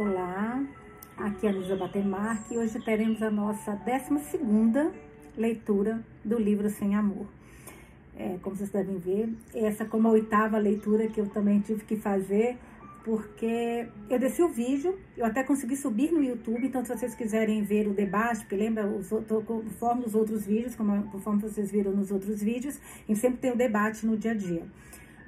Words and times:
Olá, 0.00 0.64
aqui 1.16 1.44
é 1.44 1.50
a 1.50 1.52
Luísa 1.52 1.74
Batemarque 1.74 2.54
e 2.54 2.58
hoje 2.58 2.78
teremos 2.78 3.20
a 3.20 3.32
nossa 3.32 3.72
12 3.72 4.92
leitura 5.36 6.00
do 6.24 6.38
livro 6.38 6.70
Sem 6.70 6.94
Amor. 6.94 7.26
É, 8.16 8.38
como 8.40 8.54
vocês 8.54 8.70
devem 8.70 8.96
ver, 8.96 9.28
essa 9.52 9.84
como 9.84 10.06
a 10.06 10.12
oitava 10.12 10.56
leitura 10.56 11.08
que 11.08 11.20
eu 11.20 11.28
também 11.28 11.58
tive 11.58 11.82
que 11.84 11.96
fazer, 11.96 12.56
porque 13.04 13.88
eu 14.08 14.20
desci 14.20 14.40
o 14.40 14.48
vídeo, 14.48 14.96
eu 15.16 15.26
até 15.26 15.42
consegui 15.42 15.76
subir 15.76 16.12
no 16.12 16.22
YouTube, 16.22 16.64
então 16.64 16.84
se 16.84 16.96
vocês 16.96 17.16
quiserem 17.16 17.64
ver 17.64 17.88
o 17.88 17.92
debate, 17.92 18.42
porque 18.42 18.54
lembra, 18.54 18.86
os, 18.86 19.08
conforme 19.44 20.04
os 20.04 20.14
outros 20.14 20.46
vídeos, 20.46 20.76
como, 20.76 21.10
conforme 21.10 21.42
vocês 21.42 21.72
viram 21.72 21.90
nos 21.90 22.12
outros 22.12 22.40
vídeos, 22.40 22.78
a 23.02 23.06
gente 23.08 23.18
sempre 23.18 23.40
tem 23.40 23.50
o 23.50 23.56
debate 23.56 24.06
no 24.06 24.16
dia 24.16 24.30
a 24.30 24.34
dia 24.34 24.62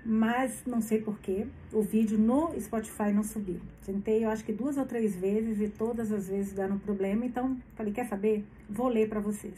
mas 0.05 0.63
não 0.67 0.81
sei 0.81 1.01
porquê, 1.01 1.47
o 1.73 1.83
vídeo 1.83 2.19
no 2.19 2.59
Spotify 2.59 3.13
não 3.13 3.23
subiu. 3.23 3.61
Tentei, 3.85 4.25
eu 4.25 4.31
acho 4.31 4.45
que 4.45 4.53
duas 4.53 4.77
ou 4.77 4.87
três 4.87 5.15
vezes 5.15 5.61
e 5.61 5.69
todas 5.69 6.11
as 6.11 6.29
vezes 6.29 6.53
deram 6.53 6.79
problema, 6.79 7.25
então 7.25 7.57
falei, 7.75 7.93
quer 7.93 8.07
saber? 8.07 8.45
Vou 8.69 8.89
ler 8.89 9.09
para 9.09 9.21
vocês. 9.21 9.55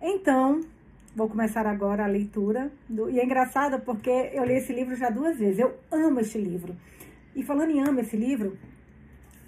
Então, 0.00 0.60
vou 1.14 1.28
começar 1.28 1.66
agora 1.66 2.04
a 2.04 2.08
leitura. 2.08 2.70
Do, 2.88 3.08
e 3.08 3.20
é 3.20 3.24
engraçado 3.24 3.80
porque 3.80 4.10
eu 4.10 4.44
li 4.44 4.54
esse 4.54 4.72
livro 4.72 4.96
já 4.96 5.10
duas 5.10 5.38
vezes, 5.38 5.58
eu 5.58 5.74
amo 5.90 6.20
este 6.20 6.38
livro. 6.38 6.76
E 7.34 7.42
falando 7.42 7.70
em 7.70 7.80
amo 7.80 8.00
esse 8.00 8.16
livro, 8.16 8.58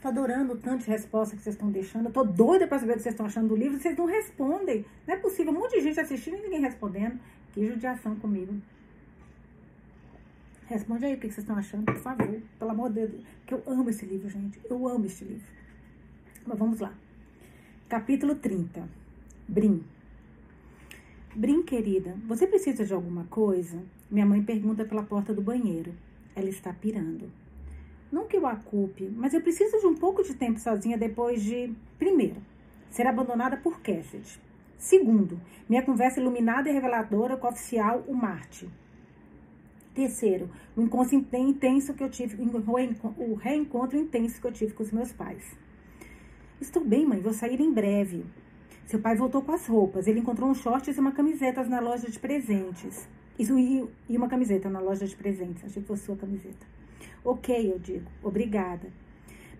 tô 0.00 0.08
adorando 0.08 0.56
tanto 0.56 0.84
de 0.84 0.90
resposta 0.90 1.34
que 1.34 1.42
vocês 1.42 1.56
estão 1.56 1.70
deixando, 1.70 2.06
eu 2.06 2.12
tô 2.12 2.22
doida 2.22 2.66
para 2.66 2.78
saber 2.78 2.92
o 2.92 2.96
que 2.96 3.02
vocês 3.02 3.14
estão 3.14 3.26
achando 3.26 3.48
do 3.48 3.56
livro, 3.56 3.78
vocês 3.78 3.96
não 3.96 4.06
respondem. 4.06 4.84
Não 5.06 5.14
é 5.14 5.16
possível, 5.18 5.52
um 5.52 5.56
monte 5.56 5.72
de 5.72 5.80
gente 5.80 5.98
assistindo 5.98 6.36
e 6.36 6.42
ninguém 6.42 6.60
respondendo. 6.60 7.18
Que 7.52 7.66
judiação 7.66 8.14
comigo. 8.16 8.54
Responde 10.68 11.06
aí 11.06 11.14
o 11.14 11.16
que 11.16 11.28
vocês 11.28 11.38
estão 11.38 11.56
achando, 11.56 11.86
por 11.86 11.96
favor. 11.96 12.42
Pelo 12.58 12.70
amor 12.70 12.90
de 12.90 13.06
Deus. 13.06 13.24
Que 13.46 13.54
eu 13.54 13.62
amo 13.66 13.88
esse 13.88 14.04
livro, 14.04 14.28
gente. 14.28 14.60
Eu 14.68 14.86
amo 14.86 15.06
este 15.06 15.24
livro. 15.24 15.48
Mas 16.46 16.58
vamos 16.58 16.78
lá. 16.78 16.92
Capítulo 17.88 18.34
30. 18.34 18.86
Brim. 19.48 19.82
Brim, 21.34 21.62
querida, 21.62 22.14
você 22.26 22.46
precisa 22.46 22.84
de 22.84 22.92
alguma 22.92 23.24
coisa? 23.24 23.82
Minha 24.10 24.26
mãe 24.26 24.42
pergunta 24.42 24.84
pela 24.84 25.02
porta 25.02 25.32
do 25.32 25.40
banheiro. 25.40 25.94
Ela 26.36 26.50
está 26.50 26.70
pirando. 26.70 27.32
Não 28.12 28.26
que 28.26 28.36
eu 28.36 28.46
a 28.46 28.54
culpe, 28.54 29.10
mas 29.16 29.32
eu 29.32 29.40
preciso 29.40 29.80
de 29.80 29.86
um 29.86 29.94
pouco 29.94 30.22
de 30.22 30.34
tempo 30.34 30.60
sozinha 30.60 30.98
depois 30.98 31.42
de, 31.42 31.74
primeiro, 31.98 32.42
ser 32.90 33.06
abandonada 33.06 33.56
por 33.56 33.80
Cassidy. 33.80 34.38
Segundo, 34.76 35.40
minha 35.66 35.82
conversa 35.82 36.20
iluminada 36.20 36.68
e 36.68 36.72
reveladora 36.74 37.38
com 37.38 37.46
o 37.46 37.50
oficial, 37.50 38.04
o 38.06 38.14
Marte. 38.14 38.68
Terceiro, 39.98 40.48
o 40.76 40.80
encontro 40.80 41.16
intenso 41.16 41.92
que 41.92 42.04
eu 42.04 42.08
tive, 42.08 42.40
o 42.40 43.34
reencontro 43.34 43.98
intenso 43.98 44.40
que 44.40 44.46
eu 44.46 44.52
tive 44.52 44.72
com 44.72 44.84
os 44.84 44.92
meus 44.92 45.10
pais. 45.10 45.42
Estou 46.60 46.84
bem, 46.84 47.04
mãe, 47.04 47.20
vou 47.20 47.32
sair 47.32 47.60
em 47.60 47.72
breve. 47.72 48.24
Seu 48.86 49.00
pai 49.00 49.16
voltou 49.16 49.42
com 49.42 49.50
as 49.50 49.66
roupas. 49.66 50.06
Ele 50.06 50.20
encontrou 50.20 50.48
um 50.48 50.54
shorts 50.54 50.96
e 50.96 51.00
uma 51.00 51.10
camiseta 51.10 51.64
na 51.64 51.80
loja 51.80 52.08
de 52.08 52.16
presentes. 52.16 53.08
Isso, 53.36 53.58
e 53.58 54.16
uma 54.16 54.28
camiseta 54.28 54.70
na 54.70 54.78
loja 54.78 55.04
de 55.04 55.16
presentes. 55.16 55.64
Achei 55.64 55.82
que 55.82 55.88
fosse 55.88 56.04
sua 56.04 56.16
camiseta. 56.16 56.64
Ok, 57.24 57.72
eu 57.72 57.80
digo. 57.80 58.08
Obrigada. 58.22 58.92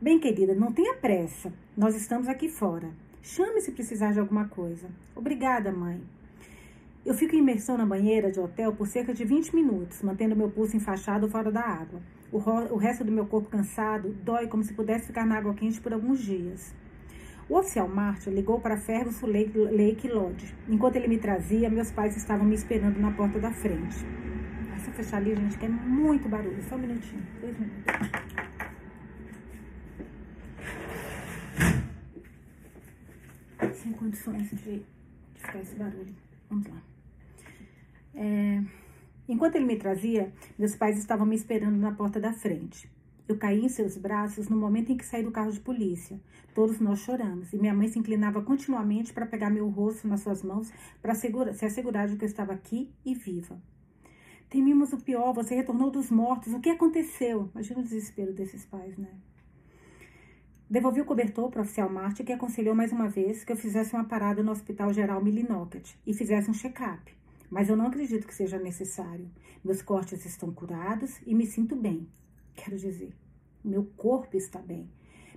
Bem, 0.01 0.21
querida, 0.21 0.55
não 0.55 0.71
tenha 0.71 0.95
pressa. 0.95 1.53
Nós 1.77 1.97
estamos 1.97 2.29
aqui 2.29 2.49
fora. 2.49 2.93
Chame 3.23 3.61
se 3.61 3.73
precisar 3.73 4.13
de 4.13 4.21
alguma 4.21 4.47
coisa. 4.47 4.89
Obrigada, 5.17 5.73
mãe. 5.73 6.01
Eu 7.09 7.15
fico 7.15 7.35
em 7.35 7.39
imersão 7.39 7.79
na 7.79 7.87
banheira 7.87 8.31
de 8.31 8.39
hotel 8.39 8.71
por 8.75 8.87
cerca 8.87 9.15
de 9.15 9.25
20 9.25 9.55
minutos, 9.55 10.03
mantendo 10.03 10.37
meu 10.37 10.51
pulso 10.51 10.77
enfaixado 10.77 11.27
fora 11.27 11.51
da 11.51 11.63
água. 11.63 12.03
O, 12.31 12.37
o 12.37 12.77
resto 12.77 13.03
do 13.03 13.11
meu 13.11 13.25
corpo 13.25 13.49
cansado 13.49 14.15
dói 14.23 14.47
como 14.47 14.63
se 14.63 14.75
pudesse 14.75 15.07
ficar 15.07 15.25
na 15.25 15.39
água 15.39 15.55
quente 15.55 15.81
por 15.81 15.95
alguns 15.95 16.21
dias. 16.23 16.75
O 17.49 17.57
oficial 17.57 17.89
Martin 17.89 18.29
ligou 18.29 18.61
para 18.61 18.77
Ferguson 18.77 19.27
Lake, 19.27 19.57
Lake 19.57 20.07
Lodge. 20.07 20.55
Enquanto 20.69 20.97
ele 20.97 21.09
me 21.09 21.17
trazia, 21.17 21.71
meus 21.71 21.91
pais 21.91 22.15
estavam 22.15 22.45
me 22.45 22.55
esperando 22.55 23.01
na 23.01 23.11
porta 23.11 23.39
da 23.39 23.53
frente. 23.53 24.05
Essa 24.77 24.91
fechar 24.91 25.17
ali, 25.17 25.35
gente, 25.35 25.57
que 25.57 25.65
é 25.65 25.69
muito 25.71 26.29
barulho. 26.29 26.63
Só 26.65 26.75
um 26.75 26.79
minutinho, 26.79 27.27
dois 27.41 27.59
minutos. 27.59 27.85
Sem 33.73 33.93
condições 33.93 34.51
de 34.51 34.85
ficar 35.37 35.59
esse 35.59 35.75
barulho. 35.75 36.15
Vamos 36.51 36.67
lá. 36.67 36.98
É, 38.21 38.61
enquanto 39.29 39.55
ele 39.55 39.65
me 39.65 39.77
trazia, 39.77 40.33
meus 40.59 40.75
pais 40.75 40.99
estavam 40.99 41.25
me 41.25 41.37
esperando 41.37 41.77
na 41.77 41.93
porta 41.93 42.19
da 42.19 42.33
frente. 42.33 42.91
Eu 43.29 43.39
caí 43.39 43.65
em 43.65 43.69
seus 43.69 43.97
braços 43.97 44.49
no 44.49 44.57
momento 44.57 44.91
em 44.91 44.97
que 44.97 45.05
saí 45.05 45.23
do 45.23 45.31
carro 45.31 45.53
de 45.53 45.61
polícia. 45.61 46.21
Todos 46.53 46.81
nós 46.81 46.99
choramos 46.99 47.53
e 47.53 47.59
minha 47.59 47.73
mãe 47.73 47.87
se 47.87 47.99
inclinava 47.99 48.43
continuamente 48.43 49.13
para 49.13 49.25
pegar 49.25 49.51
meu 49.51 49.69
rosto 49.69 50.09
nas 50.09 50.21
suas 50.21 50.43
mãos 50.43 50.73
para 51.01 51.15
se 51.15 51.65
assegurar 51.65 52.09
de 52.09 52.17
que 52.17 52.25
eu 52.25 52.29
estava 52.29 52.53
aqui 52.53 52.91
e 53.05 53.15
viva. 53.15 53.63
Temimos 54.51 54.93
o 54.93 54.99
pior, 54.99 55.33
você 55.33 55.55
retornou 55.55 55.89
dos 55.89 56.11
mortos. 56.11 56.53
O 56.53 56.59
que 56.59 56.71
aconteceu? 56.71 57.51
Imagina 57.55 57.81
o 57.81 57.85
desespero 57.85 58.33
desses 58.33 58.65
pais, 58.65 58.97
né? 58.97 59.11
Devolvi 60.69 61.03
o 61.03 61.05
cobertor 61.05 61.51
para 61.51 61.61
o 61.61 61.63
oficial 61.63 61.89
Marte, 61.89 62.25
que 62.25 62.33
aconselhou 62.33 62.75
mais 62.75 62.91
uma 62.91 63.09
vez 63.09 63.45
que 63.45 63.53
eu 63.53 63.57
fizesse 63.57 63.95
uma 63.95 64.05
parada 64.05 64.43
no 64.43 64.51
Hospital 64.51 64.93
Geral 64.93 65.23
Millinocket 65.23 65.95
e 66.05 66.13
fizesse 66.13 66.51
um 66.51 66.55
check-up 66.55 67.18
mas 67.51 67.69
eu 67.69 67.77
não 67.77 67.87
acredito 67.87 68.27
que 68.27 68.35
seja 68.35 68.59
necessário. 68.59 69.31
Meus 69.65 69.83
cortes 69.83 70.25
estão 70.25 70.53
curados 70.53 71.21
e 71.27 71.35
me 71.35 71.47
sinto 71.47 71.75
bem. 71.75 72.09
Quero 72.55 72.77
dizer, 72.77 73.15
meu 73.65 73.85
corpo 73.97 74.37
está 74.37 74.61
bem, 74.61 74.91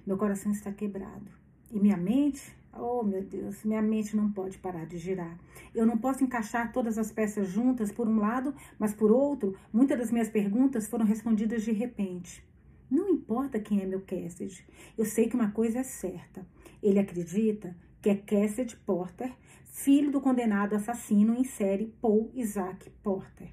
meu 0.05 0.17
coração 0.17 0.51
está 0.51 0.71
quebrado. 0.71 1.31
E 1.71 1.79
minha 1.79 1.97
mente, 1.97 2.41
oh 2.73 3.03
meu 3.03 3.23
Deus, 3.23 3.63
minha 3.63 3.81
mente 3.81 4.15
não 4.15 4.31
pode 4.31 4.57
parar 4.57 4.85
de 4.85 4.97
girar. 4.97 5.37
Eu 5.73 5.85
não 5.85 5.97
posso 5.97 6.23
encaixar 6.23 6.71
todas 6.71 6.97
as 6.97 7.11
peças 7.11 7.47
juntas 7.47 7.91
por 7.91 8.07
um 8.07 8.19
lado, 8.19 8.53
mas 8.77 8.93
por 8.93 9.11
outro, 9.11 9.55
muitas 9.71 9.97
das 9.97 10.11
minhas 10.11 10.29
perguntas 10.29 10.87
foram 10.87 11.05
respondidas 11.05 11.63
de 11.63 11.71
repente. 11.71 12.43
Não 12.89 13.09
importa 13.09 13.59
quem 13.59 13.81
é 13.81 13.85
meu 13.85 14.01
Cassidy, 14.01 14.65
eu 14.97 15.05
sei 15.05 15.29
que 15.29 15.35
uma 15.35 15.51
coisa 15.51 15.79
é 15.79 15.83
certa. 15.83 16.45
Ele 16.83 16.99
acredita 16.99 17.75
que 18.01 18.09
é 18.09 18.15
Cassidy 18.15 18.75
Porter 18.77 19.31
filho 19.71 20.11
do 20.11 20.21
condenado 20.21 20.75
assassino 20.75 21.33
em 21.33 21.43
série 21.43 21.93
Paul 22.01 22.29
Isaac 22.35 22.89
Porter. 23.01 23.49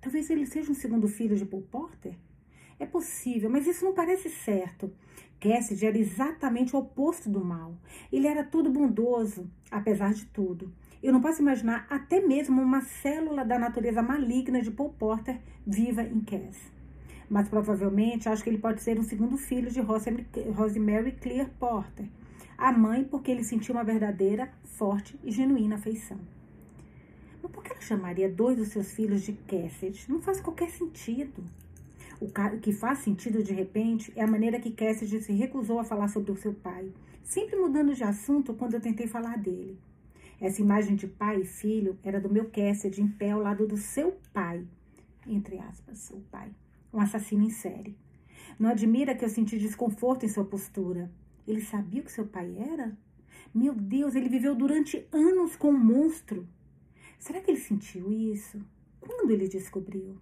Talvez 0.00 0.28
ele 0.28 0.46
seja 0.46 0.70
um 0.70 0.74
segundo 0.74 1.08
filho 1.08 1.36
de 1.36 1.46
Paul 1.46 1.62
Porter? 1.62 2.14
É 2.78 2.86
possível, 2.86 3.48
mas 3.48 3.66
isso 3.66 3.84
não 3.84 3.94
parece 3.94 4.28
certo. 4.28 4.92
Cassidy 5.40 5.86
era 5.86 5.98
exatamente 5.98 6.76
o 6.76 6.78
oposto 6.78 7.28
do 7.28 7.44
mal. 7.44 7.74
Ele 8.12 8.26
era 8.26 8.44
todo 8.44 8.70
bondoso, 8.70 9.50
apesar 9.70 10.12
de 10.12 10.26
tudo. 10.26 10.72
Eu 11.02 11.12
não 11.12 11.20
posso 11.20 11.42
imaginar 11.42 11.86
até 11.90 12.20
mesmo 12.20 12.62
uma 12.62 12.82
célula 12.82 13.44
da 13.44 13.58
natureza 13.58 14.02
maligna 14.02 14.62
de 14.62 14.70
Paul 14.70 14.92
Porter 14.92 15.40
viva 15.66 16.02
em 16.02 16.20
Cass. 16.20 16.72
Mas 17.28 17.48
provavelmente 17.48 18.28
acho 18.28 18.42
que 18.42 18.50
ele 18.50 18.58
pode 18.58 18.82
ser 18.82 18.98
um 18.98 19.02
segundo 19.02 19.36
filho 19.36 19.70
de 19.70 19.80
Rosemary 19.80 21.12
Clear 21.12 21.50
Porter, 21.58 22.06
a 22.56 22.72
mãe 22.72 23.04
porque 23.04 23.30
ele 23.30 23.44
sentiu 23.44 23.74
uma 23.74 23.84
verdadeira, 23.84 24.52
forte 24.62 25.18
e 25.22 25.30
genuína 25.30 25.76
afeição. 25.76 26.18
Mas 27.42 27.52
por 27.52 27.62
que 27.62 27.72
ela 27.72 27.80
chamaria 27.80 28.30
dois 28.30 28.56
dos 28.56 28.68
seus 28.68 28.92
filhos 28.92 29.22
de 29.22 29.32
Cassidy? 29.32 30.06
Não 30.08 30.20
faz 30.20 30.40
qualquer 30.40 30.70
sentido. 30.70 31.44
O 32.20 32.28
que 32.60 32.72
faz 32.72 33.00
sentido 33.00 33.42
de 33.42 33.52
repente 33.52 34.12
é 34.16 34.22
a 34.22 34.26
maneira 34.26 34.60
que 34.60 34.70
Cassidy 34.70 35.20
se 35.20 35.32
recusou 35.32 35.78
a 35.78 35.84
falar 35.84 36.08
sobre 36.08 36.30
o 36.30 36.36
seu 36.36 36.54
pai, 36.54 36.90
sempre 37.22 37.56
mudando 37.56 37.94
de 37.94 38.04
assunto 38.04 38.54
quando 38.54 38.74
eu 38.74 38.80
tentei 38.80 39.06
falar 39.06 39.36
dele. 39.36 39.78
Essa 40.40 40.62
imagem 40.62 40.96
de 40.96 41.06
pai 41.06 41.40
e 41.40 41.44
filho 41.44 41.98
era 42.02 42.20
do 42.20 42.30
meu 42.30 42.46
Cassidy 42.50 43.02
em 43.02 43.08
pé 43.08 43.30
ao 43.30 43.40
lado 43.40 43.66
do 43.66 43.76
seu 43.76 44.16
pai, 44.32 44.64
entre 45.26 45.58
aspas, 45.58 45.98
seu 45.98 46.22
pai, 46.30 46.50
um 46.92 47.00
assassino 47.00 47.44
em 47.44 47.50
série. 47.50 47.96
Não 48.58 48.70
admira 48.70 49.14
que 49.14 49.24
eu 49.24 49.28
senti 49.28 49.58
desconforto 49.58 50.24
em 50.24 50.28
sua 50.28 50.44
postura. 50.44 51.10
Ele 51.46 51.60
sabia 51.60 52.00
o 52.00 52.04
que 52.04 52.12
seu 52.12 52.26
pai 52.26 52.56
era? 52.56 52.96
Meu 53.54 53.74
Deus, 53.74 54.14
ele 54.14 54.28
viveu 54.28 54.54
durante 54.54 55.06
anos 55.12 55.56
com 55.56 55.70
um 55.70 55.78
monstro. 55.78 56.48
Será 57.18 57.40
que 57.40 57.50
ele 57.50 57.60
sentiu 57.60 58.10
isso? 58.10 58.60
Quando 59.00 59.30
ele 59.30 59.46
descobriu? 59.46 60.16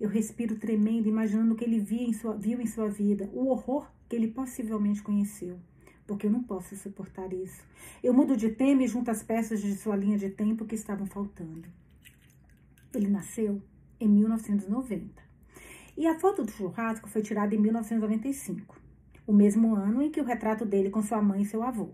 Eu 0.00 0.08
respiro 0.08 0.56
tremendo, 0.56 1.08
imaginando 1.08 1.54
o 1.54 1.56
que 1.56 1.64
ele 1.64 1.78
viu 1.78 2.00
em, 2.00 2.12
sua, 2.12 2.36
viu 2.36 2.60
em 2.60 2.66
sua 2.66 2.88
vida, 2.88 3.30
o 3.32 3.46
horror 3.46 3.88
que 4.08 4.16
ele 4.16 4.28
possivelmente 4.28 5.02
conheceu. 5.02 5.58
Porque 6.06 6.26
eu 6.26 6.30
não 6.30 6.42
posso 6.42 6.76
suportar 6.76 7.32
isso. 7.32 7.62
Eu 8.02 8.12
mudo 8.12 8.36
de 8.36 8.50
tema 8.50 8.82
e 8.82 8.88
junto 8.88 9.10
as 9.10 9.22
peças 9.22 9.62
de 9.62 9.74
sua 9.76 9.94
linha 9.94 10.18
de 10.18 10.28
tempo 10.28 10.64
que 10.64 10.74
estavam 10.74 11.06
faltando. 11.06 11.68
Ele 12.92 13.08
nasceu 13.08 13.62
em 14.00 14.08
1990. 14.08 15.22
E 15.96 16.06
a 16.06 16.18
foto 16.18 16.42
do 16.42 16.50
churrasco 16.50 17.08
foi 17.08 17.22
tirada 17.22 17.54
em 17.54 17.58
1995 17.58 18.81
o 19.32 19.34
mesmo 19.34 19.74
ano 19.74 20.02
em 20.02 20.10
que 20.10 20.20
o 20.20 20.24
retrato 20.24 20.66
dele 20.66 20.90
com 20.90 21.00
sua 21.00 21.22
mãe 21.22 21.40
e 21.40 21.46
seu 21.46 21.62
avô. 21.62 21.88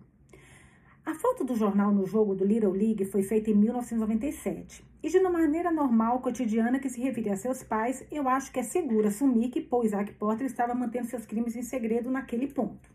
A 1.07 1.15
foto 1.15 1.45
do 1.45 1.55
jornal 1.55 1.93
no 1.93 2.05
jogo 2.05 2.35
do 2.35 2.45
Little 2.45 2.73
League 2.73 3.05
foi 3.05 3.23
feita 3.23 3.49
em 3.49 3.55
1997. 3.55 4.85
E 5.01 5.09
de 5.09 5.19
uma 5.19 5.31
maneira 5.31 5.71
normal, 5.71 6.19
cotidiana, 6.21 6.81
que 6.81 6.91
se 6.91 7.01
referia 7.01 7.35
a 7.35 7.37
seus 7.37 7.63
pais, 7.63 8.05
eu 8.11 8.29
acho 8.29 8.51
que 8.51 8.59
é 8.59 8.65
seguro 8.65 9.07
assumir 9.07 9.51
que 9.51 9.61
Paul 9.61 9.85
Isaac 9.85 10.13
Potter 10.15 10.47
estava 10.47 10.75
mantendo 10.75 11.07
seus 11.07 11.25
crimes 11.25 11.55
em 11.55 11.63
segredo 11.63 12.11
naquele 12.11 12.49
ponto. 12.49 12.91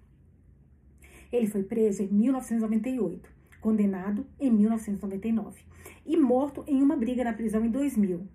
Ele 1.31 1.48
foi 1.48 1.63
preso 1.63 2.04
em 2.04 2.07
1998, 2.07 3.30
condenado 3.62 4.25
em 4.38 4.51
1999 4.51 5.63
e 6.06 6.18
morto 6.18 6.66
em 6.68 6.84
uma 6.84 6.98
briga 6.98 7.24
na 7.24 7.31
prisão 7.31 7.63
em 7.63 7.72
2000. 7.72 8.28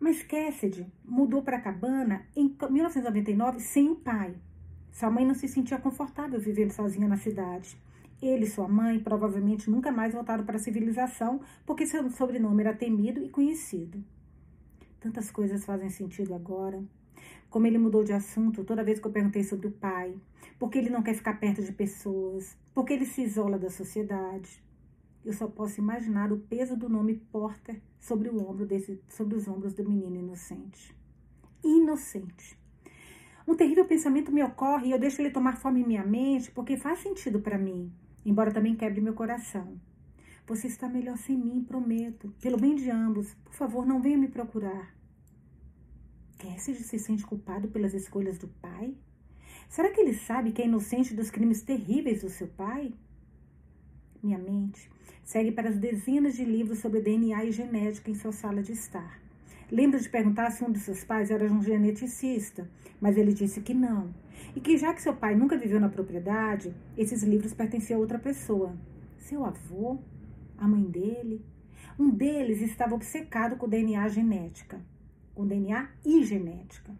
Mas 0.00 0.22
Cassidy 0.22 0.86
mudou 1.04 1.42
para 1.42 1.58
a 1.58 1.60
cabana 1.60 2.26
em 2.34 2.56
1999 2.70 3.60
sem 3.60 3.90
o 3.90 3.96
pai. 3.96 4.34
Sua 4.94 5.10
mãe 5.10 5.26
não 5.26 5.34
se 5.34 5.48
sentia 5.48 5.76
confortável 5.76 6.38
vivendo 6.38 6.70
sozinha 6.70 7.08
na 7.08 7.16
cidade. 7.16 7.76
Ele 8.22 8.44
e 8.44 8.48
sua 8.48 8.68
mãe 8.68 9.00
provavelmente 9.00 9.68
nunca 9.68 9.90
mais 9.90 10.14
voltaram 10.14 10.44
para 10.44 10.54
a 10.54 10.60
civilização 10.60 11.40
porque 11.66 11.84
seu 11.84 12.08
sobrenome 12.10 12.62
era 12.62 12.72
temido 12.72 13.20
e 13.20 13.28
conhecido. 13.28 14.04
Tantas 15.00 15.32
coisas 15.32 15.64
fazem 15.64 15.90
sentido 15.90 16.32
agora. 16.32 16.80
Como 17.50 17.66
ele 17.66 17.76
mudou 17.76 18.04
de 18.04 18.12
assunto 18.12 18.62
toda 18.62 18.84
vez 18.84 19.00
que 19.00 19.06
eu 19.08 19.10
perguntei 19.10 19.42
sobre 19.42 19.66
o 19.66 19.72
pai, 19.72 20.14
porque 20.60 20.78
ele 20.78 20.90
não 20.90 21.02
quer 21.02 21.14
ficar 21.14 21.40
perto 21.40 21.60
de 21.60 21.72
pessoas, 21.72 22.56
porque 22.72 22.92
ele 22.92 23.04
se 23.04 23.22
isola 23.22 23.58
da 23.58 23.70
sociedade. 23.70 24.62
Eu 25.24 25.32
só 25.32 25.48
posso 25.48 25.80
imaginar 25.80 26.30
o 26.32 26.38
peso 26.38 26.76
do 26.76 26.88
nome 26.88 27.16
Porter 27.32 27.82
sobre 27.98 28.28
o 28.28 28.48
ombro 28.48 28.64
desse, 28.64 29.02
sobre 29.08 29.34
os 29.34 29.48
ombros 29.48 29.74
do 29.74 29.88
menino 29.88 30.14
inocente. 30.14 30.94
Inocente. 31.64 32.63
Um 33.46 33.54
terrível 33.54 33.84
pensamento 33.84 34.32
me 34.32 34.42
ocorre 34.42 34.88
e 34.88 34.90
eu 34.92 34.98
deixo 34.98 35.20
ele 35.20 35.30
tomar 35.30 35.58
forma 35.58 35.78
em 35.78 35.86
minha 35.86 36.04
mente 36.04 36.50
porque 36.50 36.76
faz 36.76 37.00
sentido 37.00 37.40
para 37.40 37.58
mim, 37.58 37.92
embora 38.24 38.52
também 38.52 38.74
quebre 38.74 39.00
meu 39.00 39.12
coração. 39.12 39.78
Você 40.46 40.66
está 40.66 40.88
melhor 40.88 41.16
sem 41.16 41.36
mim, 41.36 41.62
prometo. 41.62 42.32
Pelo 42.40 42.58
bem 42.58 42.74
de 42.74 42.90
ambos, 42.90 43.34
por 43.44 43.54
favor, 43.54 43.86
não 43.86 44.00
venha 44.00 44.18
me 44.18 44.28
procurar. 44.28 44.94
Cassidy 46.38 46.82
se 46.82 46.98
sente 46.98 47.24
culpado 47.24 47.68
pelas 47.68 47.94
escolhas 47.94 48.38
do 48.38 48.48
pai? 48.48 48.94
Será 49.68 49.90
que 49.90 50.00
ele 50.00 50.14
sabe 50.14 50.52
que 50.52 50.62
é 50.62 50.66
inocente 50.66 51.14
dos 51.14 51.30
crimes 51.30 51.62
terríveis 51.62 52.22
do 52.22 52.28
seu 52.28 52.48
pai? 52.48 52.92
Minha 54.22 54.38
mente 54.38 54.90
segue 55.24 55.52
para 55.52 55.70
as 55.70 55.78
dezenas 55.78 56.34
de 56.34 56.44
livros 56.44 56.78
sobre 56.78 57.00
DNA 57.00 57.44
e 57.46 57.52
genética 57.52 58.10
em 58.10 58.14
sua 58.14 58.32
sala 58.32 58.62
de 58.62 58.72
estar. 58.72 59.23
Lembro 59.74 59.98
de 59.98 60.08
perguntar 60.08 60.52
se 60.52 60.62
um 60.62 60.70
de 60.70 60.78
seus 60.78 61.02
pais 61.02 61.32
era 61.32 61.52
um 61.52 61.60
geneticista, 61.60 62.70
mas 63.00 63.16
ele 63.16 63.32
disse 63.32 63.60
que 63.60 63.74
não. 63.74 64.14
E 64.54 64.60
que 64.60 64.76
já 64.78 64.94
que 64.94 65.02
seu 65.02 65.12
pai 65.16 65.34
nunca 65.34 65.58
viveu 65.58 65.80
na 65.80 65.88
propriedade, 65.88 66.72
esses 66.96 67.24
livros 67.24 67.52
pertenciam 67.52 67.98
a 67.98 68.00
outra 68.00 68.16
pessoa. 68.16 68.72
Seu 69.18 69.44
avô? 69.44 69.98
A 70.56 70.68
mãe 70.68 70.84
dele? 70.84 71.44
Um 71.98 72.08
deles 72.08 72.60
estava 72.60 72.94
obcecado 72.94 73.56
com 73.56 73.68
DNA 73.68 74.06
genética. 74.06 74.80
Com 75.34 75.44
DNA 75.44 75.88
e 76.04 76.22
genética. 76.22 76.92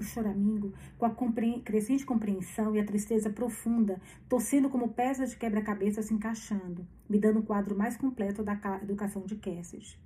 O 0.00 0.02
choramingo, 0.02 0.72
com 0.96 1.04
a 1.04 1.10
compre 1.10 1.60
crescente 1.60 2.06
compreensão 2.06 2.74
e 2.74 2.80
a 2.80 2.84
tristeza 2.86 3.28
profunda, 3.28 4.00
torcendo 4.30 4.70
como 4.70 4.88
peças 4.88 5.30
de 5.30 5.36
quebra-cabeça 5.36 6.02
se 6.02 6.14
encaixando, 6.14 6.86
me 7.06 7.18
dando 7.18 7.40
um 7.40 7.42
quadro 7.42 7.76
mais 7.76 7.98
completo 7.98 8.42
da 8.42 8.58
educação 8.82 9.26
de 9.26 9.36
Cassidy. 9.36 10.00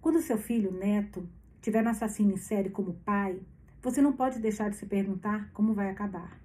Quando 0.00 0.20
seu 0.20 0.36
filho, 0.36 0.72
neto, 0.72 1.28
tiver 1.62 1.86
um 1.86 1.88
assassino 1.88 2.32
em 2.32 2.36
série 2.36 2.68
como 2.68 2.94
pai, 3.04 3.40
você 3.80 4.02
não 4.02 4.12
pode 4.12 4.40
deixar 4.40 4.70
de 4.70 4.76
se 4.76 4.86
perguntar 4.86 5.52
como 5.52 5.72
vai 5.72 5.88
acabar. 5.88 6.40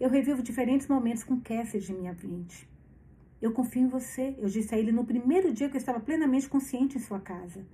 Eu 0.00 0.08
revivo 0.08 0.42
diferentes 0.42 0.88
momentos 0.88 1.22
com 1.22 1.42
Cassidy 1.42 1.92
em 1.92 1.98
minha 1.98 2.16
mente. 2.24 2.66
Eu 3.40 3.52
confio 3.52 3.82
em 3.82 3.88
você, 3.88 4.34
eu 4.38 4.48
disse 4.48 4.74
a 4.74 4.78
ele 4.78 4.92
no 4.92 5.04
primeiro 5.04 5.52
dia 5.52 5.68
que 5.68 5.76
eu 5.76 5.78
estava 5.78 6.00
plenamente 6.00 6.48
consciente 6.48 6.96
em 6.96 7.00
sua 7.00 7.20
casa. 7.20 7.66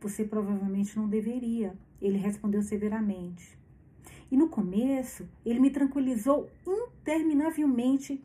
Você 0.00 0.24
provavelmente 0.24 0.96
não 0.96 1.06
deveria, 1.06 1.76
ele 2.00 2.16
respondeu 2.16 2.62
severamente. 2.62 3.57
E 4.30 4.36
no 4.36 4.48
começo, 4.48 5.28
ele 5.44 5.60
me 5.60 5.70
tranquilizou 5.70 6.50
interminavelmente 6.66 8.22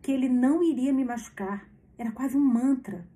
que 0.00 0.10
ele 0.10 0.28
não 0.28 0.62
iria 0.62 0.92
me 0.92 1.04
machucar. 1.04 1.68
Era 1.98 2.10
quase 2.10 2.36
um 2.36 2.40
mantra. 2.40 3.06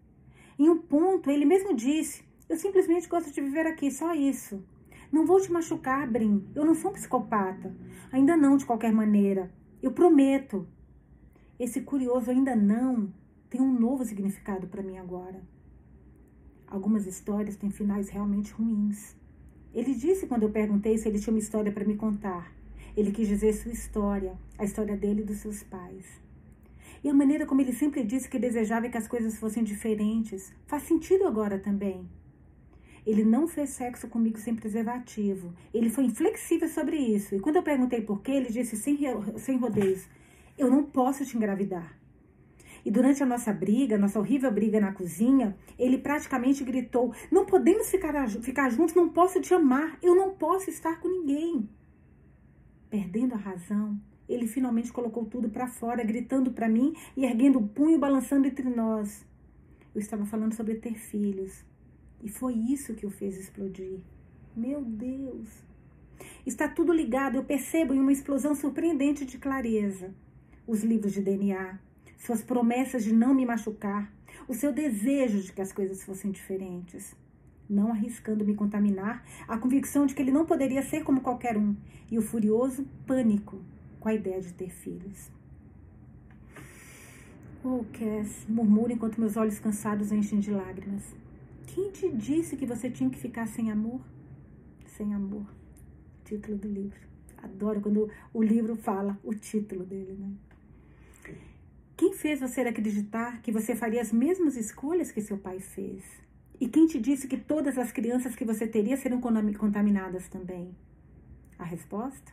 Em 0.58 0.68
um 0.68 0.78
ponto, 0.78 1.30
ele 1.30 1.44
mesmo 1.44 1.74
disse: 1.74 2.24
Eu 2.48 2.56
simplesmente 2.56 3.08
gosto 3.08 3.32
de 3.32 3.40
viver 3.40 3.66
aqui, 3.66 3.90
só 3.90 4.14
isso. 4.14 4.62
Não 5.10 5.26
vou 5.26 5.40
te 5.40 5.50
machucar, 5.50 6.10
Brim. 6.10 6.46
Eu 6.54 6.64
não 6.64 6.74
sou 6.74 6.90
um 6.90 6.94
psicopata. 6.94 7.74
Ainda 8.12 8.36
não, 8.36 8.56
de 8.56 8.66
qualquer 8.66 8.92
maneira. 8.92 9.50
Eu 9.82 9.92
prometo. 9.92 10.66
Esse 11.58 11.80
curioso 11.80 12.30
ainda 12.30 12.54
não 12.54 13.12
tem 13.48 13.60
um 13.60 13.72
novo 13.72 14.04
significado 14.04 14.66
para 14.66 14.82
mim 14.82 14.98
agora. 14.98 15.42
Algumas 16.66 17.06
histórias 17.06 17.56
têm 17.56 17.70
finais 17.70 18.08
realmente 18.08 18.52
ruins. 18.52 19.16
Ele 19.76 19.94
disse 19.94 20.26
quando 20.26 20.44
eu 20.44 20.48
perguntei 20.48 20.96
se 20.96 21.06
ele 21.06 21.18
tinha 21.18 21.34
uma 21.34 21.38
história 21.38 21.70
para 21.70 21.84
me 21.84 21.96
contar. 21.96 22.50
Ele 22.96 23.12
quis 23.12 23.28
dizer 23.28 23.52
sua 23.52 23.70
história, 23.70 24.32
a 24.56 24.64
história 24.64 24.96
dele 24.96 25.20
e 25.20 25.24
dos 25.24 25.36
seus 25.36 25.62
pais. 25.62 26.06
E 27.04 27.10
a 27.10 27.12
maneira 27.12 27.44
como 27.44 27.60
ele 27.60 27.74
sempre 27.74 28.02
disse 28.02 28.26
que 28.26 28.38
desejava 28.38 28.88
que 28.88 28.96
as 28.96 29.06
coisas 29.06 29.36
fossem 29.36 29.62
diferentes 29.62 30.50
faz 30.66 30.84
sentido 30.84 31.26
agora 31.26 31.58
também. 31.58 32.08
Ele 33.06 33.22
não 33.22 33.46
fez 33.46 33.68
sexo 33.68 34.08
comigo 34.08 34.38
sem 34.38 34.54
preservativo. 34.54 35.52
Ele 35.74 35.90
foi 35.90 36.04
inflexível 36.04 36.70
sobre 36.70 36.96
isso. 36.96 37.34
E 37.34 37.38
quando 37.40 37.56
eu 37.56 37.62
perguntei 37.62 38.00
por 38.00 38.22
quê, 38.22 38.32
ele 38.32 38.48
disse 38.48 38.78
sem, 38.78 38.98
sem 39.36 39.58
rodeios: 39.58 40.08
Eu 40.56 40.70
não 40.70 40.84
posso 40.84 41.22
te 41.22 41.36
engravidar. 41.36 41.95
E 42.86 42.90
durante 42.92 43.20
a 43.20 43.26
nossa 43.26 43.52
briga, 43.52 43.98
nossa 43.98 44.20
horrível 44.20 44.48
briga 44.52 44.78
na 44.78 44.92
cozinha, 44.92 45.56
ele 45.76 45.98
praticamente 45.98 46.62
gritou: 46.62 47.12
Não 47.32 47.44
podemos 47.44 47.90
ficar, 47.90 48.28
ficar 48.28 48.70
juntos, 48.70 48.94
não 48.94 49.08
posso 49.08 49.40
te 49.40 49.52
amar, 49.52 49.98
eu 50.00 50.14
não 50.14 50.36
posso 50.36 50.70
estar 50.70 51.00
com 51.00 51.08
ninguém. 51.08 51.68
Perdendo 52.88 53.34
a 53.34 53.38
razão, 53.38 54.00
ele 54.28 54.46
finalmente 54.46 54.92
colocou 54.92 55.24
tudo 55.24 55.50
para 55.50 55.66
fora, 55.66 56.04
gritando 56.04 56.52
para 56.52 56.68
mim 56.68 56.94
e 57.16 57.24
erguendo 57.24 57.58
o 57.58 57.66
punho, 57.66 57.98
balançando 57.98 58.46
entre 58.46 58.70
nós. 58.70 59.26
Eu 59.92 60.00
estava 60.00 60.24
falando 60.24 60.54
sobre 60.54 60.76
ter 60.76 60.94
filhos. 60.94 61.64
E 62.22 62.28
foi 62.28 62.54
isso 62.54 62.94
que 62.94 63.04
o 63.04 63.10
fez 63.10 63.36
explodir. 63.36 63.98
Meu 64.54 64.80
Deus! 64.80 65.48
Está 66.46 66.68
tudo 66.68 66.92
ligado, 66.92 67.34
eu 67.34 67.44
percebo 67.44 67.92
em 67.92 67.98
uma 67.98 68.12
explosão 68.12 68.54
surpreendente 68.54 69.24
de 69.24 69.38
clareza. 69.38 70.14
Os 70.68 70.84
livros 70.84 71.12
de 71.12 71.20
DNA, 71.20 71.80
suas 72.16 72.42
promessas 72.42 73.04
de 73.04 73.12
não 73.12 73.34
me 73.34 73.46
machucar, 73.46 74.12
o 74.48 74.54
seu 74.54 74.72
desejo 74.72 75.40
de 75.40 75.52
que 75.52 75.60
as 75.60 75.72
coisas 75.72 76.02
fossem 76.02 76.30
diferentes. 76.30 77.14
Não 77.68 77.90
arriscando 77.90 78.44
me 78.44 78.54
contaminar, 78.54 79.24
a 79.48 79.58
convicção 79.58 80.06
de 80.06 80.14
que 80.14 80.22
ele 80.22 80.30
não 80.30 80.46
poderia 80.46 80.82
ser 80.82 81.02
como 81.02 81.20
qualquer 81.20 81.56
um, 81.56 81.74
e 82.10 82.18
o 82.18 82.22
furioso 82.22 82.86
pânico 83.06 83.60
com 83.98 84.08
a 84.08 84.14
ideia 84.14 84.40
de 84.40 84.52
ter 84.52 84.70
filhos. 84.70 85.30
Oh, 87.64 87.84
Cass, 87.92 88.46
murmuro 88.48 88.92
enquanto 88.92 89.18
meus 89.18 89.36
olhos 89.36 89.58
cansados 89.58 90.12
enchem 90.12 90.38
de 90.38 90.52
lágrimas. 90.52 91.02
Quem 91.66 91.90
te 91.90 92.08
disse 92.12 92.56
que 92.56 92.64
você 92.64 92.88
tinha 92.88 93.10
que 93.10 93.18
ficar 93.18 93.48
sem 93.48 93.72
amor? 93.72 94.00
Sem 94.86 95.12
amor. 95.12 95.44
Título 96.24 96.56
do 96.56 96.68
livro. 96.68 97.00
Adoro 97.38 97.80
quando 97.80 98.08
o 98.32 98.42
livro 98.42 98.76
fala 98.76 99.18
o 99.24 99.34
título 99.34 99.84
dele, 99.84 100.12
né? 100.12 100.32
Quem 101.96 102.12
fez 102.12 102.40
você 102.40 102.60
acreditar 102.60 103.40
que 103.40 103.50
você 103.50 103.74
faria 103.74 104.02
as 104.02 104.12
mesmas 104.12 104.54
escolhas 104.54 105.10
que 105.10 105.22
seu 105.22 105.38
pai 105.38 105.60
fez? 105.60 106.04
E 106.60 106.68
quem 106.68 106.86
te 106.86 107.00
disse 107.00 107.26
que 107.26 107.38
todas 107.38 107.78
as 107.78 107.90
crianças 107.90 108.36
que 108.36 108.44
você 108.44 108.66
teria 108.66 108.98
seriam 108.98 109.18
contaminadas 109.18 110.28
também? 110.28 110.76
A 111.58 111.64
resposta? 111.64 112.30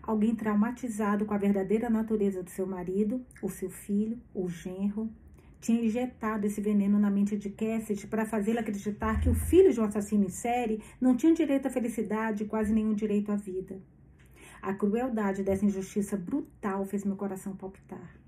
Alguém 0.00 0.36
traumatizado 0.36 1.26
com 1.26 1.34
a 1.34 1.38
verdadeira 1.38 1.90
natureza 1.90 2.40
do 2.40 2.50
seu 2.50 2.64
marido, 2.64 3.26
ou 3.42 3.48
seu 3.48 3.68
filho, 3.68 4.20
ou 4.32 4.48
genro, 4.48 5.10
tinha 5.60 5.84
injetado 5.84 6.46
esse 6.46 6.60
veneno 6.60 7.00
na 7.00 7.10
mente 7.10 7.36
de 7.36 7.50
Cassidy 7.50 8.06
para 8.06 8.24
fazê-la 8.24 8.60
acreditar 8.60 9.20
que 9.20 9.28
o 9.28 9.34
filho 9.34 9.72
de 9.72 9.80
um 9.80 9.84
assassino 9.84 10.24
em 10.24 10.28
série 10.28 10.80
não 11.00 11.16
tinha 11.16 11.34
direito 11.34 11.66
à 11.66 11.70
felicidade 11.70 12.44
e 12.44 12.46
quase 12.46 12.72
nenhum 12.72 12.94
direito 12.94 13.32
à 13.32 13.34
vida. 13.34 13.82
A 14.60 14.72
crueldade 14.72 15.42
dessa 15.42 15.66
injustiça 15.66 16.16
brutal 16.16 16.84
fez 16.84 17.04
meu 17.04 17.16
coração 17.16 17.56
palpitar. 17.56 18.21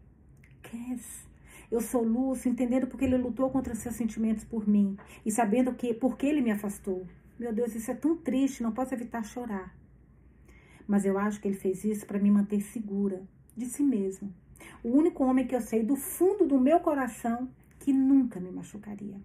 Cass. 0.75 1.28
Eu 1.71 1.81
soluço, 1.81 2.49
entendendo 2.49 2.87
porque 2.87 3.04
ele 3.04 3.16
lutou 3.16 3.49
contra 3.50 3.75
seus 3.75 3.95
sentimentos 3.95 4.45
por 4.45 4.69
mim 4.69 4.97
e 5.25 5.31
sabendo 5.31 5.75
que 5.75 5.95
porque 5.95 6.26
ele 6.26 6.40
me 6.40 6.50
afastou. 6.50 7.07
Meu 7.38 7.52
Deus, 7.52 7.75
isso 7.75 7.90
é 7.90 7.95
tão 7.95 8.16
triste, 8.16 8.62
não 8.62 8.73
posso 8.73 8.95
evitar 8.95 9.25
chorar. 9.25 9.75
Mas 10.87 11.04
eu 11.04 11.19
acho 11.19 11.40
que 11.40 11.49
ele 11.49 11.57
fez 11.57 11.85
isso 11.85 12.07
para 12.07 12.19
me 12.19 12.31
manter 12.31 12.61
segura 12.61 13.23
de 13.57 13.66
si 13.66 13.83
mesmo. 13.83 14.33
O 14.83 14.90
único 14.90 15.25
homem 15.25 15.47
que 15.47 15.54
eu 15.54 15.61
sei 15.61 15.83
do 15.83 15.97
fundo 15.97 16.47
do 16.47 16.61
meu 16.61 16.81
coração 16.81 17.49
que 17.78 17.93
nunca 17.93 18.38
me 18.38 18.50
machucaria. 18.50 19.21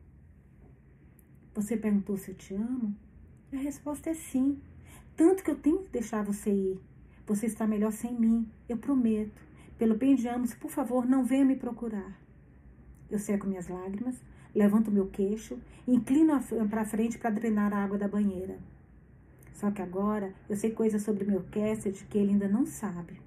Você 1.53 1.75
perguntou 1.75 2.17
se 2.17 2.31
eu 2.31 2.35
te 2.35 2.53
amo? 2.53 2.95
A 3.51 3.57
resposta 3.57 4.09
é 4.09 4.13
sim. 4.13 4.59
Tanto 5.15 5.43
que 5.43 5.51
eu 5.51 5.59
tenho 5.59 5.83
que 5.83 5.89
deixar 5.89 6.23
você 6.23 6.51
ir. 6.51 6.79
Você 7.27 7.45
está 7.45 7.67
melhor 7.67 7.91
sem 7.91 8.13
mim, 8.13 8.49
eu 8.67 8.77
prometo 8.77 9.48
pelo 9.79 9.95
bem 9.95 10.13
de 10.13 10.27
ambos, 10.27 10.53
por 10.53 10.69
favor, 10.69 11.05
não 11.05 11.23
venha 11.23 11.45
me 11.45 11.55
procurar. 11.55 12.19
Eu 13.09 13.17
seco 13.17 13.47
minhas 13.47 13.69
lágrimas, 13.69 14.21
levanto 14.53 14.91
meu 14.91 15.07
queixo, 15.07 15.57
inclino 15.87 16.37
para 16.69 16.83
frente 16.83 17.17
para 17.17 17.29
drenar 17.29 17.73
a 17.73 17.85
água 17.85 17.97
da 17.97 18.05
banheira. 18.05 18.59
Só 19.53 19.71
que 19.71 19.81
agora 19.81 20.33
eu 20.49 20.57
sei 20.57 20.71
coisas 20.71 21.01
sobre 21.01 21.23
meu 21.23 21.43
Cassidy 21.49 22.05
que 22.09 22.17
ele 22.17 22.33
ainda 22.33 22.49
não 22.49 22.65
sabe. 22.65 23.21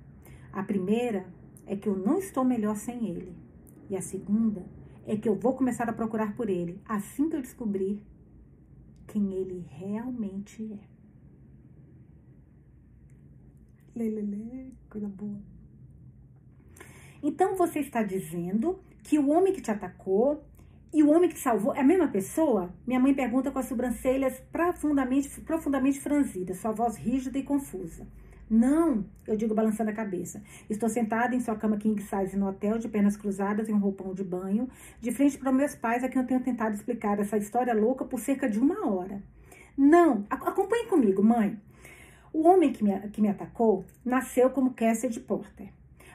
A 0.53 0.63
primeira 0.63 1.25
é 1.67 1.75
que 1.75 1.89
eu 1.89 1.97
não 1.97 2.19
estou 2.19 2.45
melhor 2.45 2.77
sem 2.77 3.09
ele. 3.09 3.35
E 3.89 3.97
a 3.97 4.03
segunda 4.03 4.63
é 5.07 5.17
que 5.17 5.29
eu 5.29 5.35
vou 5.35 5.55
começar 5.55 5.89
a 5.89 5.93
procurar 5.93 6.37
por 6.37 6.51
ele 6.51 6.79
assim 6.85 7.31
que 7.31 7.37
eu 7.37 7.41
descobrir 7.41 8.03
quem 9.07 9.33
ele 9.33 9.67
realmente 9.71 10.71
é. 10.71 10.93
Lelele, 13.95 14.75
coisa 14.91 15.09
boa. 15.09 15.52
Então 17.23 17.55
você 17.55 17.79
está 17.79 18.03
dizendo 18.03 18.81
que 19.05 19.17
o 19.19 19.31
homem 19.31 19.53
que 19.53 19.61
te 19.61 19.71
atacou 19.71 20.43
e 20.93 21.03
o 21.03 21.11
homem 21.11 21.29
que 21.29 21.37
te 21.37 21.41
salvou 21.41 21.73
é 21.75 21.81
a 21.81 21.85
mesma 21.85 22.09
pessoa? 22.09 22.75
Minha 22.85 22.99
mãe 22.99 23.15
pergunta 23.15 23.51
com 23.51 23.59
as 23.61 23.67
sobrancelhas 23.67 24.41
profundamente, 24.51 25.41
profundamente 25.41 26.01
franzidas, 26.01 26.59
sua 26.59 26.73
voz 26.73 26.97
rígida 26.97 27.39
e 27.39 27.45
confusa. 27.45 28.07
Não, 28.51 29.05
eu 29.27 29.37
digo 29.37 29.55
balançando 29.55 29.91
a 29.91 29.95
cabeça. 29.95 30.43
Estou 30.69 30.89
sentada 30.89 31.35
em 31.35 31.41
sua 31.41 31.55
cama 31.55 31.79
king 31.79 32.03
size 32.03 32.37
no 32.37 32.49
hotel, 32.49 32.77
de 32.77 32.89
pernas 32.89 33.17
cruzadas 33.17 33.69
e 33.69 33.73
um 33.73 33.79
roupão 33.79 34.13
de 34.13 34.25
banho, 34.25 34.69
de 35.01 35.13
frente 35.13 35.39
para 35.39 35.53
meus 35.53 35.75
pais, 35.77 36.03
a 36.03 36.09
quem 36.09 36.21
eu 36.21 36.27
tenho 36.27 36.41
tentado 36.41 36.75
explicar 36.75 37.19
essa 37.21 37.39
história 37.39 37.73
louca 37.73 38.05
por 38.05 38.19
cerca 38.19 38.49
de 38.49 38.59
uma 38.59 38.87
hora. 38.87 39.23
Não, 39.79 40.27
acompanhe 40.29 40.87
comigo, 40.87 41.23
mãe. 41.23 41.59
O 42.33 42.47
homem 42.47 42.73
que 42.73 42.83
me, 42.83 43.09
que 43.11 43.23
me 43.23 43.29
atacou 43.29 43.85
nasceu 44.05 44.51
como 44.51 44.75
Cassidy 44.75 45.21
Porter. 45.21 45.71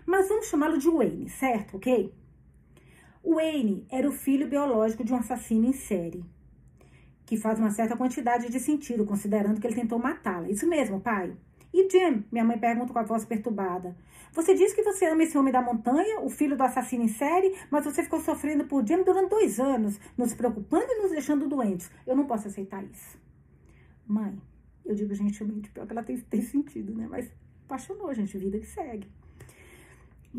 Mas 0.08 0.30
vamos 0.30 0.48
chamá-lo 0.48 0.78
de 0.78 0.90
Wayne, 0.90 1.30
certo? 1.30 1.76
Ok? 1.76 2.14
Wayne 3.22 3.86
era 3.92 4.08
o 4.08 4.12
filho 4.14 4.48
biológico 4.48 5.04
de 5.04 5.12
um 5.12 5.18
assassino 5.18 5.66
em 5.66 5.74
série, 5.74 6.24
que 7.26 7.36
faz 7.36 7.60
uma 7.60 7.72
certa 7.72 7.98
quantidade 7.98 8.50
de 8.50 8.58
sentido, 8.58 9.06
considerando 9.06 9.60
que 9.60 9.68
ele 9.68 9.76
tentou 9.76 10.00
matá-la. 10.00 10.50
Isso 10.50 10.66
mesmo, 10.66 11.02
pai. 11.02 11.36
E 11.74 11.90
Jim? 11.90 12.24
Minha 12.32 12.46
mãe 12.46 12.58
pergunta 12.58 12.94
com 12.94 13.00
a 13.00 13.04
voz 13.04 13.26
perturbada. 13.26 13.98
Você 14.32 14.54
diz 14.54 14.74
que 14.74 14.82
você 14.82 15.08
ama 15.08 15.24
esse 15.24 15.38
homem 15.38 15.52
da 15.52 15.62
montanha, 15.62 16.22
o 16.22 16.30
filho 16.30 16.56
do 16.56 16.64
assassino 16.64 17.04
em 17.04 17.10
série, 17.10 17.54
mas 17.70 17.84
você 17.84 18.02
ficou 18.02 18.22
sofrendo 18.22 18.64
por 18.64 18.88
Jim 18.88 19.04
durante 19.04 19.30
dois 19.30 19.60
anos, 19.60 20.00
nos 20.18 20.34
preocupando 20.34 20.86
e 20.88 21.02
nos 21.02 21.12
deixando 21.12 21.50
doentes. 21.50 21.92
Eu 22.06 22.16
não 22.16 22.26
posso 22.26 22.48
aceitar 22.48 22.82
isso. 22.86 23.20
Mãe, 24.08 24.42
eu 24.86 24.96
digo 24.96 25.14
gentilmente, 25.14 25.70
pior 25.70 25.86
que 25.86 25.92
ela 25.92 26.04
tem, 26.04 26.18
tem 26.18 26.42
sentido, 26.42 26.96
né? 26.96 27.08
Mas 27.10 27.30
apaixonou, 27.66 28.14
gente, 28.14 28.38
vida 28.38 28.58
que 28.58 28.68
segue. 28.68 29.10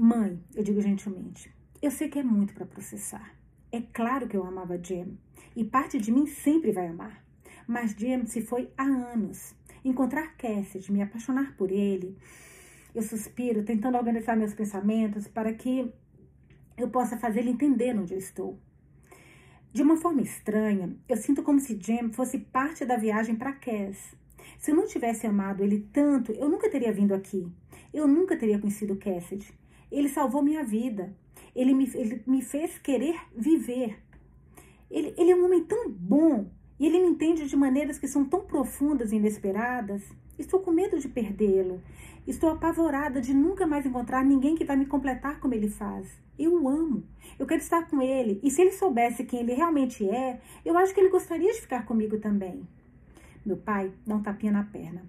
Mãe, 0.01 0.41
eu 0.55 0.63
digo 0.63 0.81
gentilmente, 0.81 1.53
eu 1.83 1.91
sei 1.91 2.09
que 2.09 2.21
é 2.21 2.23
muito 2.23 2.55
para 2.55 2.65
processar. 2.65 3.35
É 3.73 3.81
claro 3.81 4.29
que 4.29 4.37
eu 4.37 4.47
amava 4.47 4.81
Jim, 4.81 5.19
e 5.57 5.65
parte 5.65 5.99
de 5.99 6.13
mim 6.13 6.25
sempre 6.25 6.71
vai 6.71 6.87
amar. 6.87 7.27
Mas 7.67 7.97
Jim 7.99 8.25
se 8.25 8.41
foi 8.41 8.71
há 8.79 8.85
anos 8.85 9.57
encontrar 9.85 10.37
Cassidy, 10.37 10.93
me 10.93 11.03
apaixonar 11.03 11.57
por 11.57 11.73
ele. 11.73 12.17
Eu 12.95 13.03
suspiro, 13.03 13.65
tentando 13.65 13.99
organizar 13.99 14.37
meus 14.37 14.55
pensamentos 14.55 15.27
para 15.27 15.53
que 15.53 15.93
eu 16.77 16.89
possa 16.91 17.19
fazer 17.19 17.41
ele 17.41 17.51
entender 17.51 17.99
onde 17.99 18.15
eu 18.15 18.19
estou. 18.21 18.57
De 19.73 19.83
uma 19.83 19.97
forma 19.97 20.23
estranha, 20.23 20.97
eu 21.09 21.17
sinto 21.17 21.43
como 21.43 21.59
se 21.59 21.77
Jim 21.77 22.13
fosse 22.13 22.39
parte 22.39 22.85
da 22.85 22.97
viagem 22.97 23.35
para 23.35 23.53
Cass. 23.53 24.15
Se 24.61 24.71
eu 24.71 24.77
não 24.77 24.87
tivesse 24.87 25.27
amado 25.27 25.65
ele 25.65 25.89
tanto, 25.93 26.31
eu 26.31 26.49
nunca 26.49 26.71
teria 26.71 26.93
vindo 26.93 27.13
aqui. 27.15 27.51
Eu 27.93 28.07
nunca 28.07 28.37
teria 28.37 28.61
conhecido 28.61 28.95
Cassidy. 28.95 29.58
Ele 29.91 30.09
salvou 30.09 30.43
minha 30.43 30.65
vida. 30.65 31.15
Ele 31.55 31.75
me, 31.75 31.91
ele 31.95 32.23
me 32.27 32.43
fez 32.43 32.79
querer 32.79 33.17
viver. 33.35 34.03
Ele, 34.91 35.15
ele 35.17 35.31
é 35.31 35.37
um 35.37 35.45
homem 35.45 35.65
tão 35.65 35.91
bom 35.91 36.51
e 36.79 36.87
ele 36.87 37.01
me 37.01 37.09
entende 37.09 37.49
de 37.49 37.57
maneiras 37.57 37.99
que 37.99 38.07
são 38.07 38.25
tão 38.25 38.43
profundas 38.43 39.13
e 39.13 39.17
inesperadas. 39.17 40.03
Estou 40.39 40.61
com 40.61 40.71
medo 40.71 40.99
de 40.99 41.09
perdê-lo. 41.09 41.83
Estou 42.27 42.51
apavorada 42.51 43.21
de 43.21 43.35
nunca 43.35 43.67
mais 43.67 43.85
encontrar 43.85 44.25
ninguém 44.25 44.55
que 44.55 44.65
vai 44.65 44.77
me 44.77 44.87
completar 44.87 45.41
como 45.41 45.55
ele 45.55 45.69
faz. 45.69 46.07
Eu 46.39 46.63
o 46.63 46.69
amo. 46.69 47.05
Eu 47.39 47.47
quero 47.47 47.61
estar 47.61 47.89
com 47.89 48.01
ele. 48.01 48.39
E 48.43 48.51
se 48.51 48.61
ele 48.61 48.73
soubesse 48.73 49.25
quem 49.25 49.41
ele 49.41 49.55
realmente 49.55 50.09
é, 50.09 50.41
eu 50.65 50.77
acho 50.77 50.95
que 50.95 51.01
ele 51.01 51.09
gostaria 51.09 51.53
de 51.53 51.61
ficar 51.61 51.85
comigo 51.85 52.19
também. 52.19 52.63
Meu 53.45 53.57
pai 53.57 53.93
dá 54.07 54.15
um 54.15 54.23
tapinha 54.23 54.53
na 54.53 54.63
perna. 54.63 55.03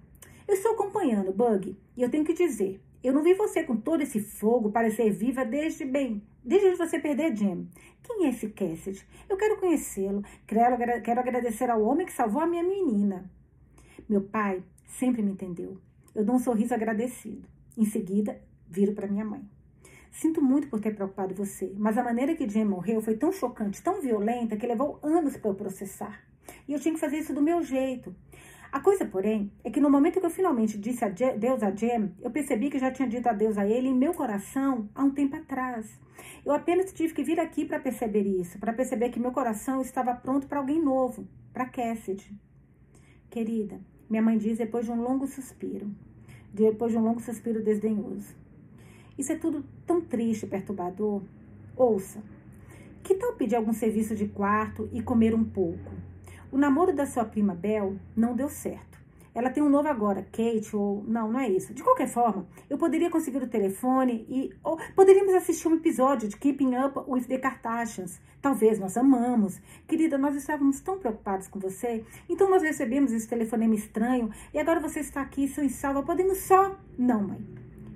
Eu 0.48 0.54
estou 0.54 0.72
acompanhando, 0.72 1.32
Bug, 1.32 1.76
e 1.96 2.02
eu 2.02 2.10
tenho 2.10 2.24
que 2.24 2.32
dizer, 2.32 2.80
eu 3.02 3.12
não 3.12 3.22
vi 3.22 3.34
você 3.34 3.62
com 3.62 3.76
todo 3.76 4.02
esse 4.02 4.20
fogo 4.20 4.70
parecer 4.70 5.10
viva 5.10 5.44
desde 5.44 5.84
bem, 5.84 6.22
desde 6.44 6.76
você 6.76 6.98
perder 6.98 7.36
Jim. 7.36 7.68
Quem 8.02 8.26
é 8.26 8.30
esse 8.30 8.48
Cassidy? 8.48 9.06
Eu 9.28 9.36
quero 9.36 9.58
conhecê-lo. 9.58 10.22
Quero, 10.46 10.76
quero 11.02 11.20
agradecer 11.20 11.70
ao 11.70 11.82
homem 11.82 12.06
que 12.06 12.12
salvou 12.12 12.42
a 12.42 12.46
minha 12.46 12.62
menina. 12.62 13.30
Meu 14.08 14.22
pai 14.22 14.62
sempre 14.86 15.22
me 15.22 15.32
entendeu. 15.32 15.78
Eu 16.14 16.24
dou 16.24 16.34
um 16.34 16.38
sorriso 16.40 16.74
agradecido. 16.74 17.48
Em 17.76 17.84
seguida, 17.84 18.40
viro 18.68 18.92
para 18.92 19.06
minha 19.06 19.24
mãe. 19.24 19.42
Sinto 20.10 20.42
muito 20.42 20.68
por 20.68 20.80
ter 20.80 20.94
preocupado 20.94 21.34
você, 21.34 21.72
mas 21.76 21.96
a 21.96 22.02
maneira 22.02 22.34
que 22.34 22.48
Jim 22.48 22.64
morreu 22.64 23.00
foi 23.00 23.16
tão 23.16 23.32
chocante, 23.32 23.80
tão 23.80 24.00
violenta, 24.00 24.56
que 24.56 24.66
levou 24.66 24.98
anos 25.02 25.36
para 25.36 25.50
eu 25.50 25.54
processar. 25.54 26.20
E 26.66 26.72
eu 26.72 26.80
tinha 26.80 26.92
que 26.92 27.00
fazer 27.00 27.18
isso 27.18 27.32
do 27.32 27.40
meu 27.40 27.62
jeito. 27.62 28.14
A 28.72 28.78
coisa, 28.78 29.04
porém, 29.04 29.50
é 29.64 29.70
que 29.70 29.80
no 29.80 29.90
momento 29.90 30.20
que 30.20 30.26
eu 30.26 30.30
finalmente 30.30 30.78
disse 30.78 31.04
adeus 31.04 31.60
a 31.60 31.72
Jem, 31.72 32.14
eu 32.20 32.30
percebi 32.30 32.70
que 32.70 32.78
já 32.78 32.90
tinha 32.92 33.08
dito 33.08 33.28
adeus 33.28 33.58
a 33.58 33.66
ele 33.66 33.88
em 33.88 33.94
meu 33.94 34.14
coração 34.14 34.88
há 34.94 35.02
um 35.02 35.10
tempo 35.10 35.34
atrás. 35.34 35.98
Eu 36.46 36.52
apenas 36.52 36.92
tive 36.92 37.12
que 37.12 37.24
vir 37.24 37.40
aqui 37.40 37.64
para 37.64 37.80
perceber 37.80 38.22
isso, 38.22 38.60
para 38.60 38.72
perceber 38.72 39.08
que 39.08 39.18
meu 39.18 39.32
coração 39.32 39.80
estava 39.80 40.14
pronto 40.14 40.46
para 40.46 40.60
alguém 40.60 40.80
novo, 40.80 41.26
para 41.52 41.66
Cassidy. 41.66 42.32
Querida, 43.28 43.80
minha 44.08 44.22
mãe 44.22 44.38
diz 44.38 44.58
depois 44.58 44.84
de 44.84 44.92
um 44.92 45.02
longo 45.02 45.26
suspiro, 45.26 45.90
depois 46.54 46.92
de 46.92 46.98
um 46.98 47.02
longo 47.02 47.20
suspiro 47.20 47.64
desdenhoso. 47.64 48.36
Isso 49.18 49.32
é 49.32 49.36
tudo 49.36 49.64
tão 49.84 50.00
triste 50.00 50.44
e 50.46 50.48
perturbador. 50.48 51.22
Ouça, 51.76 52.22
que 53.02 53.16
tal 53.16 53.32
pedir 53.32 53.56
algum 53.56 53.72
serviço 53.72 54.14
de 54.14 54.28
quarto 54.28 54.88
e 54.92 55.02
comer 55.02 55.34
um 55.34 55.44
pouco? 55.44 56.09
O 56.52 56.58
namoro 56.58 56.92
da 56.92 57.06
sua 57.06 57.24
prima 57.24 57.54
Bel 57.54 57.96
não 58.16 58.34
deu 58.34 58.48
certo. 58.48 58.90
Ela 59.32 59.50
tem 59.50 59.62
um 59.62 59.68
novo 59.68 59.86
agora, 59.86 60.26
Kate, 60.32 60.74
ou. 60.74 61.04
Não, 61.06 61.30
não 61.30 61.38
é 61.38 61.48
isso. 61.48 61.72
De 61.72 61.82
qualquer 61.84 62.08
forma, 62.08 62.46
eu 62.68 62.76
poderia 62.76 63.08
conseguir 63.08 63.42
o 63.42 63.46
telefone 63.46 64.26
e. 64.28 64.52
Ou 64.62 64.76
poderíamos 64.96 65.32
assistir 65.34 65.68
um 65.68 65.76
episódio 65.76 66.28
de 66.28 66.36
Keeping 66.36 66.76
Up 66.76 66.98
with 67.08 67.24
the 67.24 67.38
Kardashians. 67.38 68.20
Talvez 68.42 68.80
nós 68.80 68.96
amamos. 68.96 69.60
Querida, 69.86 70.18
nós 70.18 70.34
estávamos 70.34 70.80
tão 70.80 70.98
preocupados 70.98 71.46
com 71.46 71.60
você. 71.60 72.04
Então 72.28 72.50
nós 72.50 72.62
recebemos 72.62 73.12
esse 73.12 73.28
telefonema 73.28 73.74
estranho 73.74 74.30
e 74.52 74.58
agora 74.58 74.80
você 74.80 74.98
está 75.00 75.20
aqui, 75.20 75.46
seu 75.46 75.68
salva. 75.68 76.02
Podemos 76.02 76.38
só. 76.38 76.76
Não, 76.98 77.22
mãe. 77.22 77.40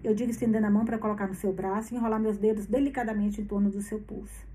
Eu 0.04 0.14
digo 0.14 0.30
estendendo 0.30 0.66
a 0.66 0.70
mão 0.70 0.84
para 0.84 0.98
colocar 0.98 1.26
no 1.26 1.34
seu 1.34 1.52
braço 1.52 1.92
e 1.92 1.96
enrolar 1.96 2.20
meus 2.20 2.36
dedos 2.36 2.66
delicadamente 2.66 3.40
em 3.40 3.44
torno 3.44 3.70
do 3.70 3.80
seu 3.80 3.98
pulso. 3.98 4.46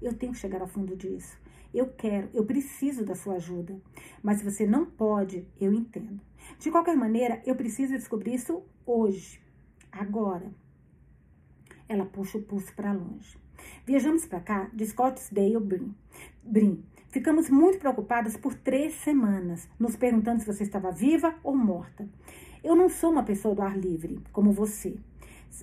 Eu 0.00 0.14
tenho 0.14 0.32
que 0.32 0.38
chegar 0.38 0.60
ao 0.60 0.68
fundo 0.68 0.94
disso. 0.94 1.36
Eu 1.72 1.88
quero, 1.88 2.28
eu 2.32 2.44
preciso 2.44 3.04
da 3.04 3.14
sua 3.14 3.34
ajuda. 3.34 3.76
Mas 4.22 4.38
se 4.38 4.44
você 4.44 4.66
não 4.66 4.86
pode, 4.86 5.46
eu 5.60 5.72
entendo. 5.72 6.20
De 6.58 6.70
qualquer 6.70 6.96
maneira, 6.96 7.42
eu 7.44 7.54
preciso 7.54 7.92
descobrir 7.92 8.34
isso 8.34 8.62
hoje, 8.86 9.40
agora. 9.92 10.50
Ela 11.88 12.06
puxa 12.06 12.38
o 12.38 12.42
pulso 12.42 12.74
para 12.74 12.92
longe. 12.92 13.38
Viajamos 13.86 14.26
para 14.26 14.40
cá 14.40 14.70
de 14.72 14.86
Scottsdale 14.86 15.60
Brim. 15.60 15.94
Brim. 16.42 16.84
Ficamos 17.08 17.48
muito 17.48 17.78
preocupadas 17.78 18.36
por 18.36 18.54
três 18.54 18.94
semanas, 18.94 19.68
nos 19.78 19.96
perguntando 19.96 20.40
se 20.40 20.46
você 20.46 20.62
estava 20.62 20.90
viva 20.90 21.34
ou 21.42 21.56
morta. 21.56 22.08
Eu 22.62 22.76
não 22.76 22.88
sou 22.88 23.10
uma 23.10 23.22
pessoa 23.22 23.54
do 23.54 23.62
ar 23.62 23.78
livre, 23.78 24.20
como 24.32 24.52
você 24.52 24.98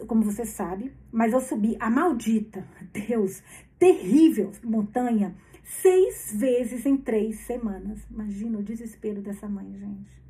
como 0.07 0.23
você 0.23 0.45
sabe, 0.45 0.91
mas 1.11 1.31
eu 1.31 1.39
subi 1.39 1.77
a 1.79 1.89
maldita, 1.89 2.67
Deus, 2.91 3.41
terrível 3.77 4.51
montanha 4.63 5.35
seis 5.65 6.31
vezes 6.31 6.85
em 6.85 6.95
três 6.95 7.39
semanas. 7.39 7.99
Imagina 8.09 8.59
o 8.59 8.63
desespero 8.63 9.19
dessa 9.19 9.49
mãe, 9.49 9.73
gente. 9.73 10.23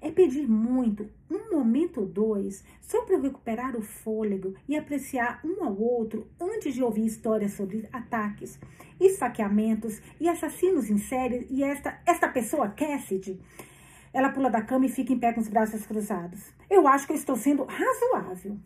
É 0.00 0.10
pedir 0.10 0.48
muito, 0.48 1.08
um 1.30 1.56
momento 1.56 2.00
ou 2.00 2.06
dois, 2.06 2.64
só 2.80 3.02
para 3.02 3.18
recuperar 3.18 3.76
o 3.76 3.82
fôlego 3.82 4.54
e 4.68 4.76
apreciar 4.76 5.40
um 5.44 5.64
ao 5.64 5.76
outro 5.80 6.28
antes 6.40 6.74
de 6.74 6.82
ouvir 6.82 7.06
histórias 7.06 7.52
sobre 7.52 7.88
ataques, 7.92 8.58
esfaqueamentos 9.00 10.00
e 10.20 10.28
assassinos 10.28 10.90
em 10.90 10.98
série. 10.98 11.46
E 11.50 11.62
esta, 11.62 12.00
esta 12.06 12.28
pessoa, 12.28 12.68
Cassidy, 12.68 13.40
ela 14.12 14.30
pula 14.30 14.50
da 14.50 14.62
cama 14.62 14.86
e 14.86 14.90
fica 14.90 15.12
em 15.12 15.18
pé 15.18 15.32
com 15.32 15.40
os 15.40 15.48
braços 15.48 15.86
cruzados. 15.86 16.52
Eu 16.68 16.86
acho 16.86 17.06
que 17.06 17.12
eu 17.12 17.16
estou 17.16 17.36
sendo 17.36 17.64
razoável. 17.64 18.56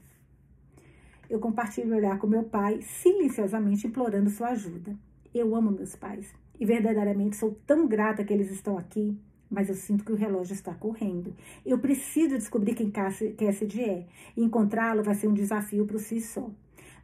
Eu 1.28 1.40
compartilho 1.40 1.94
o 1.94 1.96
olhar 1.96 2.18
com 2.18 2.26
meu 2.26 2.44
pai, 2.44 2.82
silenciosamente 2.82 3.86
implorando 3.86 4.28
sua 4.28 4.48
ajuda. 4.48 4.96
Eu 5.34 5.54
amo 5.56 5.70
meus 5.70 5.96
pais 5.96 6.34
e 6.60 6.66
verdadeiramente 6.66 7.36
sou 7.36 7.58
tão 7.66 7.88
grata 7.88 8.22
que 8.22 8.32
eles 8.32 8.50
estão 8.50 8.76
aqui. 8.78 9.16
mas 9.50 9.68
eu 9.68 9.74
sinto 9.74 10.02
que 10.02 10.12
o 10.12 10.16
relógio 10.16 10.54
está 10.54 10.72
correndo. 10.72 11.34
Eu 11.64 11.78
preciso 11.78 12.38
descobrir 12.38 12.74
quem 12.74 12.90
Cassidy 12.90 13.82
é. 13.82 14.06
Encontrá-lo 14.34 15.02
vai 15.02 15.14
ser 15.14 15.28
um 15.28 15.34
desafio 15.34 15.84
para 15.86 15.98
si 15.98 16.22
só. 16.22 16.50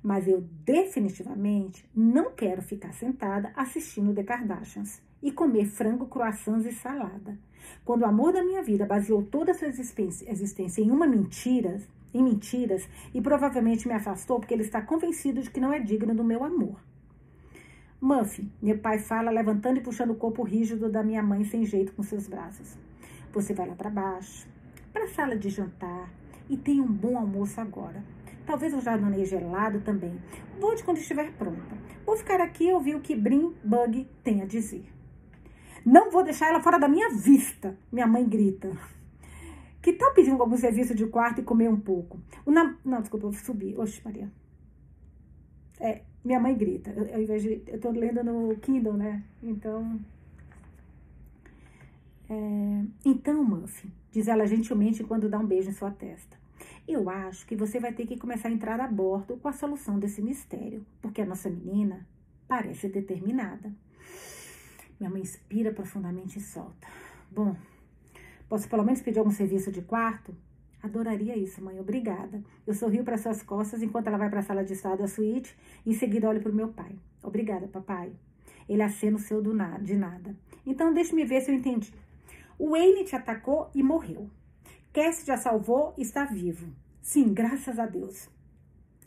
Mas 0.03 0.27
eu 0.27 0.41
definitivamente 0.65 1.85
não 1.95 2.31
quero 2.33 2.63
ficar 2.63 2.95
sentada 2.95 3.53
assistindo 3.55 4.15
The 4.15 4.23
Kardashians 4.23 5.03
e 5.23 5.31
comer 5.31 5.67
frango, 5.67 6.07
croissants 6.07 6.65
e 6.65 6.73
salada. 6.73 7.39
Quando 7.85 8.03
o 8.03 8.07
amor 8.07 8.33
da 8.33 8.43
minha 8.43 8.63
vida 8.63 8.87
baseou 8.87 9.23
toda 9.23 9.53
a 9.53 9.55
sua 9.55 9.69
existência 9.69 10.81
em 10.81 10.91
uma 10.91 11.07
mentira, 11.07 11.83
em 12.15 12.23
mentiras, 12.23 12.89
e 13.13 13.21
provavelmente 13.21 13.87
me 13.87 13.93
afastou 13.93 14.39
porque 14.39 14.55
ele 14.55 14.63
está 14.63 14.81
convencido 14.81 15.43
de 15.43 15.51
que 15.51 15.61
não 15.61 15.73
é 15.73 15.81
digno 15.81 16.15
do 16.15 16.25
meu 16.25 16.43
amor. 16.43 16.88
Muffy, 18.01 18.49
meu 18.63 18.79
pai 18.79 19.01
fala, 19.01 19.29
levantando 19.29 19.79
e 19.79 19.83
puxando 19.83 20.11
o 20.11 20.15
corpo 20.15 20.45
rígido 20.45 20.89
da 20.89 21.03
minha 21.03 21.21
mãe 21.21 21.43
sem 21.45 21.65
jeito 21.65 21.93
com 21.93 22.03
seus 22.05 22.29
braços. 22.29 22.79
Você 23.33 23.53
vai 23.53 23.67
lá 23.67 23.75
para 23.75 23.91
baixo, 23.91 24.47
para 24.93 25.05
a 25.05 25.09
sala 25.09 25.37
de 25.37 25.49
jantar, 25.51 26.09
e 26.49 26.57
tem 26.57 26.81
um 26.81 26.87
bom 26.87 27.19
almoço 27.19 27.61
agora. 27.61 28.05
Talvez 28.47 28.73
já 28.83 28.97
danei 28.97 29.25
gelado 29.25 29.81
também. 29.81 30.17
Volte 30.61 30.85
quando 30.85 30.99
estiver 30.99 31.33
pronta. 31.33 31.77
Vou 32.07 32.17
ficar 32.17 32.41
aqui 32.41 32.69
e 32.69 32.73
ouvir 32.73 32.95
o 32.95 33.01
que 33.01 33.17
Brim 33.17 33.53
Bug 33.65 34.09
tem 34.23 34.43
a 34.43 34.47
dizer. 34.47 34.85
Não 35.85 36.11
vou 36.11 36.23
deixar 36.23 36.49
ela 36.49 36.61
fora 36.61 36.79
da 36.79 36.89
minha 36.89 37.11
vista, 37.11 37.77
minha 37.91 38.07
mãe 38.07 38.27
grita. 38.27 38.71
Que 39.83 39.93
tal 39.93 40.15
pedir 40.15 40.31
algum 40.31 40.57
serviço 40.57 40.95
de 40.95 41.07
quarto 41.07 41.41
e 41.41 41.45
comer 41.45 41.69
um 41.69 41.81
pouco? 41.81 42.21
O 42.47 42.51
nam... 42.53 42.77
Não, 42.85 43.01
desculpa, 43.01 43.27
eu 43.27 43.33
subi. 43.33 43.75
Oxe, 43.77 44.01
Maria. 44.05 44.31
É, 45.81 46.03
minha 46.29 46.39
mãe 46.39 46.55
grita. 46.55 46.91
Eu, 46.91 47.15
ao 47.15 47.23
invés 47.23 47.43
de, 47.43 47.63
eu 47.67 47.81
tô 47.81 47.91
lendo 47.91 48.23
no 48.23 48.55
Kindle, 48.59 48.93
né? 48.93 49.25
Então. 49.43 49.99
É, 52.29 52.85
então, 53.03 53.43
Muffin, 53.43 53.91
diz 54.13 54.29
ela 54.29 54.47
gentilmente 54.47 55.03
quando 55.03 55.31
dá 55.31 55.39
um 55.39 55.47
beijo 55.47 55.71
em 55.71 55.73
sua 55.73 55.91
testa. 55.91 56.37
Eu 56.87 57.09
acho 57.09 57.47
que 57.47 57.57
você 57.57 57.81
vai 57.81 57.95
ter 57.95 58.07
que 58.07 58.19
começar 58.19 58.49
a 58.49 58.53
entrar 58.53 58.79
a 58.79 58.87
bordo 58.87 59.39
com 59.39 59.49
a 59.49 59.53
solução 59.53 59.99
desse 59.99 60.21
mistério, 60.21 60.85
porque 61.01 61.23
a 61.23 61.27
nossa 61.27 61.49
menina 61.49 62.07
parece 62.47 62.89
determinada. 62.89 63.73
Minha 65.01 65.09
mãe 65.09 65.23
inspira 65.23 65.73
profundamente 65.73 66.39
e 66.39 66.43
solta. 66.43 66.87
Bom, 67.31 67.57
posso 68.51 68.69
pelo 68.69 68.85
menos 68.85 69.01
pedir 69.01 69.19
algum 69.19 69.31
serviço 69.31 69.73
de 69.73 69.81
quarto? 69.81 70.37
Adoraria 70.83 71.37
isso, 71.37 71.63
mãe. 71.63 71.79
Obrigada. 71.81 72.43
Eu 72.67 72.75
sorrio 72.75 73.05
para 73.05 73.19
suas 73.19 73.43
costas 73.43 73.83
enquanto 73.83 74.07
ela 74.07 74.19
vai 74.19 74.31
para 74.31 74.41
a 74.41 74.43
sala 74.43 74.65
de 74.65 74.73
estado 74.73 74.99
da 74.99 75.09
suíte 75.09 75.57
em 75.85 75.93
seguida 75.93 76.29
olho 76.29 76.41
para 76.41 76.53
o 76.53 76.55
meu 76.55 76.69
pai. 76.69 76.97
Obrigada, 77.23 77.67
papai. 77.67 78.13
Ele 78.69 78.83
acena 78.83 79.17
o 79.17 79.21
seu 79.21 79.43
do 79.43 79.53
de 79.83 79.97
nada. 79.97 80.37
Então, 80.65 80.93
deixe-me 80.93 81.25
ver 81.25 81.41
se 81.41 81.51
eu 81.51 81.55
entendi. 81.55 81.93
O 82.59 82.71
Wayne 82.71 83.05
te 83.05 83.17
atacou 83.17 83.71
e 83.75 83.83
morreu. 83.83 84.31
Cassie 84.93 85.27
já 85.27 85.37
salvou 85.37 85.95
e 85.97 86.03
está 86.03 86.25
vivo. 86.25 86.73
Sim, 87.01 87.33
graças 87.33 87.79
a 87.79 87.87
Deus. 87.87 88.29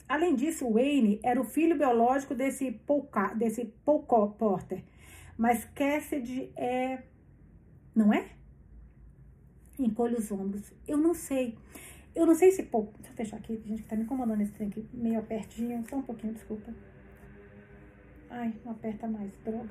Além 0.07 0.35
disso, 0.35 0.67
o 0.67 0.73
Wayne 0.73 1.19
era 1.23 1.39
o 1.39 1.45
filho 1.45 1.77
biológico 1.77 2.35
desse 2.35 2.71
Paul, 2.71 3.07
desse 3.37 3.65
Paul 3.85 4.03
Porter. 4.03 4.83
Mas 5.37 5.63
Cassidy 5.65 6.51
é... 6.55 7.03
Não 7.95 8.13
é? 8.13 8.29
Encolhe 9.85 10.15
os 10.15 10.31
ombros. 10.31 10.73
Eu 10.87 10.97
não 10.97 11.13
sei. 11.13 11.57
Eu 12.15 12.25
não 12.25 12.35
sei 12.35 12.51
se. 12.51 12.63
Pô, 12.63 12.87
deixa 12.97 13.11
eu 13.11 13.15
fechar 13.15 13.37
aqui, 13.37 13.61
gente, 13.65 13.83
que 13.83 13.89
tá 13.89 13.95
me 13.95 14.03
incomodando 14.03 14.41
esse 14.41 14.51
trem 14.51 14.69
aqui, 14.69 14.85
meio 14.93 15.19
apertinho. 15.19 15.83
Só 15.89 15.97
um 15.97 16.01
pouquinho, 16.01 16.33
desculpa. 16.33 16.73
Ai, 18.29 18.53
não 18.63 18.71
aperta 18.71 19.07
mais, 19.07 19.31
droga. 19.43 19.69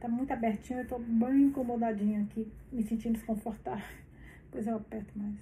Tá 0.00 0.08
muito 0.08 0.32
abertinho, 0.32 0.80
eu 0.80 0.86
tô 0.86 0.98
bem 0.98 1.44
incomodadinha 1.44 2.22
aqui, 2.22 2.50
me 2.70 2.82
sentindo 2.82 3.14
desconfortável. 3.14 3.84
Pois 4.50 4.68
eu 4.68 4.76
aperto 4.76 5.18
mais. 5.18 5.34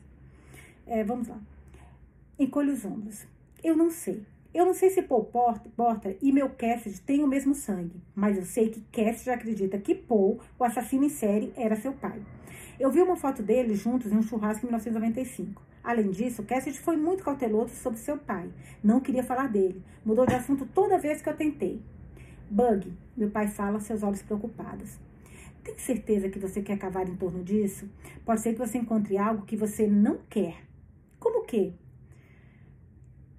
É, 0.86 1.04
vamos 1.04 1.28
lá. 1.28 1.38
Encolhe 2.38 2.70
os 2.70 2.82
ombros. 2.82 3.26
Eu 3.62 3.76
não 3.76 3.90
sei. 3.90 4.24
Eu 4.54 4.66
não 4.66 4.74
sei 4.74 4.90
se 4.90 5.02
Paul 5.02 5.24
Porter 5.24 6.16
e 6.20 6.30
meu 6.30 6.50
Cassidy 6.50 7.00
têm 7.00 7.22
o 7.22 7.26
mesmo 7.26 7.54
sangue, 7.54 8.02
mas 8.14 8.36
eu 8.36 8.44
sei 8.44 8.68
que 8.68 8.80
Cassidy 8.92 9.30
acredita 9.30 9.78
que 9.78 9.94
Paul, 9.94 10.40
o 10.58 10.64
assassino 10.64 11.04
em 11.04 11.08
série, 11.08 11.52
era 11.56 11.76
seu 11.76 11.92
pai. 11.92 12.22
Eu 12.82 12.90
vi 12.90 13.00
uma 13.00 13.14
foto 13.14 13.44
deles 13.44 13.78
juntos 13.78 14.10
em 14.10 14.16
um 14.16 14.22
churrasco 14.24 14.66
em 14.66 14.68
1995. 14.68 15.62
Além 15.84 16.10
disso, 16.10 16.42
Cassidy 16.42 16.80
foi 16.80 16.96
muito 16.96 17.22
cauteloso 17.22 17.76
sobre 17.76 18.00
seu 18.00 18.18
pai. 18.18 18.50
Não 18.82 18.98
queria 18.98 19.22
falar 19.22 19.46
dele. 19.46 19.80
Mudou 20.04 20.26
de 20.26 20.34
assunto 20.34 20.66
toda 20.66 20.98
vez 20.98 21.22
que 21.22 21.28
eu 21.28 21.36
tentei. 21.36 21.80
Bug, 22.50 22.92
meu 23.16 23.30
pai 23.30 23.46
fala, 23.46 23.78
seus 23.78 24.02
olhos 24.02 24.20
preocupados. 24.22 24.98
Tem 25.62 25.78
certeza 25.78 26.28
que 26.28 26.40
você 26.40 26.60
quer 26.60 26.76
cavar 26.76 27.08
em 27.08 27.14
torno 27.14 27.44
disso? 27.44 27.88
Pode 28.24 28.40
ser 28.40 28.52
que 28.52 28.58
você 28.58 28.78
encontre 28.78 29.16
algo 29.16 29.46
que 29.46 29.56
você 29.56 29.86
não 29.86 30.18
quer. 30.28 30.64
Como 31.20 31.46
que? 31.46 31.74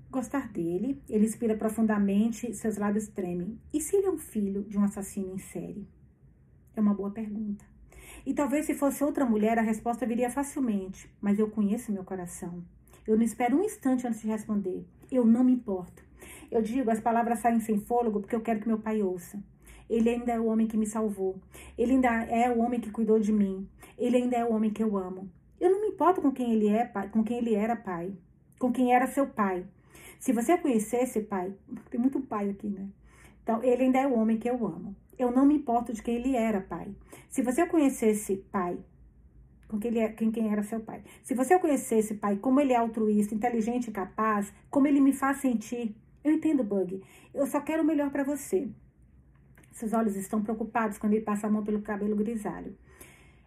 Gostar 0.10 0.48
dele, 0.54 1.04
ele 1.10 1.26
inspira 1.26 1.58
profundamente, 1.58 2.54
seus 2.54 2.78
lábios 2.78 3.10
tremem. 3.10 3.60
E 3.74 3.82
se 3.82 3.98
ele 3.98 4.08
é 4.08 4.10
um 4.10 4.18
filho 4.18 4.64
de 4.64 4.78
um 4.78 4.86
assassino 4.86 5.34
em 5.36 5.38
série? 5.38 5.86
É 6.78 6.80
uma 6.80 6.94
boa 6.94 7.12
pergunta. 7.12 7.73
E 8.26 8.34
talvez 8.34 8.66
se 8.66 8.74
fosse 8.74 9.04
outra 9.04 9.26
mulher, 9.26 9.60
a 9.60 9.62
resposta 9.62 10.06
viria 10.06 10.30
facilmente. 10.30 11.10
Mas 11.22 11.40
eu 11.40 11.50
conheço 11.50 11.92
meu 11.92 12.04
coração. 12.04 12.64
Eu 13.06 13.18
não 13.18 13.24
espero 13.24 13.58
um 13.58 13.64
instante 13.64 14.08
antes 14.08 14.22
de 14.22 14.28
responder. 14.28 14.86
Eu 15.12 15.26
não 15.26 15.44
me 15.44 15.52
importo. 15.52 16.04
Eu 16.50 16.62
digo, 16.62 16.90
as 16.90 17.02
palavras 17.02 17.40
saem 17.40 17.60
sem 17.60 17.80
fôlego 17.80 18.22
porque 18.22 18.36
eu 18.36 18.42
quero 18.42 18.60
que 18.62 18.68
meu 18.68 18.80
pai 18.80 19.02
ouça. 19.02 19.38
Ele 19.90 20.10
ainda 20.10 20.32
é 20.32 20.40
o 20.40 20.46
homem 20.46 20.68
que 20.68 20.78
me 20.78 20.86
salvou. 20.86 21.36
Ele 21.78 21.94
ainda 21.94 22.10
é 22.10 22.50
o 22.50 22.60
homem 22.60 22.80
que 22.80 22.92
cuidou 22.92 23.20
de 23.20 23.32
mim. 23.32 23.68
Ele 23.98 24.18
ainda 24.18 24.38
é 24.38 24.46
o 24.46 24.54
homem 24.54 24.72
que 24.72 24.82
eu 24.82 24.98
amo. 24.98 25.30
Eu 25.60 25.72
não 25.72 25.82
me 25.82 25.88
importo 25.88 26.22
com 26.22 26.32
quem 26.32 26.54
ele 26.54 26.68
é, 26.68 26.86
pai, 26.86 27.10
com 27.10 27.24
quem 27.24 27.38
ele 27.38 27.54
era 27.54 27.76
pai, 27.76 28.14
com 28.58 28.72
quem 28.72 28.94
era 28.94 29.08
seu 29.08 29.28
pai. 29.28 29.66
Se 30.20 30.32
você 30.32 30.58
conhecesse 30.58 31.22
pai, 31.22 31.54
tem 31.90 32.00
muito 32.00 32.20
pai 32.22 32.50
aqui, 32.50 32.68
né? 32.68 32.88
Então, 33.44 33.62
ele 33.64 33.84
ainda 33.84 34.00
é 34.00 34.08
o 34.08 34.18
homem 34.18 34.38
que 34.38 34.50
eu 34.50 34.66
amo. 34.66 34.96
Eu 35.18 35.32
não 35.32 35.46
me 35.46 35.56
importo 35.56 35.94
de 35.94 36.02
quem 36.02 36.16
ele 36.16 36.36
era, 36.36 36.62
pai. 36.62 36.94
Se 37.30 37.42
você 37.42 37.66
conhecesse 37.66 38.38
pai, 38.52 38.78
com 39.68 39.80
quem, 39.80 39.92
ele 39.92 40.00
é, 40.00 40.10
quem, 40.10 40.32
quem 40.32 40.52
era 40.52 40.64
seu 40.64 40.80
pai. 40.80 41.04
Se 41.24 41.34
você 41.34 41.58
conhecesse 41.58 42.16
pai, 42.16 42.38
como 42.38 42.60
ele 42.60 42.74
é 42.74 42.78
altruísta, 42.78 43.34
inteligente 43.34 43.90
e 43.90 43.92
capaz, 43.92 44.54
como 44.70 44.88
ele 44.88 45.02
me 45.02 45.14
faz 45.14 45.38
sentir. 45.38 45.96
Eu 46.24 46.32
entendo, 46.32 46.64
Bug. 46.64 47.02
Eu 47.34 47.46
só 47.48 47.60
quero 47.60 47.84
o 47.84 47.86
melhor 47.86 48.12
para 48.12 48.24
você. 48.24 48.70
Seus 49.72 49.94
olhos 49.94 50.16
estão 50.16 50.44
preocupados 50.44 50.98
quando 50.98 51.14
ele 51.14 51.24
passa 51.24 51.48
a 51.48 51.50
mão 51.50 51.64
pelo 51.64 51.82
cabelo 51.82 52.16
grisalho. 52.16 52.78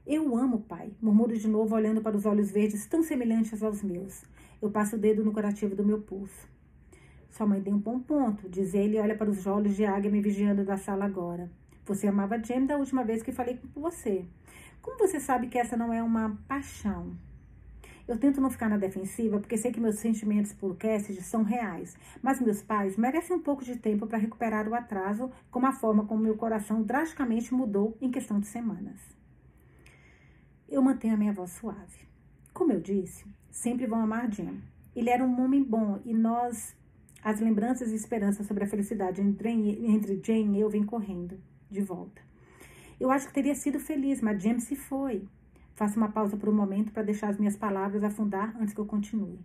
Eu 0.05 0.37
amo, 0.37 0.61
pai, 0.61 0.93
murmuro 1.01 1.37
de 1.37 1.49
novo, 1.49 1.75
olhando 1.75 2.01
para 2.01 2.17
os 2.17 2.27
olhos 2.27 2.51
verdes 2.51 2.87
tão 2.87 3.03
semelhantes 3.03 3.63
aos 3.63 3.83
meus. 3.83 4.25
Eu 4.61 4.71
passo 4.71 4.97
o 4.97 4.99
dedo 4.99 5.25
no 5.25 5.33
curativo 5.33 5.75
do 5.75 5.85
meu 5.85 6.01
pulso. 6.01 6.49
Sua 7.37 7.45
mãe 7.45 7.61
tem 7.61 7.75
um 7.75 7.79
bom 7.79 8.01
ponto, 8.01 8.49
diz 8.49 8.73
ele 8.73 8.97
e 8.97 8.99
olha 8.99 9.15
para 9.15 9.29
os 9.29 9.47
olhos 9.47 9.77
de 9.77 9.85
águia 9.85 10.11
me 10.11 10.23
vigiando 10.23 10.65
da 10.65 10.79
sala 10.79 11.05
agora. 11.05 11.51
Você 11.85 12.07
amava 12.07 12.43
Jamie 12.43 12.67
da 12.67 12.79
última 12.79 13.05
vez 13.05 13.23
que 13.23 13.31
falei 13.31 13.59
com 13.59 13.79
você. 13.79 14.25
Como 14.81 14.97
você 14.97 15.21
sabe 15.21 15.49
que 15.49 15.59
essa 15.59 15.77
não 15.77 15.93
é 15.93 16.03
uma 16.03 16.35
paixão? 16.49 17.15
Eu 18.09 18.17
tento 18.17 18.41
não 18.41 18.49
ficar 18.49 18.71
na 18.71 18.79
defensiva 18.79 19.39
porque 19.39 19.59
sei 19.59 19.71
que 19.71 19.79
meus 19.79 19.99
sentimentos 19.99 20.55
por 20.55 20.79
Cassidy 20.79 21.21
são 21.23 21.43
reais, 21.43 21.95
mas 22.23 22.41
meus 22.41 22.63
pais 22.63 22.97
merecem 22.97 23.37
um 23.37 23.43
pouco 23.43 23.63
de 23.63 23.77
tempo 23.77 24.07
para 24.07 24.17
recuperar 24.17 24.67
o 24.67 24.75
atraso, 24.75 25.31
como 25.51 25.67
a 25.67 25.73
forma 25.73 26.07
como 26.07 26.23
meu 26.23 26.37
coração 26.39 26.83
drasticamente 26.83 27.53
mudou 27.53 27.99
em 28.01 28.11
questão 28.11 28.41
de 28.41 28.47
semanas. 28.47 28.99
Eu 30.67 30.81
mantenho 30.81 31.13
a 31.13 31.19
minha 31.19 31.35
voz 31.35 31.51
suave. 31.51 32.09
Como 32.55 32.73
eu 32.73 32.81
disse, 32.81 33.27
sempre 33.51 33.85
vão 33.85 34.01
amar 34.01 34.33
Jim. 34.33 34.63
Ele 34.95 35.11
era 35.11 35.23
um 35.23 35.45
homem 35.45 35.63
bom 35.63 36.01
e 36.03 36.15
nós 36.15 36.75
as 37.23 37.41
lembranças 37.41 37.91
e 37.91 37.95
esperanças 37.95 38.47
sobre 38.47 38.65
a 38.65 38.67
felicidade 38.67 39.21
entre 39.21 40.21
Jane 40.23 40.59
e 40.59 40.61
eu 40.61 40.71
vêm 40.71 40.85
correndo 40.85 41.39
de 41.71 41.81
volta. 41.81 42.23
Eu 42.99 43.11
acho 43.11 43.29
que 43.29 43.35
teria 43.35 43.55
sido 43.55 43.79
feliz, 43.79 44.21
mas 44.21 44.43
James 44.43 44.65
se 44.65 44.77
foi. 44.77 45.27
Faço 45.75 45.99
uma 45.99 46.11
pausa 46.11 46.37
por 46.37 46.49
um 46.49 46.55
momento 46.55 46.93
para 46.93 47.03
deixar 47.03 47.29
as 47.29 47.39
minhas 47.39 47.57
palavras 47.57 48.03
afundar 48.03 48.57
antes 48.61 48.73
que 48.73 48.81
eu 48.81 48.87
continue. 48.87 49.39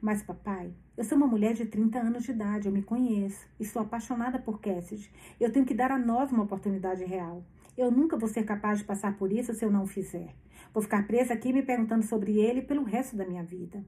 Mas, 0.00 0.22
papai, 0.22 0.72
eu 0.96 1.04
sou 1.04 1.16
uma 1.16 1.26
mulher 1.26 1.54
de 1.54 1.66
30 1.66 1.98
anos 1.98 2.24
de 2.24 2.30
idade, 2.30 2.66
eu 2.66 2.72
me 2.72 2.82
conheço 2.82 3.46
e 3.58 3.64
sou 3.64 3.82
apaixonada 3.82 4.38
por 4.38 4.60
Cassidy. 4.60 5.10
Eu 5.38 5.52
tenho 5.52 5.66
que 5.66 5.74
dar 5.74 5.90
a 5.92 5.98
nós 5.98 6.32
uma 6.32 6.44
oportunidade 6.44 7.04
real. 7.04 7.44
Eu 7.76 7.90
nunca 7.90 8.16
vou 8.16 8.28
ser 8.28 8.44
capaz 8.44 8.78
de 8.78 8.84
passar 8.84 9.16
por 9.16 9.32
isso 9.32 9.54
se 9.54 9.64
eu 9.64 9.70
não 9.70 9.86
fizer. 9.86 10.34
Vou 10.74 10.82
ficar 10.82 11.06
presa 11.06 11.34
aqui 11.34 11.52
me 11.52 11.62
perguntando 11.62 12.04
sobre 12.04 12.40
ele 12.40 12.62
pelo 12.62 12.82
resto 12.82 13.16
da 13.16 13.26
minha 13.26 13.44
vida. 13.44 13.84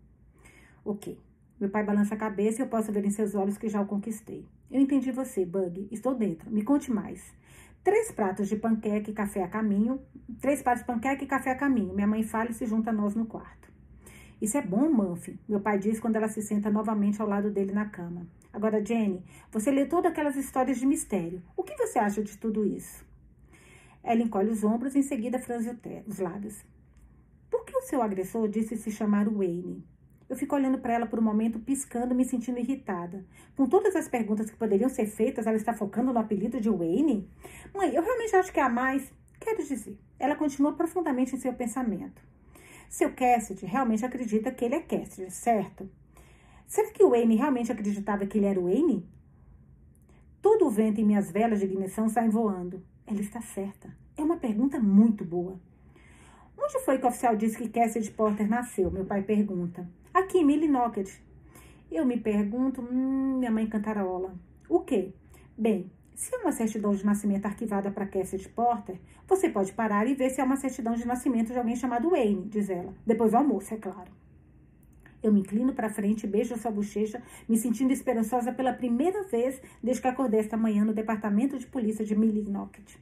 Ok. 0.85 1.19
Meu 1.61 1.69
pai 1.69 1.85
balança 1.85 2.15
a 2.15 2.17
cabeça 2.17 2.63
e 2.63 2.65
eu 2.65 2.69
posso 2.69 2.91
ver 2.91 3.05
em 3.05 3.11
seus 3.11 3.35
olhos 3.35 3.59
que 3.59 3.69
já 3.69 3.83
o 3.83 3.87
conquistei. 3.87 4.49
Eu 4.71 4.81
entendi 4.81 5.13
você, 5.13 5.45
Bug. 5.45 5.89
Estou 5.91 6.15
dentro. 6.15 6.51
Me 6.51 6.63
conte 6.63 6.91
mais. 6.91 7.35
Três 7.85 8.11
pratos 8.11 8.49
de 8.49 8.57
panqueca 8.57 9.11
e 9.11 9.13
café 9.13 9.43
a 9.43 9.49
caminho. 9.49 10.01
Três 10.41 10.63
pratos 10.63 10.81
de 10.81 10.87
panqueca 10.87 11.23
e 11.23 11.27
café 11.27 11.51
a 11.51 11.55
caminho. 11.55 11.93
Minha 11.93 12.07
mãe 12.07 12.23
fala 12.23 12.51
e 12.51 12.55
se 12.55 12.65
junta 12.65 12.89
a 12.89 12.93
nós 12.95 13.15
no 13.15 13.27
quarto. 13.27 13.71
Isso 14.41 14.57
é 14.57 14.63
bom, 14.63 14.91
Muffy, 14.91 15.39
meu 15.47 15.61
pai 15.61 15.79
diz 15.79 16.01
quando 16.01 16.17
ela 16.17 16.29
se 16.29 16.41
senta 16.41 16.71
novamente 16.71 17.21
ao 17.21 17.29
lado 17.29 17.51
dele 17.51 17.73
na 17.73 17.85
cama. 17.85 18.27
Agora, 18.51 18.83
Jenny, 18.83 19.23
você 19.53 19.71
lê 19.71 19.85
todas 19.85 20.11
aquelas 20.11 20.35
histórias 20.35 20.79
de 20.79 20.87
mistério. 20.87 21.43
O 21.55 21.63
que 21.63 21.77
você 21.77 21.99
acha 21.99 22.23
de 22.23 22.39
tudo 22.39 22.65
isso? 22.65 23.05
Ela 24.03 24.23
encolhe 24.23 24.49
os 24.49 24.65
ombros 24.65 24.95
e 24.95 25.01
em 25.01 25.03
seguida 25.03 25.39
franze 25.39 25.77
os 26.07 26.19
lábios. 26.19 26.65
Por 27.51 27.67
que 27.67 27.77
o 27.77 27.83
seu 27.83 28.01
agressor 28.01 28.49
disse 28.49 28.79
se 28.79 28.91
chamar 28.91 29.29
Wayne? 29.29 29.85
Eu 30.31 30.37
fico 30.37 30.55
olhando 30.55 30.79
para 30.79 30.95
ela 30.95 31.07
por 31.07 31.19
um 31.19 31.23
momento, 31.23 31.59
piscando, 31.59 32.15
me 32.15 32.25
sentindo 32.25 32.61
irritada. 32.61 33.27
Com 33.57 33.67
todas 33.67 33.97
as 33.97 34.07
perguntas 34.07 34.49
que 34.49 34.57
poderiam 34.57 34.89
ser 34.89 35.07
feitas, 35.07 35.45
ela 35.45 35.57
está 35.57 35.75
focando 35.75 36.13
no 36.13 36.21
apelido 36.21 36.61
de 36.61 36.71
Wayne? 36.71 37.29
Mãe, 37.75 37.93
eu 37.93 38.01
realmente 38.01 38.37
acho 38.37 38.53
que 38.53 38.61
há 38.61 38.69
mais. 38.69 39.13
Quero 39.41 39.59
dizer, 39.59 39.99
ela 40.21 40.37
continua 40.37 40.73
profundamente 40.73 41.35
em 41.35 41.39
seu 41.41 41.53
pensamento. 41.53 42.23
Seu 42.89 43.13
Cassidy 43.13 43.67
realmente 43.67 44.05
acredita 44.05 44.53
que 44.53 44.65
ele 44.65 44.77
é 44.77 44.81
Cassidy, 44.81 45.33
certo? 45.33 45.91
Será 46.65 46.93
que 46.93 47.05
Wayne 47.05 47.35
realmente 47.35 47.73
acreditava 47.73 48.25
que 48.25 48.39
ele 48.39 48.47
era 48.47 48.61
Wayne? 48.61 49.05
Todo 50.41 50.69
o 50.69 50.71
vento 50.71 51.01
em 51.01 51.05
minhas 51.05 51.33
velas 51.33 51.59
de 51.59 51.65
ignição 51.65 52.09
sai 52.09 52.29
voando. 52.29 52.81
Ela 53.05 53.21
está 53.21 53.41
certa. 53.41 53.93
É 54.17 54.23
uma 54.23 54.37
pergunta 54.37 54.79
muito 54.79 55.25
boa. 55.25 55.59
Onde 56.63 56.79
foi 56.85 56.99
que 56.99 57.07
o 57.07 57.09
oficial 57.09 57.35
disse 57.37 57.57
que 57.57 57.69
Cassidy 57.71 58.11
Porter 58.11 58.49
nasceu? 58.49 58.91
Meu 58.91 59.07
pai 59.07 59.23
pergunta. 59.23 59.89
Aqui, 60.13 60.39
em 60.39 60.45
Millinocket. 60.45 61.11
Eu 61.91 62.05
me 62.05 62.19
pergunto, 62.19 62.83
hum, 62.83 63.39
minha 63.39 63.51
mãe 63.51 63.67
cantarola. 63.67 64.35
O 64.69 64.81
quê? 64.81 65.15
Bem, 65.57 65.91
se 66.15 66.35
é 66.35 66.39
uma 66.39 66.53
certidão 66.53 66.95
de 66.95 67.05
nascimento 67.05 67.47
arquivada 67.47 67.91
para 67.91 68.07
Cassidy 68.07 68.49
Porter, 68.51 69.01
você 69.27 69.49
pode 69.49 69.73
parar 69.73 70.07
e 70.07 70.15
ver 70.15 70.29
se 70.29 70.41
é 70.41 70.45
uma 70.45 70.57
certidão 70.57 70.95
de 70.95 71.07
nascimento 71.07 71.51
de 71.51 71.59
alguém 71.59 71.75
chamado 71.75 72.11
Wayne, 72.11 72.47
diz 72.47 72.69
ela. 72.69 72.95
Depois 73.07 73.31
do 73.31 73.39
almoço, 73.39 73.73
é 73.73 73.79
claro. 73.79 74.13
Eu 75.23 75.33
me 75.33 75.41
inclino 75.41 75.73
para 75.73 75.89
frente, 75.89 76.27
beijo 76.27 76.57
sua 76.59 76.71
bochecha, 76.71 77.23
me 77.49 77.57
sentindo 77.57 77.93
esperançosa 77.93 78.53
pela 78.53 78.73
primeira 78.73 79.23
vez 79.25 79.61
desde 79.83 80.03
que 80.03 80.09
acordei 80.09 80.41
esta 80.41 80.59
manhã 80.59 80.85
no 80.85 80.93
departamento 80.93 81.59
de 81.59 81.67
polícia 81.67 82.05
de 82.05 82.15
Millinocket. 82.15 82.97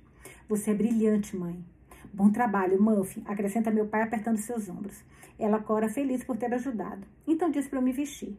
Você 0.49 0.71
é 0.71 0.75
brilhante, 0.75 1.37
mãe. 1.37 1.65
Bom 2.13 2.31
trabalho, 2.31 2.81
Muffin, 2.83 3.23
acrescenta 3.27 3.71
meu 3.71 3.87
pai 3.87 4.03
apertando 4.03 4.39
seus 4.39 4.69
ombros. 4.69 5.05
Ela 5.39 5.61
cora 5.61 5.89
feliz 5.89 6.25
por 6.25 6.37
ter 6.37 6.53
ajudado. 6.53 7.07
Então 7.27 7.51
diz 7.51 7.69
para 7.69 7.79
eu 7.79 7.83
me 7.83 7.93
vestir. 7.93 8.37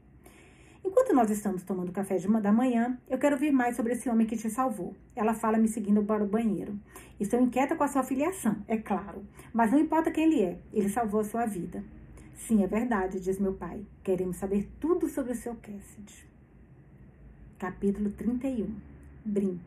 Enquanto 0.84 1.14
nós 1.14 1.30
estamos 1.30 1.64
tomando 1.64 1.92
café 1.92 2.18
de 2.18 2.28
uma 2.28 2.42
da 2.42 2.52
manhã, 2.52 2.98
eu 3.08 3.18
quero 3.18 3.36
ouvir 3.36 3.52
mais 3.52 3.76
sobre 3.76 3.94
esse 3.94 4.10
homem 4.10 4.26
que 4.26 4.38
te 4.38 4.50
salvou. 4.50 4.96
Ela 5.16 5.34
fala 5.34 5.58
me 5.58 5.68
seguindo 5.68 6.04
para 6.04 6.24
o 6.24 6.28
banheiro. 6.28 6.80
Estou 7.20 7.40
inquieta 7.40 7.76
com 7.76 7.84
a 7.84 7.88
sua 7.88 8.04
filiação, 8.04 8.56
é 8.68 8.78
claro. 8.78 9.24
Mas 9.54 9.72
não 9.72 9.80
importa 9.80 10.10
quem 10.10 10.26
ele 10.26 10.42
é, 10.42 10.60
ele 10.74 10.90
salvou 10.90 11.22
a 11.22 11.26
sua 11.26 11.46
vida. 11.46 11.84
Sim, 12.36 12.64
é 12.64 12.68
verdade, 12.68 13.20
diz 13.20 13.38
meu 13.38 13.54
pai. 13.54 13.86
Queremos 14.04 14.38
saber 14.38 14.70
tudo 14.80 15.08
sobre 15.08 15.34
o 15.34 15.36
seu 15.36 15.56
Cassidy. 15.56 16.28
Capítulo 17.58 18.10
31 18.12 18.74
Brim 19.26 19.60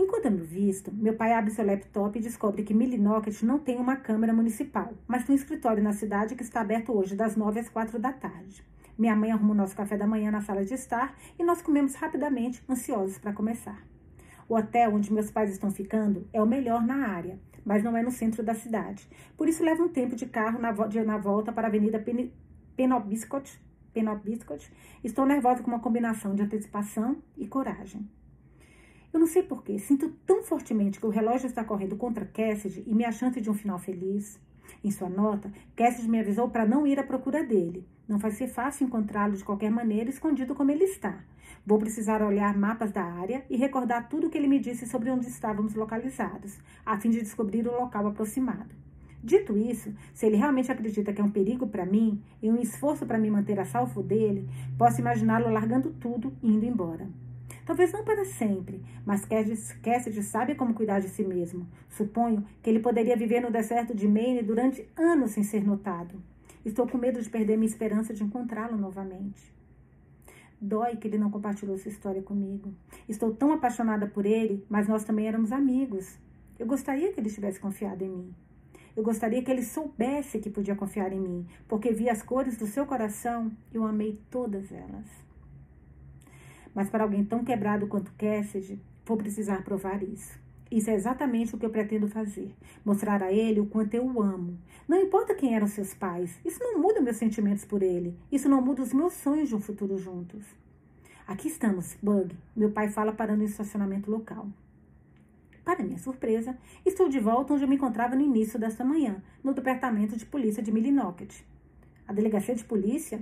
Enquanto 0.00 0.26
eu 0.26 0.30
me 0.30 0.44
visto, 0.44 0.94
meu 0.94 1.14
pai 1.14 1.32
abre 1.32 1.50
seu 1.50 1.66
laptop 1.66 2.16
e 2.16 2.22
descobre 2.22 2.62
que 2.62 2.72
Millinocket 2.72 3.42
não 3.42 3.58
tem 3.58 3.78
uma 3.78 3.96
câmera 3.96 4.32
municipal, 4.32 4.92
mas 5.08 5.24
tem 5.24 5.34
um 5.34 5.36
escritório 5.36 5.82
na 5.82 5.92
cidade 5.92 6.36
que 6.36 6.42
está 6.44 6.60
aberto 6.60 6.96
hoje 6.96 7.16
das 7.16 7.34
9 7.34 7.58
às 7.58 7.68
4 7.68 7.98
da 7.98 8.12
tarde. 8.12 8.64
Minha 8.96 9.16
mãe 9.16 9.32
arruma 9.32 9.50
o 9.50 9.56
nosso 9.56 9.74
café 9.74 9.96
da 9.96 10.06
manhã 10.06 10.30
na 10.30 10.40
sala 10.40 10.64
de 10.64 10.72
estar 10.72 11.16
e 11.36 11.42
nós 11.42 11.60
comemos 11.60 11.96
rapidamente, 11.96 12.62
ansiosos 12.68 13.18
para 13.18 13.32
começar. 13.32 13.82
O 14.48 14.54
hotel 14.54 14.94
onde 14.94 15.12
meus 15.12 15.32
pais 15.32 15.50
estão 15.50 15.72
ficando 15.72 16.28
é 16.32 16.40
o 16.40 16.46
melhor 16.46 16.86
na 16.86 17.08
área, 17.08 17.36
mas 17.64 17.82
não 17.82 17.96
é 17.96 18.00
no 18.00 18.12
centro 18.12 18.44
da 18.44 18.54
cidade. 18.54 19.10
Por 19.36 19.48
isso 19.48 19.64
leva 19.64 19.82
um 19.82 19.88
tempo 19.88 20.14
de 20.14 20.26
carro 20.26 20.60
na, 20.60 20.70
de, 20.70 21.02
na 21.02 21.18
volta 21.18 21.52
para 21.52 21.66
a 21.66 21.70
Avenida 21.70 21.98
Pen, 21.98 22.32
Penobiscot. 22.76 23.60
Penobiscot. 23.92 24.72
Estou 25.02 25.26
nervosa 25.26 25.60
com 25.60 25.72
uma 25.72 25.80
combinação 25.80 26.36
de 26.36 26.42
antecipação 26.42 27.16
e 27.36 27.48
coragem. 27.48 28.08
Eu 29.12 29.18
não 29.18 29.26
sei 29.26 29.42
porquê, 29.42 29.78
sinto 29.78 30.10
tão 30.26 30.42
fortemente 30.42 31.00
que 31.00 31.06
o 31.06 31.10
relógio 31.10 31.46
está 31.46 31.64
correndo 31.64 31.96
contra 31.96 32.26
Cassidy 32.26 32.84
e 32.86 32.94
minha 32.94 33.10
chance 33.10 33.40
de 33.40 33.48
um 33.48 33.54
final 33.54 33.78
feliz. 33.78 34.38
Em 34.84 34.90
sua 34.90 35.08
nota, 35.08 35.50
Cassidy 35.74 36.08
me 36.08 36.20
avisou 36.20 36.50
para 36.50 36.66
não 36.66 36.86
ir 36.86 37.00
à 37.00 37.02
procura 37.02 37.42
dele. 37.42 37.86
Não 38.06 38.18
vai 38.18 38.30
ser 38.30 38.48
fácil 38.48 38.86
encontrá-lo 38.86 39.34
de 39.34 39.44
qualquer 39.44 39.70
maneira, 39.70 40.10
escondido 40.10 40.54
como 40.54 40.70
ele 40.70 40.84
está. 40.84 41.24
Vou 41.66 41.78
precisar 41.78 42.22
olhar 42.22 42.56
mapas 42.56 42.92
da 42.92 43.02
área 43.02 43.44
e 43.48 43.56
recordar 43.56 44.08
tudo 44.08 44.26
o 44.26 44.30
que 44.30 44.36
ele 44.36 44.46
me 44.46 44.58
disse 44.58 44.86
sobre 44.86 45.10
onde 45.10 45.26
estávamos 45.26 45.74
localizados, 45.74 46.58
a 46.84 46.98
fim 46.98 47.10
de 47.10 47.20
descobrir 47.20 47.66
o 47.66 47.72
local 47.72 48.06
aproximado. 48.06 48.74
Dito 49.22 49.56
isso, 49.56 49.92
se 50.14 50.26
ele 50.26 50.36
realmente 50.36 50.70
acredita 50.70 51.12
que 51.12 51.20
é 51.20 51.24
um 51.24 51.30
perigo 51.30 51.66
para 51.66 51.84
mim 51.84 52.22
e 52.42 52.50
um 52.50 52.60
esforço 52.60 53.04
para 53.04 53.18
me 53.18 53.30
manter 53.30 53.58
a 53.58 53.64
salvo 53.64 54.02
dele, 54.02 54.48
posso 54.78 55.00
imaginá-lo 55.00 55.50
largando 55.50 55.90
tudo 55.90 56.32
e 56.42 56.48
indo 56.48 56.64
embora. 56.64 57.08
Talvez 57.68 57.92
não 57.92 58.02
para 58.02 58.24
sempre, 58.24 58.82
mas 59.04 59.26
Cassidy 59.26 60.22
sabe 60.22 60.54
como 60.54 60.72
cuidar 60.72 61.00
de 61.00 61.10
si 61.10 61.22
mesmo. 61.22 61.68
Suponho 61.90 62.42
que 62.62 62.70
ele 62.70 62.80
poderia 62.80 63.14
viver 63.14 63.42
no 63.42 63.50
deserto 63.50 63.94
de 63.94 64.08
Maine 64.08 64.42
durante 64.42 64.88
anos 64.96 65.32
sem 65.32 65.44
ser 65.44 65.62
notado. 65.62 66.18
Estou 66.64 66.88
com 66.88 66.96
medo 66.96 67.20
de 67.20 67.28
perder 67.28 67.58
minha 67.58 67.68
esperança 67.68 68.14
de 68.14 68.24
encontrá-lo 68.24 68.78
novamente. 68.78 69.52
Dói 70.58 70.96
que 70.96 71.08
ele 71.08 71.18
não 71.18 71.30
compartilhou 71.30 71.76
sua 71.76 71.90
história 71.90 72.22
comigo. 72.22 72.72
Estou 73.06 73.34
tão 73.34 73.52
apaixonada 73.52 74.06
por 74.06 74.24
ele, 74.24 74.64
mas 74.70 74.88
nós 74.88 75.04
também 75.04 75.28
éramos 75.28 75.52
amigos. 75.52 76.18
Eu 76.58 76.66
gostaria 76.66 77.12
que 77.12 77.20
ele 77.20 77.28
tivesse 77.28 77.60
confiado 77.60 78.02
em 78.02 78.08
mim. 78.08 78.34
Eu 78.96 79.02
gostaria 79.02 79.42
que 79.42 79.50
ele 79.50 79.62
soubesse 79.62 80.38
que 80.38 80.48
podia 80.48 80.74
confiar 80.74 81.12
em 81.12 81.20
mim, 81.20 81.46
porque 81.68 81.92
vi 81.92 82.08
as 82.08 82.22
cores 82.22 82.56
do 82.56 82.66
seu 82.66 82.86
coração 82.86 83.52
e 83.70 83.76
eu 83.76 83.84
amei 83.84 84.18
todas 84.30 84.72
elas. 84.72 85.28
Mas 86.78 86.88
para 86.88 87.02
alguém 87.02 87.24
tão 87.24 87.42
quebrado 87.42 87.88
quanto 87.88 88.12
Cassidy, 88.12 88.80
vou 89.04 89.16
precisar 89.16 89.64
provar 89.64 90.00
isso. 90.00 90.38
Isso 90.70 90.88
é 90.88 90.94
exatamente 90.94 91.52
o 91.52 91.58
que 91.58 91.66
eu 91.66 91.70
pretendo 91.70 92.06
fazer. 92.06 92.54
Mostrar 92.84 93.20
a 93.20 93.32
ele 93.32 93.58
o 93.58 93.66
quanto 93.66 93.94
eu 93.94 94.06
o 94.06 94.22
amo. 94.22 94.56
Não 94.86 94.96
importa 94.96 95.34
quem 95.34 95.56
eram 95.56 95.66
seus 95.66 95.92
pais. 95.92 96.38
Isso 96.44 96.60
não 96.62 96.78
muda 96.80 97.00
meus 97.00 97.16
sentimentos 97.16 97.64
por 97.64 97.82
ele. 97.82 98.16
Isso 98.30 98.48
não 98.48 98.62
muda 98.62 98.80
os 98.80 98.92
meus 98.92 99.14
sonhos 99.14 99.48
de 99.48 99.56
um 99.56 99.60
futuro 99.60 99.98
juntos. 99.98 100.44
Aqui 101.26 101.48
estamos, 101.48 101.96
Bug. 102.00 102.32
Meu 102.54 102.70
pai 102.70 102.88
fala 102.88 103.12
parando 103.12 103.42
em 103.42 103.46
estacionamento 103.46 104.08
local. 104.08 104.46
Para 105.64 105.82
minha 105.82 105.98
surpresa, 105.98 106.56
estou 106.86 107.08
de 107.08 107.18
volta 107.18 107.54
onde 107.54 107.64
eu 107.64 107.68
me 107.68 107.74
encontrava 107.74 108.14
no 108.14 108.22
início 108.22 108.56
desta 108.56 108.84
manhã, 108.84 109.20
no 109.42 109.52
departamento 109.52 110.16
de 110.16 110.24
polícia 110.24 110.62
de 110.62 110.70
Millinocket. 110.70 111.40
A 112.06 112.12
delegacia 112.12 112.54
de 112.54 112.62
polícia 112.62 113.20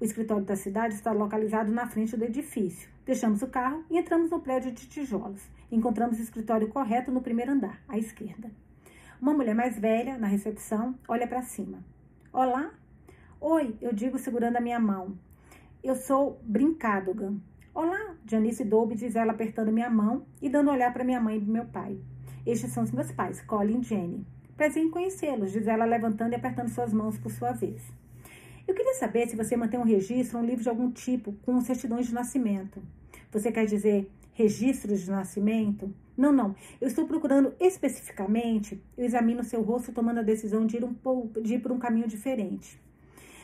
o 0.00 0.04
escritório 0.04 0.44
da 0.44 0.56
cidade 0.56 0.94
está 0.94 1.12
localizado 1.12 1.70
na 1.70 1.86
frente 1.86 2.16
do 2.16 2.24
edifício. 2.24 2.88
Deixamos 3.04 3.42
o 3.42 3.46
carro 3.46 3.84
e 3.90 3.98
entramos 3.98 4.30
no 4.30 4.40
prédio 4.40 4.72
de 4.72 4.86
tijolos. 4.88 5.42
Encontramos 5.70 6.18
o 6.18 6.22
escritório 6.22 6.68
correto 6.68 7.10
no 7.10 7.20
primeiro 7.20 7.52
andar, 7.52 7.80
à 7.88 7.98
esquerda. 7.98 8.50
Uma 9.20 9.32
mulher 9.32 9.54
mais 9.54 9.78
velha, 9.78 10.18
na 10.18 10.26
recepção, 10.26 10.94
olha 11.08 11.26
para 11.26 11.42
cima. 11.42 11.78
Olá? 12.32 12.72
Oi, 13.40 13.76
eu 13.80 13.92
digo 13.92 14.18
segurando 14.18 14.56
a 14.56 14.60
minha 14.60 14.80
mão. 14.80 15.16
Eu 15.82 15.94
sou 15.94 16.40
Brincadogan. 16.42 17.36
Olá, 17.74 18.14
Janice 18.24 18.64
Dolby, 18.64 18.94
diz 18.94 19.16
ela 19.16 19.32
apertando 19.32 19.72
minha 19.72 19.90
mão 19.90 20.24
e 20.40 20.48
dando 20.48 20.70
olhar 20.70 20.92
para 20.92 21.04
minha 21.04 21.20
mãe 21.20 21.38
e 21.38 21.40
meu 21.40 21.66
pai. 21.66 21.98
Estes 22.46 22.72
são 22.72 22.82
os 22.82 22.92
meus 22.92 23.10
pais, 23.12 23.40
Colin 23.42 23.80
e 23.80 23.82
Jenny. 23.82 24.26
Prazer 24.56 24.82
em 24.82 24.90
conhecê-los, 24.90 25.50
diz 25.50 25.66
ela 25.66 25.84
levantando 25.84 26.32
e 26.32 26.36
apertando 26.36 26.68
suas 26.68 26.92
mãos 26.92 27.18
por 27.18 27.30
sua 27.30 27.52
vez. 27.52 27.82
Eu 28.66 28.74
queria 28.74 28.94
saber 28.94 29.28
se 29.28 29.36
você 29.36 29.56
mantém 29.56 29.78
um 29.78 29.84
registro, 29.84 30.38
um 30.38 30.44
livro 30.44 30.62
de 30.62 30.68
algum 30.68 30.90
tipo, 30.90 31.34
com 31.44 31.60
certidões 31.60 32.06
de 32.06 32.14
nascimento. 32.14 32.82
Você 33.30 33.52
quer 33.52 33.66
dizer 33.66 34.10
registros 34.32 35.02
de 35.02 35.10
nascimento? 35.10 35.92
Não, 36.16 36.32
não. 36.32 36.56
Eu 36.80 36.88
estou 36.88 37.06
procurando 37.06 37.54
especificamente, 37.60 38.82
eu 38.96 39.04
examino 39.04 39.44
seu 39.44 39.60
rosto 39.60 39.92
tomando 39.92 40.20
a 40.20 40.22
decisão 40.22 40.64
de 40.64 40.78
ir, 40.78 40.84
um 40.84 40.94
pouco, 40.94 41.42
de 41.42 41.54
ir 41.54 41.58
por 41.58 41.72
um 41.72 41.78
caminho 41.78 42.08
diferente. 42.08 42.80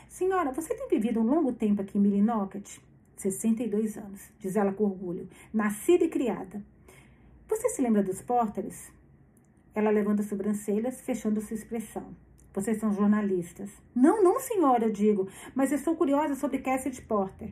Senhora, 0.09 0.51
você 0.51 0.73
tem 0.73 0.87
vivido 0.87 1.19
um 1.19 1.23
longo 1.23 1.53
tempo 1.53 1.81
aqui 1.81 1.97
em 1.97 2.01
Millinocket? 2.01 2.79
62 3.15 3.97
anos, 3.97 4.21
diz 4.39 4.55
ela 4.55 4.73
com 4.73 4.85
orgulho. 4.85 5.29
Nascida 5.53 6.03
e 6.03 6.09
criada. 6.09 6.63
Você 7.47 7.69
se 7.69 7.81
lembra 7.81 8.01
dos 8.01 8.21
Porters? 8.23 8.91
Ela 9.75 9.91
levanta 9.91 10.23
as 10.23 10.29
sobrancelhas, 10.29 10.99
fechando 10.99 11.41
sua 11.41 11.55
expressão. 11.55 12.15
Vocês 12.53 12.77
são 12.79 12.91
jornalistas. 12.91 13.69
Não, 13.95 14.23
não, 14.23 14.39
senhora, 14.39 14.85
eu 14.85 14.91
digo, 14.91 15.27
mas 15.55 15.71
estou 15.71 15.95
curiosa 15.95 16.35
sobre 16.35 16.59
Cassidy 16.59 17.01
Porter. 17.01 17.51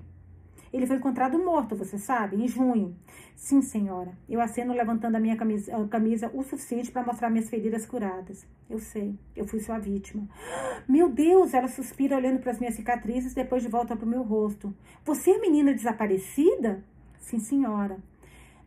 Ele 0.72 0.86
foi 0.86 0.98
encontrado 0.98 1.40
morto, 1.40 1.76
você 1.76 1.98
sabe, 1.98 2.36
em 2.36 2.48
junho. 2.48 2.96
Sim, 3.36 3.62
senhora. 3.62 4.12
Eu 4.28 4.40
aceno 4.40 4.74
levantando 4.74 5.16
a 5.16 5.20
minha 5.20 5.36
camisa, 5.36 5.76
a 5.76 5.88
camisa 5.88 6.30
o 6.34 6.44
suficiente 6.44 6.92
para 6.92 7.04
mostrar 7.04 7.30
minhas 7.30 7.50
feridas 7.50 7.86
curadas. 7.86 8.46
Eu 8.70 8.78
sei, 8.78 9.18
eu 9.36 9.48
fui 9.48 9.60
sua 9.60 9.80
vítima. 9.80 10.28
Meu 10.88 11.10
Deus, 11.10 11.54
ela 11.54 11.68
suspira 11.68 12.16
olhando 12.16 12.40
para 12.40 12.52
as 12.52 12.60
minhas 12.60 12.76
cicatrizes, 12.76 13.34
depois 13.34 13.64
de 13.64 13.70
volta 13.70 13.96
para 13.96 14.06
o 14.06 14.10
meu 14.10 14.22
rosto. 14.22 14.74
Você 15.06 15.32
é 15.32 15.40
menina 15.40 15.74
desaparecida? 15.74 16.84
Sim, 17.20 17.40
senhora. 17.40 17.98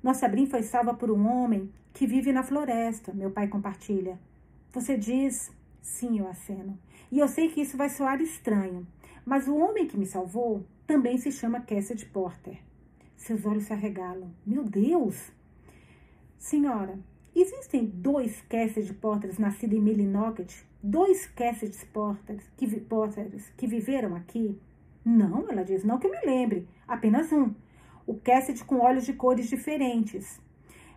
Nossa 0.02 0.26
Brim 0.26 0.46
foi 0.46 0.62
salva 0.62 0.94
por 0.94 1.10
um 1.10 1.28
homem 1.28 1.70
que 1.92 2.06
vive 2.06 2.32
na 2.32 2.42
floresta, 2.42 3.12
meu 3.12 3.30
pai 3.30 3.46
compartilha. 3.46 4.18
Você 4.72 4.96
diz 4.96 5.52
Sim, 5.82 6.20
eu 6.20 6.26
aceno. 6.26 6.78
E 7.10 7.18
eu 7.18 7.28
sei 7.28 7.50
que 7.50 7.60
isso 7.60 7.76
vai 7.76 7.90
soar 7.90 8.22
estranho, 8.22 8.86
mas 9.26 9.46
o 9.46 9.56
homem 9.56 9.86
que 9.86 9.98
me 9.98 10.06
salvou 10.06 10.64
também 10.86 11.18
se 11.18 11.30
chama 11.30 11.60
Cassidy 11.60 12.06
Porter. 12.06 12.58
Seus 13.16 13.44
olhos 13.44 13.64
se 13.64 13.74
arregalam. 13.74 14.32
Meu 14.46 14.64
Deus! 14.64 15.30
Senhora, 16.38 16.98
Existem 17.34 17.86
dois 17.86 18.42
Cassidy 18.42 18.92
Porters 18.92 19.38
nascidos 19.38 19.78
em 19.78 19.80
Millinocket? 19.80 20.52
Dois 20.82 21.24
Cassidy 21.24 21.78
Porters 21.86 22.44
que, 22.58 22.66
Porters 22.80 23.48
que 23.56 23.66
viveram 23.66 24.14
aqui? 24.14 24.58
Não, 25.02 25.48
ela 25.48 25.64
diz, 25.64 25.82
não 25.82 25.98
que 25.98 26.06
eu 26.06 26.10
me 26.10 26.20
lembre, 26.26 26.68
apenas 26.86 27.32
um. 27.32 27.54
O 28.06 28.16
Cassidy 28.16 28.62
com 28.64 28.80
olhos 28.80 29.06
de 29.06 29.14
cores 29.14 29.48
diferentes. 29.48 30.38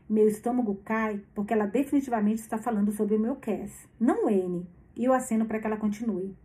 Meu 0.08 0.28
estômago 0.28 0.76
cai 0.86 1.20
porque 1.34 1.52
ela 1.52 1.66
definitivamente 1.66 2.40
está 2.40 2.60
falando 2.60 2.92
sobre 2.92 3.16
o 3.16 3.20
meu 3.20 3.36
Cass, 3.38 3.88
não 4.00 4.30
N. 4.30 4.64
E 4.96 5.04
eu 5.04 5.12
aceno 5.12 5.46
para 5.46 5.60
que 5.60 5.66
ela 5.66 5.78
continue. 5.78 6.36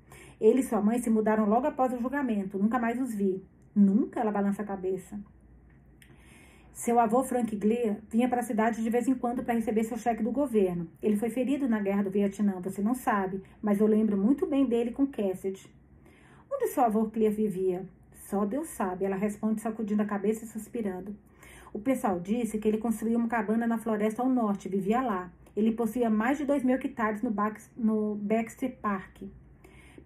Ele 0.40 0.61
e 0.61 0.62
sua 0.62 0.81
mãe 0.81 0.99
se 0.99 1.11
mudaram 1.11 1.46
logo 1.46 1.66
após 1.66 1.92
o 1.92 2.01
julgamento, 2.01 2.59
nunca 2.59 2.79
mais 2.79 2.99
os 2.99 3.12
vi. 3.12 3.44
Nunca? 3.77 4.18
Ela 4.18 4.33
balança 4.33 4.62
a 4.62 4.64
cabeça. 4.64 5.20
Seu 6.73 6.99
avô 6.99 7.23
Frank 7.23 7.55
Gleer 7.55 7.99
vinha 8.09 8.31
para 8.31 8.40
a 8.40 8.42
cidade 8.42 8.83
de 8.83 8.88
vez 8.88 9.07
em 9.07 9.14
quando 9.14 9.44
para 9.44 9.53
receber 9.53 9.85
seu 9.85 9.99
cheque 9.99 10.23
do 10.23 10.33
governo. 10.33 10.88
Ele 11.03 11.16
foi 11.16 11.29
ferido 11.29 11.68
na 11.68 11.79
guerra 11.81 12.05
do 12.05 12.11
Vietnã, 12.11 12.59
você 12.62 12.81
não 12.81 12.94
sabe, 12.94 13.42
mas 13.61 13.79
eu 13.79 13.87
lembro 13.87 14.16
muito 14.16 14.46
bem 14.46 14.64
dele 14.64 14.90
com 14.90 15.07
Cassidy. 15.07 15.70
Onde 16.51 16.68
seu 16.68 16.83
avô 16.83 17.05
Gleer 17.05 17.31
vivia? 17.31 17.87
Só 18.14 18.46
Deus 18.46 18.68
sabe, 18.68 19.05
ela 19.05 19.16
responde 19.16 19.61
sacudindo 19.61 20.01
a 20.01 20.07
cabeça 20.07 20.46
e 20.46 20.49
suspirando. 20.49 21.14
O 21.72 21.78
pessoal 21.78 22.18
disse 22.18 22.59
que 22.59 22.66
ele 22.66 22.78
construiu 22.78 23.18
uma 23.18 23.28
cabana 23.28 23.66
na 23.66 23.78
floresta 23.78 24.22
ao 24.22 24.28
norte, 24.28 24.68
vivia 24.68 25.00
lá. 25.00 25.30
Ele 25.56 25.72
possuía 25.72 26.11
mais 26.11 26.38
de 26.38 26.44
dois 26.44 26.62
mil 26.64 26.76
hectares 26.76 27.22
no, 27.22 27.35
no 27.76 28.14
Baxter 28.16 28.76
Park. 28.80 29.22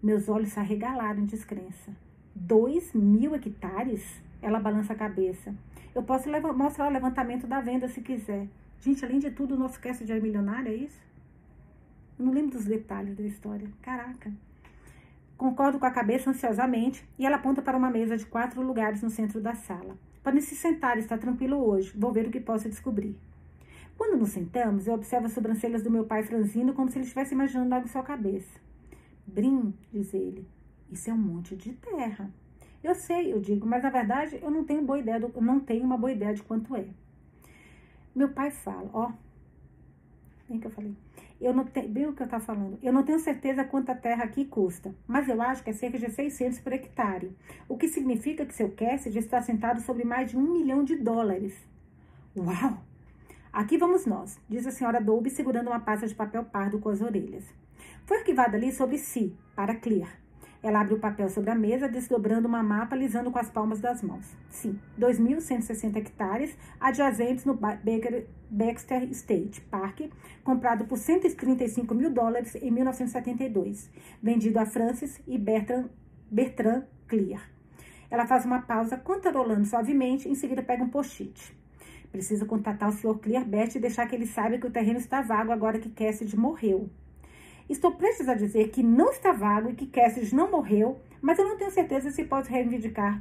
Meus 0.02 0.28
olhos 0.28 0.50
se 0.50 0.58
arregalaram 0.58 1.20
em 1.20 1.26
descrença. 1.26 1.92
Dois 2.34 2.92
mil 2.92 3.34
hectares? 3.34 4.22
Ela 4.42 4.60
balança 4.60 4.92
a 4.92 4.96
cabeça. 4.96 5.54
Eu 5.94 6.02
posso 6.02 6.28
mostrar 6.54 6.88
o 6.88 6.92
levantamento 6.92 7.46
da 7.46 7.60
venda 7.60 7.88
se 7.88 8.00
quiser. 8.02 8.48
Gente, 8.80 9.04
além 9.04 9.18
de 9.18 9.30
tudo, 9.30 9.54
o 9.54 9.58
nosso 9.58 9.80
cast 9.80 10.04
de 10.04 10.20
milionário, 10.20 10.70
é 10.70 10.74
isso? 10.74 11.02
Não 12.18 12.32
lembro 12.32 12.58
dos 12.58 12.66
detalhes 12.66 13.16
da 13.16 13.22
história. 13.22 13.68
Caraca. 13.80 14.30
Concordo 15.36 15.78
com 15.78 15.86
a 15.86 15.90
cabeça 15.90 16.30
ansiosamente 16.30 17.06
e 17.18 17.26
ela 17.26 17.36
aponta 17.36 17.60
para 17.60 17.76
uma 17.76 17.90
mesa 17.90 18.16
de 18.16 18.24
quatro 18.24 18.62
lugares 18.62 19.02
no 19.02 19.10
centro 19.10 19.40
da 19.40 19.54
sala. 19.54 19.96
Podem 20.22 20.40
se 20.40 20.54
sentar, 20.54 20.96
está 20.96 21.18
tranquilo 21.18 21.56
hoje. 21.56 21.92
Vou 21.96 22.12
ver 22.12 22.26
o 22.26 22.30
que 22.30 22.40
posso 22.40 22.68
descobrir. 22.68 23.16
Quando 23.96 24.18
nos 24.18 24.30
sentamos, 24.30 24.86
eu 24.86 24.94
observo 24.94 25.26
as 25.26 25.32
sobrancelhas 25.32 25.82
do 25.82 25.90
meu 25.90 26.04
pai 26.04 26.22
franzindo 26.22 26.72
como 26.72 26.88
se 26.88 26.96
ele 26.96 27.04
estivesse 27.04 27.34
imaginando 27.34 27.74
algo 27.74 27.86
em 27.86 27.90
sua 27.90 28.02
cabeça. 28.02 28.58
Brim, 29.26 29.74
diz 29.92 30.12
ele, 30.14 30.46
isso 30.90 31.10
é 31.10 31.12
um 31.12 31.18
monte 31.18 31.56
de 31.56 31.72
terra. 31.74 32.30
Eu 32.82 32.94
sei, 32.94 33.32
eu 33.32 33.40
digo, 33.40 33.66
mas 33.66 33.82
na 33.82 33.90
verdade 33.90 34.38
eu 34.42 34.50
não 34.50 34.64
tenho 34.64 34.82
boa 34.82 34.98
ideia, 34.98 35.18
do, 35.18 35.40
não 35.40 35.58
tenho 35.60 35.84
uma 35.84 35.96
boa 35.96 36.12
ideia 36.12 36.34
de 36.34 36.42
quanto 36.42 36.76
é. 36.76 36.86
Meu 38.14 38.28
pai 38.28 38.50
fala, 38.50 38.88
ó, 38.92 39.12
bem 40.48 40.60
que 40.60 40.66
eu 40.66 40.70
falei, 40.70 40.94
eu 41.44 41.52
não 41.52 41.64
tenho, 41.64 41.88
bem 41.88 42.06
o 42.06 42.14
que 42.14 42.22
eu 42.22 42.24
estava 42.24 42.42
falando, 42.42 42.78
eu 42.82 42.92
não 42.92 43.02
tenho 43.02 43.18
certeza 43.18 43.64
quanto 43.64 43.90
a 43.90 43.94
terra 43.94 44.24
aqui 44.24 44.46
custa, 44.46 44.94
mas 45.06 45.28
eu 45.28 45.40
acho 45.42 45.62
que 45.62 45.68
é 45.68 45.72
cerca 45.74 45.98
de 45.98 46.10
600 46.10 46.58
por 46.60 46.72
hectare, 46.72 47.36
o 47.68 47.76
que 47.76 47.86
significa 47.86 48.46
que 48.46 48.54
seu 48.54 48.70
Cassidy 48.70 49.18
está 49.18 49.42
sentado 49.42 49.82
sobre 49.82 50.04
mais 50.04 50.30
de 50.30 50.38
um 50.38 50.52
milhão 50.54 50.82
de 50.82 50.96
dólares. 50.96 51.54
Uau! 52.34 52.78
Aqui 53.52 53.76
vamos 53.76 54.06
nós, 54.06 54.40
diz 54.48 54.66
a 54.66 54.70
senhora 54.70 55.02
Dolby 55.02 55.28
segurando 55.28 55.68
uma 55.68 55.80
pasta 55.80 56.06
de 56.06 56.14
papel 56.14 56.44
pardo 56.44 56.78
com 56.78 56.88
as 56.88 57.02
orelhas. 57.02 57.44
Foi 58.06 58.16
arquivado 58.16 58.56
ali 58.56 58.72
sobre 58.72 58.96
si, 58.96 59.36
para 59.54 59.74
Clear. 59.74 60.24
Ela 60.62 60.80
abre 60.80 60.94
o 60.94 60.98
papel 60.98 61.28
sobre 61.28 61.50
a 61.50 61.54
mesa, 61.54 61.86
desdobrando 61.86 62.48
uma 62.48 62.62
mapa, 62.62 62.96
lisando 62.96 63.30
com 63.30 63.38
as 63.38 63.50
palmas 63.50 63.80
das 63.80 64.02
mãos. 64.02 64.24
Sim, 64.48 64.80
2.160 64.98 65.96
hectares 65.96 66.56
adjacentes 66.80 67.44
no 67.44 67.52
Baker, 67.52 68.26
Baxter 68.54 69.02
State 69.10 69.60
Park, 69.62 70.02
comprado 70.44 70.84
por 70.84 70.96
135 70.96 71.92
mil 71.92 72.08
dólares 72.08 72.54
em 72.54 72.70
1972, 72.70 73.90
vendido 74.22 74.60
a 74.60 74.64
Francis 74.64 75.20
e 75.26 75.36
Bertrand, 75.36 75.88
Bertrand 76.30 76.84
Clear. 77.08 77.50
Ela 78.08 78.26
faz 78.26 78.44
uma 78.44 78.62
pausa, 78.62 78.96
cantarolando 78.96 79.64
suavemente, 79.66 80.28
em 80.28 80.36
seguida 80.36 80.62
pega 80.62 80.84
um 80.84 80.88
post-it. 80.88 81.52
Preciso 82.12 82.46
contatar 82.46 82.88
o 82.88 82.92
Sr. 82.92 83.18
Clearbert 83.18 83.74
e 83.74 83.80
deixar 83.80 84.06
que 84.06 84.14
ele 84.14 84.26
saiba 84.26 84.56
que 84.56 84.66
o 84.68 84.70
terreno 84.70 85.00
está 85.00 85.20
vago 85.20 85.50
agora 85.50 85.80
que 85.80 85.90
Cassidy 85.90 86.36
morreu. 86.36 86.88
Estou 87.68 87.90
prestes 87.96 88.28
a 88.28 88.34
dizer 88.34 88.68
que 88.68 88.84
não 88.84 89.10
está 89.10 89.32
vago 89.32 89.70
e 89.70 89.74
que 89.74 89.86
Cassidy 89.86 90.32
não 90.32 90.48
morreu, 90.48 91.00
mas 91.20 91.40
eu 91.40 91.48
não 91.48 91.56
tenho 91.56 91.72
certeza 91.72 92.12
se 92.12 92.24
posso 92.24 92.48
reivindicar 92.50 93.20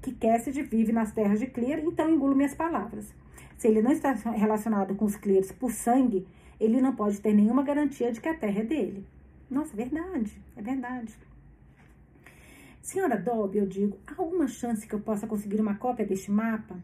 que 0.00 0.12
Cassidy 0.12 0.62
vive 0.62 0.92
nas 0.92 1.12
terras 1.12 1.38
de 1.38 1.46
Clear, 1.46 1.80
então 1.80 2.10
engulo 2.10 2.34
minhas 2.34 2.54
palavras. 2.54 3.14
Se 3.62 3.68
ele 3.68 3.80
não 3.80 3.92
está 3.92 4.10
relacionado 4.10 4.96
com 4.96 5.04
os 5.04 5.14
Clears 5.14 5.52
por 5.52 5.70
sangue, 5.70 6.26
ele 6.58 6.80
não 6.80 6.96
pode 6.96 7.20
ter 7.20 7.32
nenhuma 7.32 7.62
garantia 7.62 8.10
de 8.10 8.20
que 8.20 8.28
a 8.28 8.34
terra 8.34 8.58
é 8.58 8.64
dele. 8.64 9.06
Nossa, 9.48 9.76
verdade, 9.76 10.36
é 10.56 10.60
verdade. 10.60 11.16
Senhora 12.80 13.16
Dobby, 13.16 13.58
eu 13.58 13.66
digo, 13.68 13.96
há 14.04 14.20
alguma 14.20 14.48
chance 14.48 14.84
que 14.84 14.92
eu 14.92 14.98
possa 14.98 15.28
conseguir 15.28 15.60
uma 15.60 15.76
cópia 15.76 16.04
deste 16.04 16.28
mapa? 16.28 16.76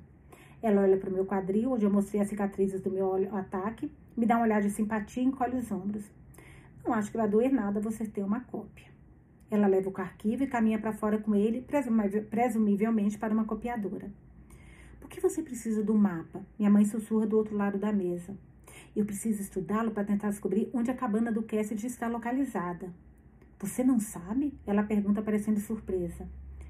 Ela 0.62 0.82
olha 0.82 0.96
para 0.96 1.10
o 1.10 1.12
meu 1.12 1.26
quadril, 1.26 1.72
onde 1.72 1.84
eu 1.84 1.90
mostrei 1.90 2.20
as 2.20 2.28
cicatrizes 2.28 2.80
do 2.80 2.92
meu 2.92 3.12
ataque, 3.36 3.90
me 4.16 4.24
dá 4.24 4.38
um 4.38 4.42
olhar 4.42 4.62
de 4.62 4.70
simpatia 4.70 5.20
e 5.20 5.26
encolhe 5.26 5.56
os 5.56 5.72
ombros. 5.72 6.04
Não 6.84 6.94
acho 6.94 7.10
que 7.10 7.16
vai 7.16 7.28
doer 7.28 7.52
nada 7.52 7.80
você 7.80 8.06
ter 8.06 8.22
uma 8.22 8.42
cópia. 8.42 8.86
Ela 9.50 9.66
leva 9.66 9.90
o 9.90 10.00
arquivo 10.00 10.44
e 10.44 10.46
caminha 10.46 10.78
para 10.78 10.92
fora 10.92 11.18
com 11.18 11.34
ele, 11.34 11.60
presumivelmente 12.30 13.18
para 13.18 13.34
uma 13.34 13.46
copiadora. 13.46 14.08
Por 15.08 15.14
que 15.14 15.20
você 15.22 15.42
precisa 15.42 15.82
do 15.82 15.94
mapa? 15.94 16.44
Minha 16.58 16.70
mãe 16.70 16.84
sussurra 16.84 17.26
do 17.26 17.38
outro 17.38 17.56
lado 17.56 17.78
da 17.78 17.90
mesa. 17.90 18.36
Eu 18.94 19.06
preciso 19.06 19.40
estudá-lo 19.40 19.90
para 19.90 20.04
tentar 20.04 20.28
descobrir 20.28 20.68
onde 20.74 20.90
a 20.90 20.94
cabana 20.94 21.32
do 21.32 21.42
Cassidy 21.42 21.86
está 21.86 22.06
localizada. 22.06 22.92
Você 23.58 23.82
não 23.82 23.98
sabe? 23.98 24.52
Ela 24.66 24.82
pergunta, 24.82 25.22
parecendo 25.22 25.60
surpresa. 25.60 26.28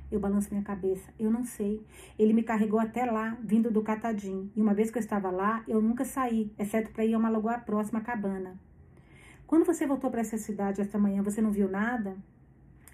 Eu 0.08 0.20
balanço 0.20 0.50
minha 0.52 0.62
cabeça. 0.62 1.12
Eu 1.18 1.32
não 1.32 1.42
sei. 1.44 1.84
Ele 2.16 2.32
me 2.32 2.44
carregou 2.44 2.78
até 2.78 3.04
lá, 3.04 3.36
vindo 3.42 3.72
do 3.72 3.82
Catadim. 3.82 4.52
E 4.54 4.62
uma 4.62 4.72
vez 4.72 4.88
que 4.88 4.98
eu 4.98 5.02
estava 5.02 5.32
lá, 5.32 5.64
eu 5.66 5.82
nunca 5.82 6.04
saí, 6.04 6.52
exceto 6.56 6.92
para 6.92 7.04
ir 7.04 7.14
a 7.14 7.18
uma 7.18 7.28
lagoa 7.28 7.58
próxima 7.58 7.98
à 7.98 8.02
cabana. 8.02 8.56
Quando 9.48 9.66
você 9.66 9.84
voltou 9.84 10.12
para 10.12 10.20
essa 10.20 10.38
cidade 10.38 10.80
esta 10.80 10.96
manhã, 10.96 11.22
você 11.24 11.42
não 11.42 11.50
viu 11.50 11.68
nada? 11.68 12.16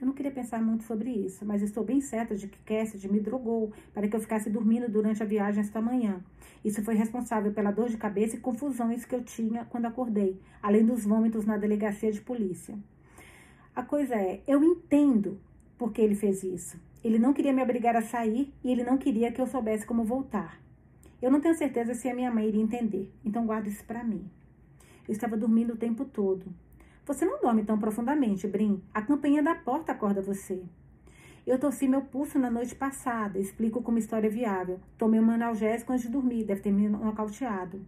Eu 0.05 0.09
não 0.09 0.13
queria 0.15 0.31
pensar 0.31 0.61
muito 0.61 0.85
sobre 0.85 1.09
isso, 1.09 1.47
mas 1.47 1.63
estou 1.63 1.83
bem 1.83 1.99
certa 2.03 2.35
de 2.35 2.47
que 2.47 2.59
Cassidy 2.59 3.11
me 3.11 3.21
drogou 3.21 3.73
para 3.95 4.07
que 4.07 4.15
eu 4.15 4.21
ficasse 4.21 4.51
dormindo 4.51 4.87
durante 4.87 5.23
a 5.23 5.25
viagem 5.25 5.63
esta 5.63 5.81
manhã. 5.81 6.21
Isso 6.63 6.85
foi 6.85 6.95
responsável 6.95 7.55
pela 7.55 7.71
dor 7.71 7.89
de 7.89 7.97
cabeça 7.97 8.37
e 8.37 8.39
confusões 8.39 9.07
que 9.07 9.15
eu 9.15 9.25
tinha 9.25 9.65
quando 9.65 9.87
acordei, 9.87 10.39
além 10.63 10.85
dos 10.85 11.07
vômitos 11.07 11.47
na 11.47 11.57
delegacia 11.57 12.13
de 12.13 12.21
polícia. 12.21 12.79
A 13.75 13.83
coisa 13.83 14.15
é, 14.15 14.43
eu 14.47 14.63
entendo 14.63 15.41
por 15.79 15.91
que 15.91 16.03
ele 16.03 16.15
fez 16.15 16.43
isso. 16.43 16.79
Ele 17.03 17.19
não 17.19 17.33
queria 17.33 17.55
me 17.55 17.63
obrigar 17.63 17.97
a 17.97 18.03
sair 18.03 18.53
e 18.63 18.71
ele 18.71 18.85
não 18.85 18.99
queria 18.99 19.33
que 19.33 19.41
eu 19.41 19.47
soubesse 19.47 19.87
como 19.87 20.05
voltar. 20.05 20.61
Eu 21.23 21.31
não 21.31 21.41
tenho 21.41 21.55
certeza 21.55 21.95
se 21.95 22.11
a 22.11 22.15
minha 22.15 22.31
mãe 22.31 22.47
iria 22.47 22.63
entender, 22.63 23.11
então 23.25 23.47
guardo 23.47 23.69
isso 23.69 23.83
para 23.87 24.05
mim. 24.05 24.29
Eu 25.09 25.13
estava 25.13 25.35
dormindo 25.35 25.73
o 25.73 25.79
tempo 25.79 26.05
todo. 26.05 26.45
Você 27.07 27.27
não 27.27 27.39
dorme 27.39 27.63
tão 27.63 27.79
profundamente, 27.79 28.49
Brim. 28.49 28.83
A 28.95 29.03
campainha 29.03 29.43
da 29.43 29.55
porta 29.55 29.93
acorda 29.93 30.23
você. 30.23 30.63
Eu 31.47 31.59
torci 31.59 31.87
meu 31.87 32.01
pulso 32.01 32.39
na 32.39 32.51
noite 32.51 32.75
passada, 32.75 33.39
explico 33.39 33.83
como 33.83 33.99
história 33.99 34.31
viável. 34.31 34.81
Tomei 34.97 35.21
um 35.21 35.31
analgésico 35.31 35.93
antes 35.93 36.07
de 36.07 36.11
dormir, 36.11 36.45
deve 36.45 36.63
ter 36.63 36.73
me 36.73 36.89
nocauteado. 36.89 37.85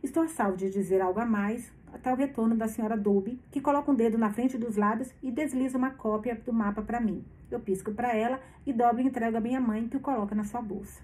Estou 0.00 0.22
a 0.22 0.28
salvo 0.28 0.56
de 0.56 0.70
dizer 0.70 1.00
algo 1.00 1.18
a 1.18 1.26
mais 1.26 1.72
até 1.92 2.12
o 2.12 2.14
retorno 2.14 2.54
da 2.54 2.68
senhora 2.68 2.96
Dolby, 2.96 3.40
que 3.50 3.60
coloca 3.60 3.90
um 3.90 3.94
dedo 3.96 4.16
na 4.16 4.30
frente 4.30 4.56
dos 4.56 4.76
lábios 4.76 5.12
e 5.20 5.32
desliza 5.32 5.76
uma 5.76 5.90
cópia 5.90 6.40
do 6.46 6.52
mapa 6.52 6.80
para 6.80 7.00
mim. 7.00 7.24
Eu 7.50 7.58
pisco 7.58 7.90
para 7.90 8.14
ela 8.14 8.40
e 8.64 8.72
dobro 8.72 9.02
e 9.02 9.06
entrego 9.06 9.36
a 9.36 9.40
minha 9.40 9.60
mãe, 9.60 9.88
que 9.88 9.96
o 9.96 10.00
coloca 10.00 10.36
na 10.36 10.44
sua 10.44 10.62
bolsa. 10.62 11.02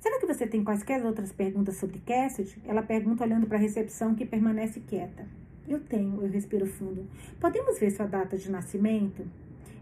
Será 0.00 0.18
que 0.18 0.26
você 0.26 0.48
tem 0.48 0.64
quaisquer 0.64 1.06
outras 1.06 1.30
perguntas 1.30 1.76
sobre 1.76 2.00
Cassidy? 2.00 2.60
Ela 2.64 2.82
pergunta 2.82 3.22
olhando 3.22 3.46
para 3.46 3.58
a 3.58 3.60
recepção 3.60 4.16
que 4.16 4.26
permanece 4.26 4.80
quieta. 4.80 5.28
Eu 5.68 5.80
tenho, 5.80 6.22
eu 6.22 6.28
respiro 6.28 6.66
fundo. 6.66 7.06
Podemos 7.38 7.78
ver 7.78 7.90
sua 7.90 8.06
data 8.06 8.36
de 8.36 8.50
nascimento? 8.50 9.24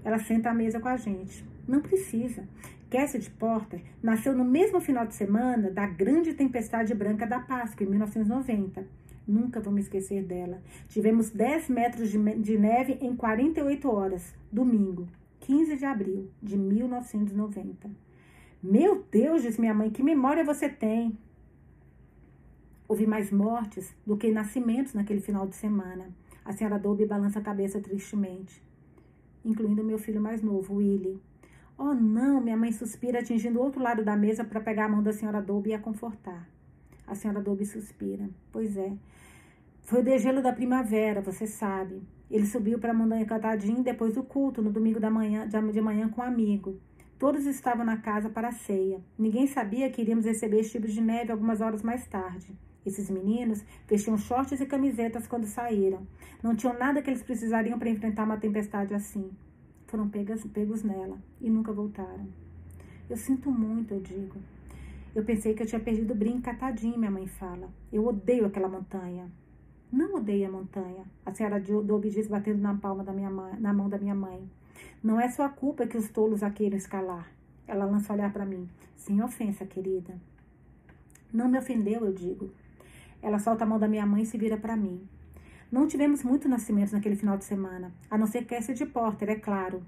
Ela 0.05 0.19
senta 0.19 0.51
à 0.51 0.55
mesa 0.55 0.81
com 0.81 0.89
a 0.89 0.97
gente. 0.97 1.45
Não 1.67 1.81
precisa. 1.81 2.45
Cassidy 2.91 3.31
Porter 3.31 3.83
nasceu 4.03 4.35
no 4.35 4.45
mesmo 4.45 4.81
final 4.81 5.07
de 5.07 5.15
semana 5.15 5.71
da 5.71 5.87
grande 5.87 6.33
tempestade 6.33 6.95
branca 6.95 7.27
da 7.27 7.39
Páscoa, 7.39 7.85
em 7.85 7.91
1990. 7.91 8.87
Nunca 9.27 9.61
vou 9.61 9.73
me 9.73 9.81
esquecer 9.81 10.25
dela. 10.25 10.63
Tivemos 10.89 11.29
10 11.29 11.69
metros 11.69 12.11
de 12.11 12.59
neve 12.59 12.97
em 13.03 13.15
48 13.15 13.91
horas, 13.91 14.35
domingo, 14.51 15.07
15 15.41 15.77
de 15.77 15.85
abril 15.85 16.31
de 16.43 16.57
1990. 16.57 17.91
Meu 18.63 19.05
Deus, 19.11 19.43
disse 19.43 19.61
minha 19.61 19.75
mãe, 19.75 19.91
que 19.91 20.03
memória 20.03 20.43
você 20.43 20.69
tem. 20.69 21.17
Houve 22.89 23.07
mais 23.07 23.31
mortes 23.31 23.95
do 24.07 24.17
que 24.17 24.33
nascimentos 24.33 24.95
naquele 24.95 25.21
final 25.21 25.47
de 25.47 25.55
semana. 25.55 26.09
A 26.43 26.55
senhora 26.55 26.79
Dolby 26.79 27.05
balança 27.05 27.39
a 27.39 27.43
cabeça 27.43 27.79
tristemente, 27.79 28.63
incluindo 29.45 29.85
meu 29.85 29.99
filho 29.99 30.23
mais 30.23 30.41
novo, 30.41 30.77
Willie. 30.77 31.21
Oh, 31.77 31.93
não, 31.93 32.41
minha 32.41 32.57
mãe 32.57 32.73
suspira, 32.73 33.19
atingindo 33.19 33.59
o 33.59 33.63
outro 33.63 33.83
lado 33.83 34.03
da 34.03 34.17
mesa 34.17 34.43
para 34.43 34.59
pegar 34.59 34.87
a 34.87 34.89
mão 34.89 35.03
da 35.03 35.13
senhora 35.13 35.43
Dolby 35.43 35.71
e 35.71 35.75
a 35.75 35.79
confortar. 35.79 36.49
A 37.07 37.15
senhora 37.15 37.43
Dolby 37.43 37.67
suspira. 37.67 38.31
Pois 38.51 38.75
é. 38.79 38.97
Foi 39.83 40.01
o 40.01 40.03
degelo 40.03 40.41
da 40.41 40.55
primavera, 40.55 41.21
você 41.21 41.47
sabe. 41.47 42.03
Ele 42.31 42.47
subiu 42.47 42.79
para 42.79 42.93
a 42.93 42.95
montanha 42.95 43.27
Cantadinho 43.27 43.83
depois 43.83 44.15
do 44.15 44.23
culto, 44.23 44.63
no 44.63 44.73
domingo 44.73 44.99
da 44.99 45.11
manhã, 45.11 45.47
de 45.47 45.81
manhã 45.83 46.09
com 46.09 46.23
um 46.23 46.25
amigo. 46.25 46.81
Todos 47.19 47.45
estavam 47.45 47.85
na 47.85 47.99
casa 47.99 48.31
para 48.31 48.49
a 48.49 48.53
ceia. 48.53 49.01
Ninguém 49.19 49.47
sabia 49.47 49.91
que 49.91 50.01
iríamos 50.01 50.25
receber 50.25 50.61
esse 50.61 50.71
tipo 50.71 50.87
de 50.89 51.03
neve 51.03 51.31
algumas 51.31 51.61
horas 51.61 51.83
mais 51.83 52.07
tarde. 52.07 52.57
Esses 52.89 53.11
meninos 53.11 53.63
vestiam 53.87 54.17
shorts 54.17 54.59
e 54.61 54.67
camisetas 54.67 55.27
quando 55.27 55.47
saíram. 55.47 56.07
Não 56.43 56.57
tinham 56.57 56.79
nada 56.79 57.03
que 57.03 57.11
eles 57.11 57.23
precisariam 57.23 57.79
para 57.79 57.91
enfrentar 57.91 58.25
uma 58.25 58.39
tempestade 58.39 58.95
assim. 58.95 59.31
Foram 59.87 60.09
pegas, 60.09 60.43
pegos 60.47 60.83
nela 60.83 61.19
e 61.39 61.51
nunca 61.51 61.71
voltaram. 61.71 62.27
Eu 63.11 63.17
sinto 63.17 63.51
muito, 63.51 63.93
eu 63.93 64.01
digo. 64.01 64.37
Eu 65.15 65.23
pensei 65.23 65.53
que 65.53 65.63
eu 65.63 65.67
tinha 65.67 65.81
perdido 65.81 66.13
o 66.13 66.17
brinco 66.17 66.43
catadinho, 66.43 66.99
minha 66.99 67.11
mãe 67.11 67.27
fala. 67.27 67.69
Eu 67.93 68.07
odeio 68.07 68.47
aquela 68.47 68.69
montanha. 68.69 69.31
Não 69.93 70.15
odeio 70.17 70.49
a 70.49 70.51
montanha, 70.51 71.05
a 71.25 71.33
senhora 71.33 71.61
Dobby 71.61 72.11
diz 72.11 72.27
batendo 72.27 72.61
na 72.61 72.75
palma 72.75 73.05
da 73.05 73.13
minha 73.13 73.31
mãe, 73.31 73.59
na 73.59 73.73
mão 73.73 73.89
da 73.89 73.99
minha 73.99 74.15
mãe. 74.15 74.49
Não 75.03 75.21
é 75.21 75.29
sua 75.29 75.49
culpa 75.49 75.87
que 75.87 75.97
os 75.97 76.09
tolos 76.09 76.43
a 76.43 76.51
queiram 76.51 76.77
escalar. 76.77 77.31
Ela 77.67 77.85
lança 77.85 78.13
olhar 78.13 78.33
para 78.33 78.47
mim. 78.47 78.69
Sem 78.97 79.23
ofensa, 79.23 79.65
querida. 79.67 80.15
Não 81.33 81.49
me 81.49 81.59
ofendeu, 81.59 82.05
eu 82.05 82.13
digo. 82.13 82.51
Ela 83.23 83.39
solta 83.39 83.65
a 83.65 83.67
mão 83.67 83.79
da 83.79 83.89
minha 83.89 84.07
mãe 84.07 84.23
e 84.23 84.27
se 84.27 84.39
vira 84.39 84.57
para 84.57 84.77
mim. 84.77 85.07
Não 85.71 85.87
tivemos 85.87 86.23
muitos 86.23 86.49
nascimentos 86.49 86.93
naquele 86.93 87.17
final 87.17 87.37
de 87.37 87.45
semana, 87.45 87.93
a 88.11 88.17
não 88.17 88.27
ser 88.27 88.47
Cassie 88.47 88.75
de 88.75 88.87
Porter, 88.87 89.29
é 89.29 89.37
claro. 89.37 89.83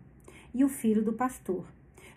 E 0.53 0.65
o 0.65 0.69
filho 0.69 1.03
do 1.03 1.13
pastor. 1.13 1.65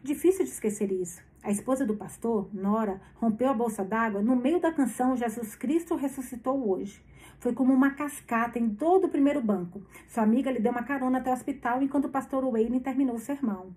Difícil 0.01 0.43
de 0.43 0.51
esquecer 0.51 0.91
isso. 0.91 1.21
A 1.43 1.51
esposa 1.51 1.85
do 1.85 1.95
pastor, 1.95 2.49
Nora, 2.53 3.01
rompeu 3.15 3.49
a 3.49 3.53
bolsa 3.53 3.83
d'água 3.83 4.21
no 4.21 4.35
meio 4.35 4.59
da 4.59 4.71
canção 4.71 5.15
Jesus 5.15 5.55
Cristo 5.55 5.95
ressuscitou 5.95 6.69
hoje. 6.69 7.03
Foi 7.39 7.53
como 7.53 7.73
uma 7.73 7.91
cascata 7.91 8.57
em 8.57 8.69
todo 8.69 9.07
o 9.07 9.09
primeiro 9.09 9.41
banco. 9.41 9.81
Sua 10.07 10.23
amiga 10.23 10.49
lhe 10.49 10.59
deu 10.59 10.71
uma 10.71 10.83
carona 10.83 11.19
até 11.19 11.29
o 11.29 11.33
hospital 11.33 11.81
enquanto 11.81 12.05
o 12.05 12.09
pastor 12.09 12.49
Wayne 12.49 12.79
terminou 12.79 13.15
o 13.15 13.19
sermão. 13.19 13.75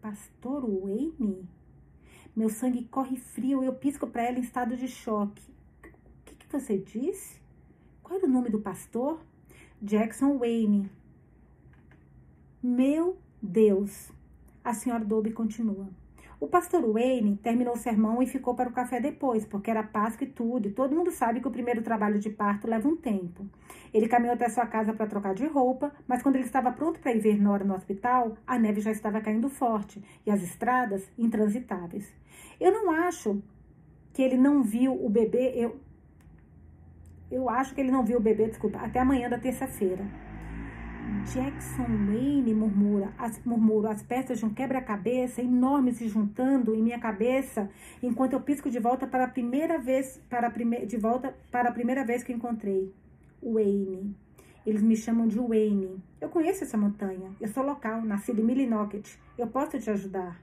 Pastor 0.00 0.68
Wayne? 0.68 1.48
Meu 2.34 2.48
sangue 2.48 2.84
corre 2.84 3.16
frio 3.16 3.62
e 3.62 3.66
eu 3.66 3.74
pisco 3.74 4.06
para 4.06 4.24
ela 4.24 4.38
em 4.38 4.42
estado 4.42 4.76
de 4.76 4.88
choque. 4.88 5.57
Que 6.48 6.58
você 6.58 6.78
disse? 6.78 7.38
Qual 8.02 8.18
era 8.18 8.26
o 8.26 8.30
nome 8.30 8.48
do 8.48 8.58
pastor? 8.58 9.20
Jackson 9.82 10.38
Wayne. 10.38 10.90
Meu 12.62 13.18
Deus! 13.42 14.10
A 14.64 14.72
senhora 14.72 15.04
Dobby 15.04 15.30
continua. 15.30 15.90
O 16.40 16.46
pastor 16.46 16.90
Wayne 16.90 17.36
terminou 17.36 17.74
o 17.74 17.78
sermão 17.78 18.22
e 18.22 18.26
ficou 18.26 18.54
para 18.54 18.70
o 18.70 18.72
café 18.72 18.98
depois, 18.98 19.44
porque 19.44 19.70
era 19.70 19.82
Páscoa 19.82 20.26
e 20.26 20.30
tudo, 20.30 20.68
e 20.68 20.72
todo 20.72 20.96
mundo 20.96 21.10
sabe 21.10 21.40
que 21.40 21.48
o 21.48 21.50
primeiro 21.50 21.82
trabalho 21.82 22.18
de 22.18 22.30
parto 22.30 22.66
leva 22.66 22.88
um 22.88 22.96
tempo. 22.96 23.44
Ele 23.92 24.08
caminhou 24.08 24.34
até 24.34 24.48
sua 24.48 24.64
casa 24.64 24.94
para 24.94 25.06
trocar 25.06 25.34
de 25.34 25.46
roupa, 25.46 25.92
mas 26.06 26.22
quando 26.22 26.36
ele 26.36 26.44
estava 26.44 26.72
pronto 26.72 26.98
para 26.98 27.12
ir 27.12 27.20
ver 27.20 27.38
Nora 27.38 27.62
no 27.62 27.74
hospital, 27.74 28.38
a 28.46 28.58
neve 28.58 28.80
já 28.80 28.90
estava 28.90 29.20
caindo 29.20 29.50
forte 29.50 30.02
e 30.24 30.30
as 30.30 30.42
estradas 30.42 31.10
intransitáveis. 31.18 32.10
Eu 32.58 32.72
não 32.72 32.90
acho 32.90 33.42
que 34.14 34.22
ele 34.22 34.38
não 34.38 34.62
viu 34.62 34.94
o 35.04 35.10
bebê, 35.10 35.52
eu 35.54 35.78
eu 37.30 37.48
acho 37.48 37.74
que 37.74 37.80
ele 37.80 37.90
não 37.90 38.04
viu 38.04 38.18
o 38.18 38.22
bebê, 38.22 38.46
desculpa, 38.46 38.78
até 38.78 39.00
amanhã 39.00 39.28
da 39.28 39.38
terça-feira. 39.38 40.04
Jackson 41.32 41.86
Wayne 42.06 42.54
murmura, 42.54 43.12
as, 43.18 43.40
as 43.90 44.02
peças 44.02 44.38
de 44.38 44.44
um 44.44 44.52
quebra-cabeça 44.52 45.40
enorme 45.40 45.92
se 45.92 46.06
juntando 46.08 46.74
em 46.74 46.82
minha 46.82 46.98
cabeça, 46.98 47.70
enquanto 48.02 48.34
eu 48.34 48.40
pisco 48.40 48.70
de 48.70 48.78
volta 48.78 49.06
para 49.06 49.24
a 49.24 49.28
primeira 49.28 49.78
vez, 49.78 50.20
para 50.28 50.50
prime, 50.50 50.84
de 50.86 50.96
volta 50.96 51.34
para 51.50 51.70
a 51.70 51.72
primeira 51.72 52.04
vez 52.04 52.22
que 52.22 52.32
encontrei. 52.32 52.92
Wayne. 53.42 54.14
Eles 54.66 54.82
me 54.82 54.96
chamam 54.96 55.26
de 55.26 55.38
Wayne. 55.38 56.02
Eu 56.20 56.28
conheço 56.28 56.64
essa 56.64 56.76
montanha. 56.76 57.30
Eu 57.40 57.48
sou 57.48 57.62
local, 57.64 58.02
nascido 58.02 58.40
em 58.40 58.44
Millinocket. 58.44 59.08
Eu 59.38 59.46
posso 59.46 59.78
te 59.78 59.88
ajudar. 59.88 60.38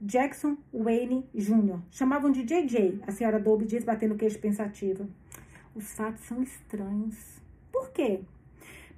Jackson 0.00 0.56
Wayne 0.72 1.28
Jr. 1.34 1.80
Chamavam 1.90 2.30
de 2.30 2.44
JJ, 2.44 3.00
a 3.06 3.12
senhora 3.12 3.40
Dolby 3.40 3.64
diz, 3.64 3.84
batendo 3.84 4.14
o 4.14 4.18
queixo 4.18 4.38
pensativa. 4.38 5.08
Os 5.78 5.94
fatos 5.94 6.24
são 6.24 6.42
estranhos. 6.42 7.40
Por 7.70 7.92
quê? 7.92 8.22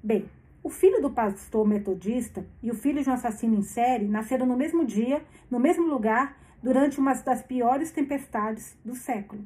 Bem, 0.02 0.24
o 0.62 0.70
filho 0.70 1.02
do 1.02 1.10
pastor 1.10 1.68
metodista 1.68 2.46
e 2.62 2.70
o 2.70 2.74
filho 2.74 3.02
de 3.02 3.10
um 3.10 3.12
assassino 3.12 3.54
em 3.54 3.62
série 3.62 4.08
nasceram 4.08 4.46
no 4.46 4.56
mesmo 4.56 4.82
dia, 4.82 5.22
no 5.50 5.60
mesmo 5.60 5.86
lugar, 5.86 6.40
durante 6.62 6.98
uma 6.98 7.12
das 7.12 7.42
piores 7.42 7.90
tempestades 7.90 8.78
do 8.82 8.94
século. 8.94 9.44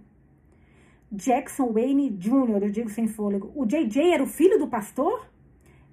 Jackson 1.10 1.72
Wayne 1.72 2.10
Jr., 2.10 2.62
eu 2.62 2.70
digo 2.70 2.88
sem 2.88 3.08
fôlego. 3.08 3.50
O 3.56 3.66
JJ 3.66 4.12
era 4.12 4.22
o 4.22 4.28
filho 4.28 4.56
do 4.56 4.68
pastor? 4.68 5.28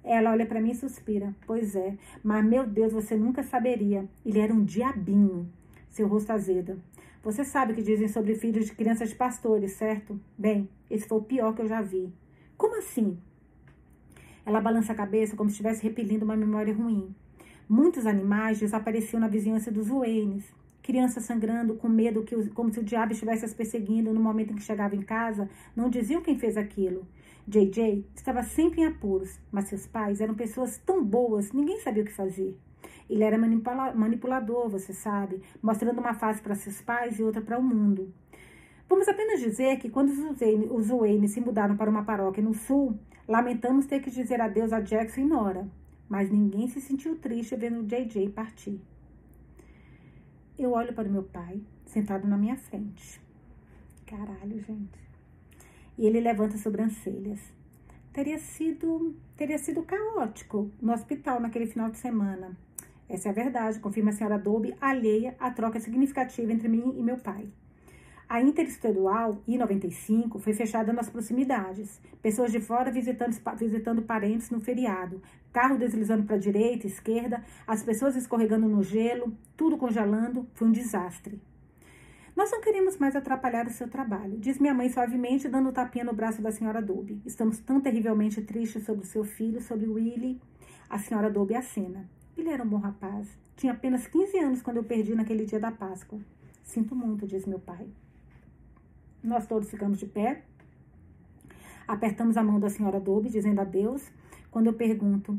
Ela 0.04 0.30
olha 0.30 0.46
para 0.46 0.60
mim 0.60 0.70
e 0.70 0.76
suspira. 0.76 1.34
Pois 1.44 1.74
é, 1.74 1.98
mas 2.22 2.44
meu 2.44 2.64
Deus, 2.64 2.92
você 2.92 3.16
nunca 3.16 3.42
saberia. 3.42 4.08
Ele 4.24 4.38
era 4.38 4.54
um 4.54 4.62
diabinho. 4.64 5.52
Seu 5.90 6.06
rosto 6.06 6.30
azeda. 6.30 6.78
Você 7.22 7.44
sabe 7.44 7.72
o 7.72 7.74
que 7.76 7.82
dizem 7.82 8.08
sobre 8.08 8.34
filhos 8.34 8.66
de 8.66 8.72
crianças 8.72 9.10
de 9.10 9.14
pastores, 9.14 9.72
certo? 9.74 10.20
Bem, 10.36 10.68
esse 10.90 11.06
foi 11.06 11.18
o 11.18 11.22
pior 11.22 11.54
que 11.54 11.62
eu 11.62 11.68
já 11.68 11.80
vi. 11.80 12.12
Como 12.56 12.76
assim? 12.76 13.16
Ela 14.44 14.60
balança 14.60 14.90
a 14.92 14.96
cabeça 14.96 15.36
como 15.36 15.48
se 15.48 15.54
estivesse 15.54 15.84
repelindo 15.84 16.24
uma 16.24 16.36
memória 16.36 16.74
ruim. 16.74 17.14
Muitos 17.68 18.06
animais 18.06 18.58
desapareciam 18.58 19.20
na 19.20 19.28
vizinhança 19.28 19.70
dos 19.70 19.86
Waynes. 19.86 20.44
Crianças 20.82 21.24
sangrando, 21.24 21.76
com 21.76 21.88
medo, 21.88 22.24
que, 22.24 22.34
como 22.48 22.72
se 22.72 22.80
o 22.80 22.84
diabo 22.84 23.12
estivesse 23.12 23.44
as 23.44 23.54
perseguindo 23.54 24.12
no 24.12 24.18
momento 24.18 24.52
em 24.52 24.56
que 24.56 24.62
chegava 24.62 24.96
em 24.96 25.02
casa, 25.02 25.48
não 25.76 25.88
diziam 25.88 26.22
quem 26.22 26.36
fez 26.36 26.56
aquilo. 26.56 27.06
JJ 27.46 28.04
estava 28.16 28.42
sempre 28.42 28.80
em 28.80 28.86
apuros, 28.86 29.38
mas 29.52 29.68
seus 29.68 29.86
pais 29.86 30.20
eram 30.20 30.34
pessoas 30.34 30.76
tão 30.78 31.04
boas, 31.04 31.52
ninguém 31.52 31.78
sabia 31.78 32.02
o 32.02 32.06
que 32.06 32.12
fazer. 32.12 32.58
Ele 33.08 33.24
era 33.24 33.38
manipula 33.38 33.92
manipulador, 33.94 34.68
você 34.68 34.92
sabe, 34.92 35.42
mostrando 35.62 36.00
uma 36.00 36.14
face 36.14 36.40
para 36.40 36.54
seus 36.54 36.80
pais 36.80 37.18
e 37.18 37.22
outra 37.22 37.42
para 37.42 37.58
o 37.58 37.62
mundo. 37.62 38.12
Vamos 38.88 39.08
apenas 39.08 39.40
dizer 39.40 39.78
que 39.78 39.88
quando 39.88 40.10
os 40.74 40.88
Wayne 40.88 41.28
se 41.28 41.40
mudaram 41.40 41.76
para 41.76 41.90
uma 41.90 42.04
paróquia 42.04 42.42
no 42.42 42.52
sul, 42.52 42.98
Lamentamos 43.28 43.86
ter 43.86 44.00
que 44.00 44.10
dizer 44.10 44.40
adeus 44.40 44.72
a 44.72 44.80
Jackson 44.80 45.20
e 45.20 45.24
Nora, 45.24 45.68
mas 46.08 46.30
ninguém 46.30 46.66
se 46.68 46.80
sentiu 46.80 47.16
triste 47.16 47.54
vendo 47.54 47.84
JJ 47.84 48.28
partir. 48.30 48.80
Eu 50.58 50.72
olho 50.72 50.92
para 50.92 51.08
o 51.08 51.10
meu 51.10 51.22
pai, 51.22 51.62
sentado 51.86 52.26
na 52.26 52.36
minha 52.36 52.56
frente. 52.56 53.20
Caralho, 54.04 54.60
gente. 54.60 55.00
E 55.96 56.04
ele 56.04 56.20
levanta 56.20 56.56
as 56.56 56.60
sobrancelhas. 56.60 57.40
Teria 58.12 58.38
sido, 58.38 59.16
teria 59.36 59.56
sido 59.56 59.82
caótico 59.84 60.70
no 60.80 60.92
hospital 60.92 61.40
naquele 61.40 61.66
final 61.66 61.90
de 61.90 61.98
semana. 61.98 62.56
Essa 63.12 63.28
é 63.28 63.30
a 63.30 63.34
verdade, 63.34 63.78
confirma 63.78 64.08
a 64.08 64.14
senhora 64.14 64.38
Dolby, 64.38 64.74
alheia 64.80 65.36
à 65.38 65.50
troca 65.50 65.78
significativa 65.78 66.50
entre 66.50 66.66
mim 66.66 66.94
e 66.96 67.02
meu 67.02 67.18
pai. 67.18 67.46
A 68.26 68.40
Interestadual 68.40 69.42
I-95 69.46 70.40
foi 70.40 70.54
fechada 70.54 70.94
nas 70.94 71.10
proximidades. 71.10 72.00
Pessoas 72.22 72.50
de 72.50 72.58
fora 72.58 72.90
visitando, 72.90 73.36
visitando 73.58 74.00
parentes 74.00 74.48
no 74.48 74.62
feriado. 74.62 75.20
Carro 75.52 75.76
deslizando 75.76 76.24
para 76.24 76.36
a 76.36 76.38
direita, 76.38 76.86
esquerda, 76.86 77.44
as 77.66 77.82
pessoas 77.82 78.16
escorregando 78.16 78.66
no 78.66 78.82
gelo, 78.82 79.36
tudo 79.58 79.76
congelando. 79.76 80.48
Foi 80.54 80.66
um 80.66 80.72
desastre. 80.72 81.38
Nós 82.34 82.50
não 82.50 82.62
queremos 82.62 82.96
mais 82.96 83.14
atrapalhar 83.14 83.66
o 83.66 83.70
seu 83.70 83.90
trabalho, 83.90 84.38
diz 84.38 84.58
minha 84.58 84.72
mãe 84.72 84.88
suavemente, 84.88 85.50
dando 85.50 85.68
um 85.68 85.72
tapinha 85.72 86.06
no 86.06 86.14
braço 86.14 86.40
da 86.40 86.50
senhora 86.50 86.80
Dolby. 86.80 87.20
Estamos 87.26 87.58
tão 87.58 87.78
terrivelmente 87.78 88.40
tristes 88.40 88.86
sobre 88.86 89.04
o 89.04 89.06
seu 89.06 89.22
filho, 89.22 89.60
sobre 89.60 89.86
Willie. 89.86 90.40
A 90.88 90.98
senhora 90.98 91.28
Dolby 91.28 91.54
acena. 91.54 92.08
Ele 92.36 92.48
era 92.48 92.62
um 92.62 92.68
bom 92.68 92.78
rapaz. 92.78 93.28
Tinha 93.56 93.72
apenas 93.72 94.06
15 94.06 94.38
anos 94.38 94.62
quando 94.62 94.78
eu 94.78 94.84
perdi 94.84 95.14
naquele 95.14 95.44
dia 95.44 95.60
da 95.60 95.70
Páscoa. 95.70 96.18
Sinto 96.62 96.94
muito, 96.94 97.26
diz 97.26 97.46
meu 97.46 97.58
pai. 97.58 97.86
Nós 99.22 99.46
todos 99.46 99.70
ficamos 99.70 99.98
de 99.98 100.06
pé, 100.06 100.42
apertamos 101.86 102.36
a 102.36 102.42
mão 102.42 102.58
da 102.58 102.68
senhora 102.68 102.98
Dobby, 102.98 103.28
dizendo 103.28 103.60
adeus. 103.60 104.02
Quando 104.50 104.66
eu 104.66 104.72
pergunto, 104.72 105.38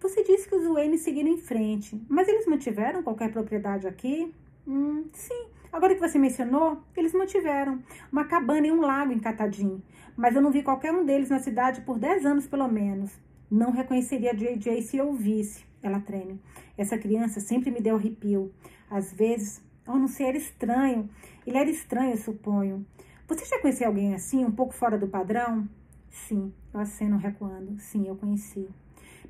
você 0.00 0.22
disse 0.22 0.48
que 0.48 0.54
os 0.54 0.64
Wayne 0.66 0.96
seguiram 0.96 1.28
em 1.28 1.38
frente, 1.38 2.00
mas 2.08 2.28
eles 2.28 2.46
mantiveram 2.46 3.02
qualquer 3.02 3.32
propriedade 3.32 3.86
aqui? 3.86 4.32
Hum, 4.66 5.06
sim. 5.12 5.46
Agora 5.72 5.94
que 5.94 6.00
você 6.00 6.18
mencionou, 6.18 6.82
eles 6.96 7.12
mantiveram 7.12 7.82
uma 8.10 8.24
cabana 8.24 8.66
e 8.66 8.72
um 8.72 8.80
lago 8.80 9.12
em 9.12 9.18
Catadim, 9.18 9.82
mas 10.16 10.34
eu 10.34 10.40
não 10.40 10.50
vi 10.50 10.62
qualquer 10.62 10.92
um 10.92 11.04
deles 11.04 11.28
na 11.28 11.40
cidade 11.40 11.80
por 11.82 11.98
10 11.98 12.24
anos 12.24 12.46
pelo 12.46 12.68
menos. 12.68 13.10
Não 13.50 13.70
reconheceria 13.70 14.34
JJ 14.34 14.82
se 14.82 14.96
eu 14.96 15.08
ouvisse. 15.08 15.67
Ela 15.82 16.00
treme. 16.00 16.40
Essa 16.76 16.98
criança 16.98 17.40
sempre 17.40 17.70
me 17.70 17.80
deu 17.80 17.96
arrepio. 17.96 18.52
Às 18.90 19.12
vezes, 19.12 19.62
oh, 19.86 19.96
não 19.96 20.08
sei, 20.08 20.26
era 20.26 20.36
estranho. 20.36 21.08
Ele 21.46 21.56
era 21.56 21.70
estranho, 21.70 22.12
eu 22.12 22.16
suponho. 22.16 22.86
Você 23.26 23.44
já 23.44 23.60
conheceu 23.60 23.86
alguém 23.86 24.14
assim, 24.14 24.44
um 24.44 24.50
pouco 24.50 24.72
fora 24.72 24.96
do 24.98 25.06
padrão? 25.06 25.68
Sim, 26.10 26.52
eu 26.72 26.80
aceno 26.80 27.18
recuando. 27.18 27.78
Sim, 27.78 28.06
eu 28.06 28.16
conheci. 28.16 28.68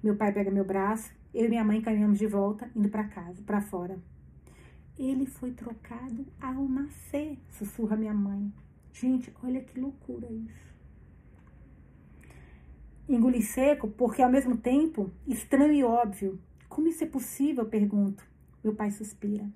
Meu 0.02 0.16
pai 0.16 0.32
pega 0.32 0.50
meu 0.50 0.64
braço, 0.64 1.10
eu 1.34 1.46
e 1.46 1.48
minha 1.48 1.64
mãe 1.64 1.80
caminhamos 1.80 2.18
de 2.18 2.26
volta, 2.26 2.70
indo 2.74 2.88
para 2.88 3.04
casa, 3.04 3.42
para 3.42 3.60
fora. 3.60 3.98
Ele 4.98 5.26
foi 5.26 5.52
trocado 5.52 6.26
ao 6.40 6.68
nascer, 6.68 7.38
sussurra 7.50 7.96
minha 7.96 8.14
mãe. 8.14 8.52
Gente, 8.92 9.32
olha 9.42 9.60
que 9.60 9.78
loucura 9.78 10.26
isso. 10.30 10.67
Engoli 13.08 13.42
seco 13.42 13.88
porque, 13.88 14.20
ao 14.20 14.30
mesmo 14.30 14.56
tempo, 14.56 15.10
estranho 15.26 15.72
e 15.72 15.82
óbvio. 15.82 16.38
Como 16.68 16.88
isso 16.88 17.02
é 17.02 17.06
possível? 17.06 17.64
Pergunto. 17.64 18.22
Meu 18.62 18.74
pai 18.74 18.90
suspira. 18.90 19.48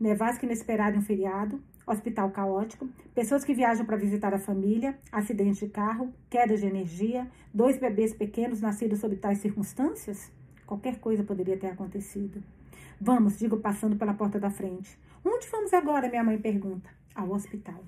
Nevasca 0.00 0.46
inesperado 0.46 0.96
em 0.96 1.00
um 1.00 1.02
feriado, 1.02 1.62
hospital 1.86 2.30
caótico, 2.30 2.88
pessoas 3.14 3.44
que 3.44 3.52
viajam 3.52 3.84
para 3.84 3.98
visitar 3.98 4.32
a 4.32 4.38
família, 4.38 4.98
acidente 5.12 5.66
de 5.66 5.70
carro, 5.70 6.14
queda 6.30 6.56
de 6.56 6.66
energia, 6.66 7.30
dois 7.52 7.78
bebês 7.78 8.14
pequenos 8.14 8.62
nascidos 8.62 9.00
sob 9.00 9.14
tais 9.16 9.38
circunstâncias? 9.38 10.32
Qualquer 10.66 10.98
coisa 10.98 11.22
poderia 11.22 11.58
ter 11.58 11.68
acontecido. 11.68 12.42
Vamos, 12.98 13.38
digo 13.38 13.58
passando 13.58 13.96
pela 13.96 14.14
porta 14.14 14.40
da 14.40 14.50
frente. 14.50 14.98
Onde 15.22 15.46
vamos 15.48 15.74
agora? 15.74 16.08
Minha 16.08 16.24
mãe 16.24 16.38
pergunta. 16.38 16.88
Ao 17.14 17.30
hospital. 17.30 17.84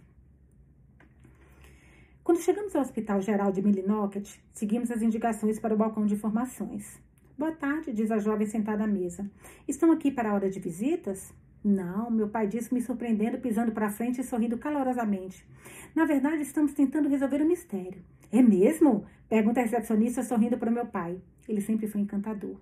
Quando 2.27 2.41
chegamos 2.41 2.75
ao 2.75 2.83
Hospital 2.83 3.23
Geral 3.23 3.53
de 3.53 3.63
Millinocket, 3.63 4.29
seguimos 4.53 4.91
as 4.91 5.01
indicações 5.01 5.61
para 5.61 5.73
o 5.73 5.77
balcão 5.77 6.05
de 6.05 6.15
informações. 6.15 7.01
Boa 7.39 7.53
tarde, 7.53 7.93
diz 7.93 8.11
a 8.11 8.19
jovem 8.19 8.49
sentada 8.49 8.83
à 8.83 8.87
mesa. 8.89 9.31
Estão 9.69 9.93
aqui 9.93 10.11
para 10.11 10.31
a 10.31 10.35
hora 10.35 10.51
de 10.51 10.59
visitas? 10.59 11.33
Não, 11.63 12.11
meu 12.11 12.29
pai 12.29 12.49
disse 12.49 12.75
me 12.75 12.83
surpreendendo, 12.83 13.39
pisando 13.39 13.71
para 13.71 13.91
frente 13.91 14.21
e 14.21 14.25
sorrindo 14.25 14.59
calorosamente. 14.59 15.47
Na 15.95 16.05
verdade, 16.05 16.43
estamos 16.43 16.73
tentando 16.73 17.09
resolver 17.09 17.41
um 17.41 17.47
mistério. 17.47 18.03
É 18.33 18.43
mesmo? 18.43 19.07
Pergunta 19.29 19.61
a 19.61 19.63
recepcionista 19.63 20.25
sorrindo 20.25 20.59
para 20.59 20.69
meu 20.69 20.87
pai. 20.87 21.21
Ele 21.49 21.61
sempre 21.61 21.87
foi 21.87 22.01
encantador. 22.01 22.57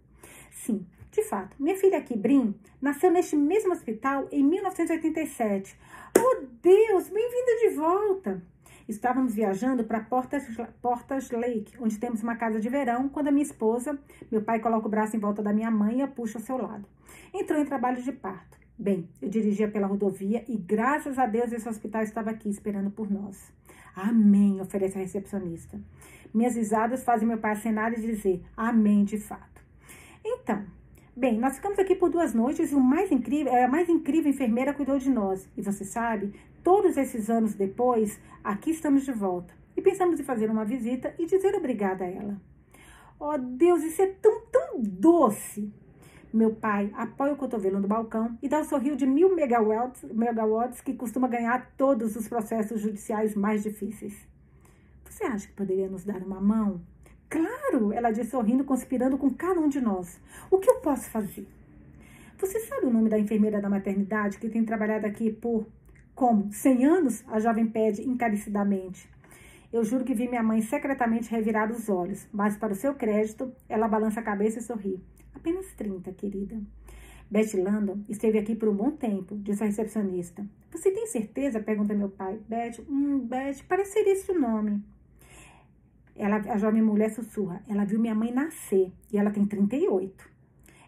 Sim, 0.50 0.84
de 1.10 1.22
fato, 1.22 1.56
minha 1.58 1.74
filha 1.74 1.96
aqui, 1.96 2.14
Brim, 2.14 2.54
nasceu 2.82 3.10
neste 3.10 3.34
mesmo 3.34 3.72
hospital 3.72 4.28
em 4.30 4.44
1987. 4.44 5.74
Oh, 6.18 6.44
Deus, 6.60 7.08
bem-vinda 7.08 7.60
de 7.62 7.76
volta! 7.76 8.53
Estávamos 8.88 9.34
viajando 9.34 9.84
para 9.84 10.00
Portas, 10.00 10.44
Portas 10.82 11.30
Lake, 11.30 11.72
onde 11.80 11.98
temos 11.98 12.22
uma 12.22 12.36
casa 12.36 12.60
de 12.60 12.68
verão, 12.68 13.08
quando 13.08 13.28
a 13.28 13.32
minha 13.32 13.44
esposa, 13.44 13.98
meu 14.30 14.42
pai 14.42 14.60
coloca 14.60 14.86
o 14.86 14.90
braço 14.90 15.16
em 15.16 15.18
volta 15.18 15.42
da 15.42 15.52
minha 15.52 15.70
mãe 15.70 15.98
e 15.98 16.02
a 16.02 16.08
puxa 16.08 16.38
ao 16.38 16.44
seu 16.44 16.58
lado. 16.58 16.84
Entrou 17.32 17.60
em 17.60 17.64
trabalho 17.64 18.02
de 18.02 18.12
parto. 18.12 18.58
Bem, 18.78 19.08
eu 19.22 19.28
dirigia 19.28 19.68
pela 19.68 19.86
rodovia 19.86 20.44
e 20.48 20.56
graças 20.56 21.18
a 21.18 21.26
Deus 21.26 21.52
esse 21.52 21.68
hospital 21.68 22.02
estava 22.02 22.30
aqui 22.30 22.50
esperando 22.50 22.90
por 22.90 23.10
nós. 23.10 23.52
Amém, 23.96 24.60
oferece 24.60 24.98
a 24.98 25.00
recepcionista. 25.00 25.80
Minhas 26.32 26.56
risadas 26.56 27.04
fazem 27.04 27.26
meu 27.26 27.38
pai 27.38 27.52
acenar 27.52 27.92
e 27.92 28.00
dizer 28.00 28.42
amém 28.56 29.04
de 29.04 29.18
fato. 29.18 29.62
Então, 30.24 30.64
Bem, 31.16 31.38
nós 31.38 31.54
ficamos 31.54 31.78
aqui 31.78 31.94
por 31.94 32.10
duas 32.10 32.34
noites 32.34 32.72
e 32.72 32.74
o 32.74 32.80
mais 32.80 33.12
incrível, 33.12 33.54
a 33.54 33.68
mais 33.68 33.88
incrível 33.88 34.28
enfermeira 34.28 34.74
cuidou 34.74 34.98
de 34.98 35.08
nós. 35.08 35.48
E 35.56 35.62
você 35.62 35.84
sabe, 35.84 36.34
todos 36.64 36.96
esses 36.96 37.30
anos 37.30 37.54
depois, 37.54 38.18
aqui 38.42 38.70
estamos 38.70 39.04
de 39.04 39.12
volta. 39.12 39.54
E 39.76 39.82
pensamos 39.82 40.18
em 40.18 40.24
fazer 40.24 40.50
uma 40.50 40.64
visita 40.64 41.14
e 41.18 41.26
dizer 41.26 41.54
obrigada 41.54 42.04
a 42.04 42.08
ela. 42.08 42.40
Oh, 43.20 43.38
Deus, 43.38 43.82
isso 43.84 44.02
é 44.02 44.06
tão, 44.06 44.40
tão 44.50 44.80
doce! 44.80 45.72
Meu 46.32 46.52
pai 46.52 46.90
apoia 46.96 47.32
o 47.32 47.36
cotovelo 47.36 47.78
no 47.78 47.86
balcão 47.86 48.36
e 48.42 48.48
dá 48.48 48.58
um 48.58 48.64
sorriso 48.64 48.96
de 48.96 49.06
mil 49.06 49.36
megawatts, 49.36 50.02
megawatts 50.12 50.80
que 50.80 50.94
costuma 50.94 51.28
ganhar 51.28 51.72
todos 51.76 52.16
os 52.16 52.26
processos 52.26 52.80
judiciais 52.80 53.36
mais 53.36 53.62
difíceis. 53.62 54.26
Você 55.04 55.22
acha 55.24 55.46
que 55.46 55.52
poderia 55.52 55.88
nos 55.88 56.04
dar 56.04 56.20
uma 56.22 56.40
mão? 56.40 56.80
Claro, 57.28 57.92
ela 57.92 58.10
disse 58.10 58.30
sorrindo, 58.30 58.64
conspirando 58.64 59.16
com 59.16 59.30
cada 59.30 59.60
um 59.60 59.68
de 59.68 59.80
nós. 59.80 60.20
O 60.50 60.58
que 60.58 60.68
eu 60.68 60.80
posso 60.80 61.08
fazer? 61.08 61.46
Você 62.36 62.58
sabe 62.60 62.86
o 62.86 62.90
nome 62.90 63.08
da 63.08 63.18
enfermeira 63.18 63.60
da 63.60 63.70
maternidade 63.70 64.38
que 64.38 64.48
tem 64.48 64.64
trabalhado 64.64 65.06
aqui 65.06 65.30
por, 65.30 65.66
como, 66.14 66.52
100 66.52 66.84
anos? 66.84 67.24
A 67.26 67.40
jovem 67.40 67.66
pede 67.66 68.02
encarecidamente. 68.02 69.08
Eu 69.72 69.82
juro 69.82 70.04
que 70.04 70.14
vi 70.14 70.28
minha 70.28 70.42
mãe 70.44 70.62
secretamente 70.62 71.28
revirar 71.28 71.72
os 71.72 71.88
olhos, 71.88 72.28
mas 72.32 72.56
para 72.56 72.72
o 72.72 72.76
seu 72.76 72.94
crédito, 72.94 73.52
ela 73.68 73.88
balança 73.88 74.20
a 74.20 74.22
cabeça 74.22 74.60
e 74.60 74.62
sorri. 74.62 75.02
Apenas 75.34 75.66
30, 75.72 76.12
querida. 76.12 76.60
Betty 77.28 77.56
Landon 77.56 78.04
esteve 78.08 78.38
aqui 78.38 78.54
por 78.54 78.68
um 78.68 78.76
bom 78.76 78.92
tempo, 78.92 79.36
disse 79.38 79.64
a 79.64 79.66
recepcionista. 79.66 80.46
Você 80.70 80.92
tem 80.92 81.08
certeza? 81.08 81.58
pergunta 81.58 81.92
meu 81.92 82.08
pai. 82.08 82.38
Betty, 82.48 82.82
hum, 82.88 83.18
Betty, 83.18 83.64
parece 83.64 83.94
ser 83.94 84.06
esse 84.06 84.30
o 84.30 84.40
nome. 84.40 84.80
Ela, 86.14 86.36
a 86.36 86.56
jovem 86.58 86.82
mulher 86.82 87.10
sussurra. 87.10 87.60
Ela 87.68 87.84
viu 87.84 87.98
minha 87.98 88.14
mãe 88.14 88.32
nascer 88.32 88.92
e 89.12 89.18
ela 89.18 89.32
tem 89.32 89.44
38. 89.44 90.33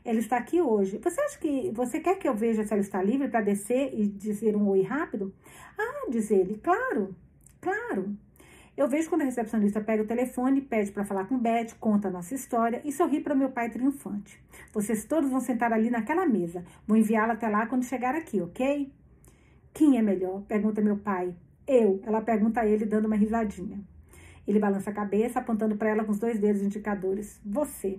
Ela 0.06 0.20
está 0.20 0.36
aqui 0.36 0.62
hoje. 0.62 1.00
Você 1.02 1.20
acha 1.20 1.36
que 1.36 1.72
você 1.72 1.98
quer 1.98 2.16
que 2.16 2.28
eu 2.28 2.34
veja 2.34 2.64
se 2.64 2.72
ela 2.72 2.80
está 2.80 3.02
livre 3.02 3.28
para 3.28 3.40
descer 3.40 3.92
e 3.92 4.06
dizer 4.06 4.54
um 4.54 4.68
oi 4.68 4.82
rápido? 4.82 5.34
Ah, 5.76 6.08
diz 6.08 6.30
ele. 6.30 6.60
Claro, 6.62 7.12
claro. 7.60 8.16
Eu 8.76 8.86
vejo 8.88 9.08
quando 9.08 9.22
a 9.22 9.24
recepcionista 9.24 9.80
pega 9.80 10.04
o 10.04 10.06
telefone, 10.06 10.60
pede 10.60 10.92
para 10.92 11.04
falar 11.04 11.24
com 11.24 11.36
Beth, 11.36 11.74
conta 11.80 12.06
a 12.06 12.10
nossa 12.10 12.36
história 12.36 12.80
e 12.84 12.92
sorri 12.92 13.20
para 13.20 13.34
meu 13.34 13.50
pai 13.50 13.68
triunfante. 13.68 14.40
Vocês 14.72 15.04
todos 15.04 15.28
vão 15.28 15.40
sentar 15.40 15.72
ali 15.72 15.90
naquela 15.90 16.24
mesa. 16.24 16.62
Vou 16.86 16.96
enviá-la 16.96 17.32
até 17.32 17.48
lá 17.48 17.66
quando 17.66 17.84
chegar 17.84 18.14
aqui, 18.14 18.40
ok? 18.40 18.92
Quem 19.74 19.98
é 19.98 20.02
melhor? 20.02 20.42
Pergunta 20.42 20.80
meu 20.80 20.98
pai. 20.98 21.34
Eu. 21.66 22.00
Ela 22.04 22.20
pergunta 22.20 22.60
a 22.60 22.66
ele, 22.66 22.84
dando 22.84 23.06
uma 23.06 23.16
risadinha. 23.16 23.80
Ele 24.46 24.60
balança 24.60 24.90
a 24.90 24.94
cabeça, 24.94 25.40
apontando 25.40 25.74
para 25.76 25.88
ela 25.88 26.04
com 26.04 26.12
os 26.12 26.20
dois 26.20 26.38
dedos 26.38 26.62
indicadores. 26.62 27.40
Você. 27.44 27.98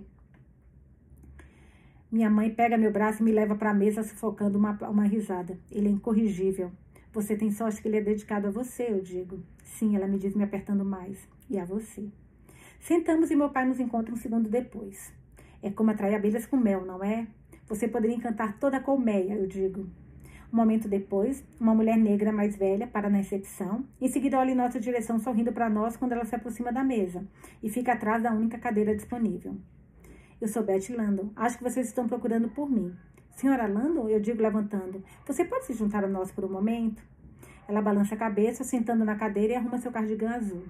Minha 2.10 2.30
mãe 2.30 2.48
pega 2.48 2.78
meu 2.78 2.90
braço 2.90 3.20
e 3.20 3.24
me 3.24 3.32
leva 3.32 3.54
para 3.54 3.70
a 3.70 3.74
mesa, 3.74 4.02
sufocando 4.02 4.56
uma, 4.56 4.72
uma 4.88 5.04
risada. 5.04 5.58
Ele 5.70 5.88
é 5.88 5.90
incorrigível. 5.90 6.72
Você 7.12 7.36
tem 7.36 7.50
sorte 7.50 7.82
que 7.82 7.88
ele 7.88 7.98
é 7.98 8.00
dedicado 8.00 8.46
a 8.46 8.50
você, 8.50 8.84
eu 8.90 9.02
digo. 9.02 9.42
Sim, 9.62 9.94
ela 9.94 10.06
me 10.06 10.18
diz, 10.18 10.34
me 10.34 10.42
apertando 10.42 10.86
mais. 10.86 11.18
E 11.50 11.58
a 11.58 11.66
você. 11.66 12.08
Sentamos 12.80 13.30
e 13.30 13.36
meu 13.36 13.50
pai 13.50 13.66
nos 13.66 13.78
encontra 13.78 14.14
um 14.14 14.16
segundo 14.16 14.48
depois. 14.48 15.12
É 15.62 15.70
como 15.70 15.90
atrair 15.90 16.14
abelhas 16.14 16.46
com 16.46 16.56
mel, 16.56 16.82
não 16.86 17.04
é? 17.04 17.26
Você 17.66 17.86
poderia 17.86 18.16
encantar 18.16 18.58
toda 18.58 18.78
a 18.78 18.80
colmeia, 18.80 19.34
eu 19.34 19.46
digo. 19.46 19.86
Um 20.50 20.56
momento 20.56 20.88
depois, 20.88 21.44
uma 21.60 21.74
mulher 21.74 21.98
negra 21.98 22.32
mais 22.32 22.56
velha 22.56 22.86
para 22.86 23.10
na 23.10 23.18
recepção. 23.18 23.84
Em 24.00 24.08
seguida, 24.08 24.38
olha 24.38 24.52
em 24.52 24.54
nossa 24.54 24.80
direção, 24.80 25.18
sorrindo 25.18 25.52
para 25.52 25.68
nós 25.68 25.94
quando 25.94 26.12
ela 26.12 26.24
se 26.24 26.34
aproxima 26.34 26.72
da 26.72 26.82
mesa 26.82 27.22
e 27.62 27.68
fica 27.68 27.92
atrás 27.92 28.22
da 28.22 28.32
única 28.32 28.56
cadeira 28.56 28.96
disponível. 28.96 29.58
Eu 30.40 30.46
sou 30.46 30.62
Betty 30.62 30.94
Landon. 30.94 31.32
Acho 31.34 31.58
que 31.58 31.64
vocês 31.64 31.88
estão 31.88 32.06
procurando 32.06 32.48
por 32.48 32.70
mim. 32.70 32.94
Senhora 33.32 33.66
Landon, 33.66 34.08
eu 34.08 34.20
digo 34.20 34.40
levantando, 34.40 35.02
você 35.26 35.44
pode 35.44 35.66
se 35.66 35.72
juntar 35.72 36.04
a 36.04 36.08
nós 36.08 36.30
por 36.30 36.44
um 36.44 36.48
momento? 36.48 37.02
Ela 37.66 37.82
balança 37.82 38.14
a 38.14 38.18
cabeça, 38.18 38.62
sentando 38.62 39.04
na 39.04 39.16
cadeira 39.16 39.54
e 39.54 39.56
arruma 39.56 39.78
seu 39.78 39.90
cardigã 39.90 40.36
azul. 40.36 40.62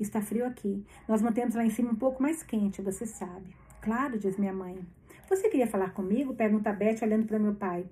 Está 0.00 0.20
frio 0.20 0.44
aqui. 0.44 0.84
Nós 1.06 1.22
mantemos 1.22 1.54
lá 1.54 1.64
em 1.64 1.70
cima 1.70 1.92
um 1.92 1.94
pouco 1.94 2.20
mais 2.20 2.42
quente, 2.42 2.82
você 2.82 3.06
sabe. 3.06 3.54
Claro, 3.80 4.18
diz 4.18 4.36
minha 4.36 4.52
mãe. 4.52 4.84
Você 5.28 5.48
queria 5.48 5.68
falar 5.68 5.92
comigo? 5.92 6.34
Pergunta 6.34 6.72
Betty, 6.72 7.04
olhando 7.04 7.24
para 7.24 7.38
meu 7.38 7.54
pai. 7.54 7.86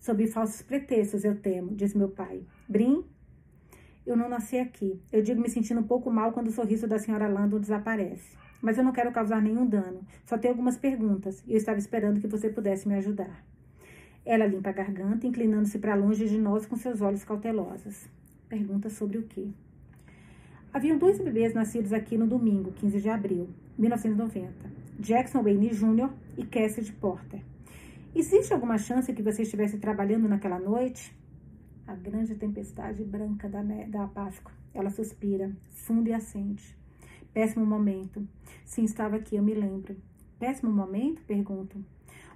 Sob 0.00 0.26
falsos 0.26 0.60
pretextos, 0.60 1.24
eu 1.24 1.36
temo, 1.40 1.72
diz 1.76 1.94
meu 1.94 2.08
pai. 2.08 2.42
Brim, 2.68 3.04
eu 4.04 4.16
não 4.16 4.28
nasci 4.28 4.58
aqui. 4.58 5.00
Eu 5.12 5.22
digo 5.22 5.40
me 5.40 5.48
sentindo 5.48 5.80
um 5.80 5.86
pouco 5.86 6.10
mal 6.10 6.32
quando 6.32 6.48
o 6.48 6.52
sorriso 6.52 6.88
da 6.88 6.98
senhora 6.98 7.28
Landon 7.28 7.60
desaparece. 7.60 8.43
Mas 8.64 8.78
eu 8.78 8.82
não 8.82 8.92
quero 8.92 9.12
causar 9.12 9.42
nenhum 9.42 9.66
dano. 9.66 10.00
Só 10.24 10.38
tenho 10.38 10.54
algumas 10.54 10.78
perguntas 10.78 11.44
e 11.46 11.52
eu 11.52 11.58
estava 11.58 11.78
esperando 11.78 12.18
que 12.18 12.26
você 12.26 12.48
pudesse 12.48 12.88
me 12.88 12.94
ajudar. 12.94 13.44
Ela 14.24 14.46
limpa 14.46 14.70
a 14.70 14.72
garganta, 14.72 15.26
inclinando-se 15.26 15.78
para 15.78 15.94
longe 15.94 16.26
de 16.26 16.38
nós 16.38 16.64
com 16.64 16.74
seus 16.74 17.02
olhos 17.02 17.22
cautelosos. 17.24 18.08
Pergunta 18.48 18.88
sobre 18.88 19.18
o 19.18 19.24
quê? 19.24 19.48
Haviam 20.72 20.96
dois 20.96 21.20
bebês 21.20 21.52
nascidos 21.52 21.92
aqui 21.92 22.16
no 22.16 22.26
domingo, 22.26 22.72
15 22.72 23.02
de 23.02 23.10
abril, 23.10 23.50
1990. 23.76 24.50
Jackson 24.98 25.42
Wayne 25.42 25.68
Jr. 25.68 26.08
e 26.38 26.46
Cassidy 26.46 26.90
Porter. 26.94 27.42
Existe 28.14 28.54
alguma 28.54 28.78
chance 28.78 29.12
que 29.12 29.22
você 29.22 29.42
estivesse 29.42 29.76
trabalhando 29.76 30.26
naquela 30.26 30.58
noite? 30.58 31.14
A 31.86 31.94
grande 31.94 32.34
tempestade 32.34 33.04
branca 33.04 33.46
da, 33.46 33.62
da 33.62 34.06
Páscoa. 34.06 34.52
Ela 34.72 34.88
suspira, 34.88 35.52
fundo 35.68 36.08
e 36.08 36.14
assente. 36.14 36.74
Péssimo 37.34 37.66
momento. 37.66 38.26
Sim, 38.64 38.84
estava 38.84 39.16
aqui, 39.16 39.36
eu 39.36 39.42
me 39.42 39.52
lembro. 39.52 39.96
Péssimo 40.38 40.72
momento? 40.72 41.20
Pergunto. 41.22 41.84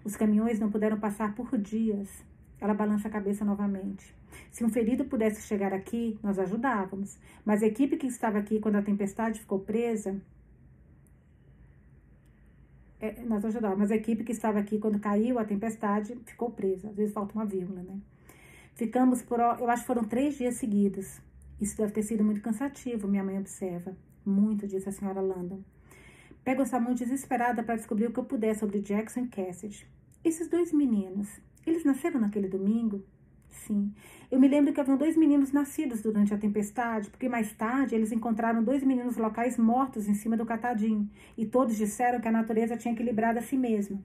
Os 0.05 0.17
caminhões 0.17 0.59
não 0.59 0.71
puderam 0.71 0.99
passar 0.99 1.35
por 1.35 1.57
dias. 1.57 2.09
Ela 2.61 2.75
balança 2.75 3.09
a 3.09 3.11
cabeça 3.11 3.45
novamente. 3.45 4.15
Se 4.51 4.65
um 4.65 4.69
ferido 4.69 5.05
pudesse 5.05 5.43
chegar 5.43 5.73
aqui, 5.73 6.19
nós 6.23 6.39
ajudávamos. 6.39 7.19
Mas 7.45 7.63
a 7.63 7.67
equipe 7.67 7.97
que 7.97 8.09
estava 8.09 8.39
aqui 8.39 8.59
quando 8.61 8.77
a 8.77 8.83
tempestade 8.83 9.41
ficou 9.41 9.61
presa 9.61 10.21
é, 13.01 13.23
nós 13.25 13.45
ajudávamos. 13.45 13.79
Mas 13.79 13.91
a 13.91 13.97
equipe 13.97 14.25
que 14.25 14.33
estava 14.33 14.59
aqui 14.59 14.79
quando 14.79 14.99
caiu 14.99 15.39
a 15.39 15.45
tempestade 15.45 16.17
ficou 16.27 16.51
presa. 16.51 16.89
Às 16.89 16.97
vezes 16.97 17.15
falta 17.15 17.35
uma 17.35 17.47
vírgula, 17.47 17.83
né? 17.83 17.99
Ficamos 18.75 19.23
por, 19.23 19.41
eu 19.41 19.69
acho 19.71 19.83
que 19.83 19.87
foram 19.87 20.05
três 20.05 20.37
dias 20.37 20.57
seguidos. 20.57 21.21
Isso 21.61 21.77
deve 21.77 21.93
ter 21.93 22.03
sido 22.03 22.23
muito 22.25 22.41
cansativo, 22.41 23.09
minha 23.09 23.25
mãe 23.25 23.39
observa. 23.39 23.97
Muito, 24.29 24.67
disse 24.67 24.89
a 24.89 24.93
senhora 24.93 25.23
Landon. 25.23 25.63
Pego 26.45 26.63
essa 26.63 26.79
mão 26.79 26.93
desesperada 26.93 27.63
para 27.63 27.77
descobrir 27.77 28.07
o 28.07 28.13
que 28.13 28.21
eu 28.21 28.25
puder 28.25 28.55
sobre 28.55 28.81
Jackson 28.81 29.21
e 29.21 29.29
Cassidy. 29.29 29.87
Esses 30.23 30.49
dois 30.49 30.73
meninos, 30.73 31.41
eles 31.67 31.85
nasceram 31.85 32.21
naquele 32.21 32.47
domingo? 32.47 33.03
Sim. 33.49 33.93
Eu 34.31 34.39
me 34.39 34.47
lembro 34.47 34.73
que 34.73 34.81
haviam 34.81 34.99
dois 34.99 35.17
meninos 35.17 35.51
nascidos 35.51 36.03
durante 36.03 36.35
a 36.35 36.39
tempestade, 36.39 37.09
porque 37.09 37.29
mais 37.29 37.53
tarde 37.55 37.95
eles 37.95 38.13
encontraram 38.13 38.63
dois 38.63 38.83
meninos 38.83 39.17
locais 39.17 39.57
mortos 39.57 40.07
em 40.07 40.15
cima 40.15 40.37
do 40.37 40.45
catadinho, 40.45 41.09
e 41.37 41.47
todos 41.47 41.77
disseram 41.77 42.21
que 42.21 42.29
a 42.29 42.33
natureza 42.33 42.77
tinha 42.77 42.93
equilibrado 42.93 43.39
a 43.39 43.43
si 43.43 43.57
mesma. 43.57 43.99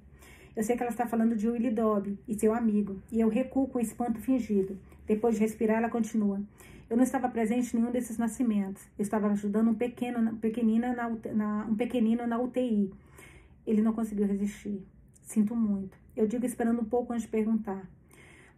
Eu 0.56 0.64
sei 0.64 0.78
que 0.78 0.84
ela 0.84 0.92
está 0.92 1.06
falando 1.06 1.36
de 1.36 1.50
Willie 1.50 1.72
Dobby 1.72 2.18
e 2.28 2.34
seu 2.40 2.54
amigo, 2.54 3.02
e 3.12 3.20
eu 3.20 3.28
recuo 3.28 3.68
com 3.68 3.80
espanto 3.80 4.22
fingido. 4.22 4.78
Depois 5.06 5.36
de 5.36 5.42
respirar, 5.42 5.80
ela 5.80 5.90
continua. 5.90 6.42
Eu 6.90 6.98
não 6.98 7.04
estava 7.04 7.30
presente 7.30 7.76
em 7.76 7.80
nenhum 7.80 7.92
desses 7.92 8.18
nascimentos. 8.18 8.84
Eu 8.98 9.04
estava 9.04 9.28
ajudando 9.28 9.70
um, 9.70 9.74
pequeno, 9.74 10.36
pequenina 10.38 10.94
na, 10.94 11.10
na, 11.34 11.66
um 11.66 11.76
pequenino 11.76 12.28
na 12.28 12.40
UTI. 12.40 12.92
Ele 13.66 13.82
não 13.82 13.94
conseguiu 13.94 14.28
resistir. 14.28 14.86
Sinto 15.22 15.56
muito. 15.56 15.98
Eu 16.16 16.28
digo 16.28 16.46
esperando 16.46 16.82
um 16.82 16.86
pouco 16.86 17.14
antes 17.14 17.24
de 17.24 17.32
perguntar. 17.32 17.90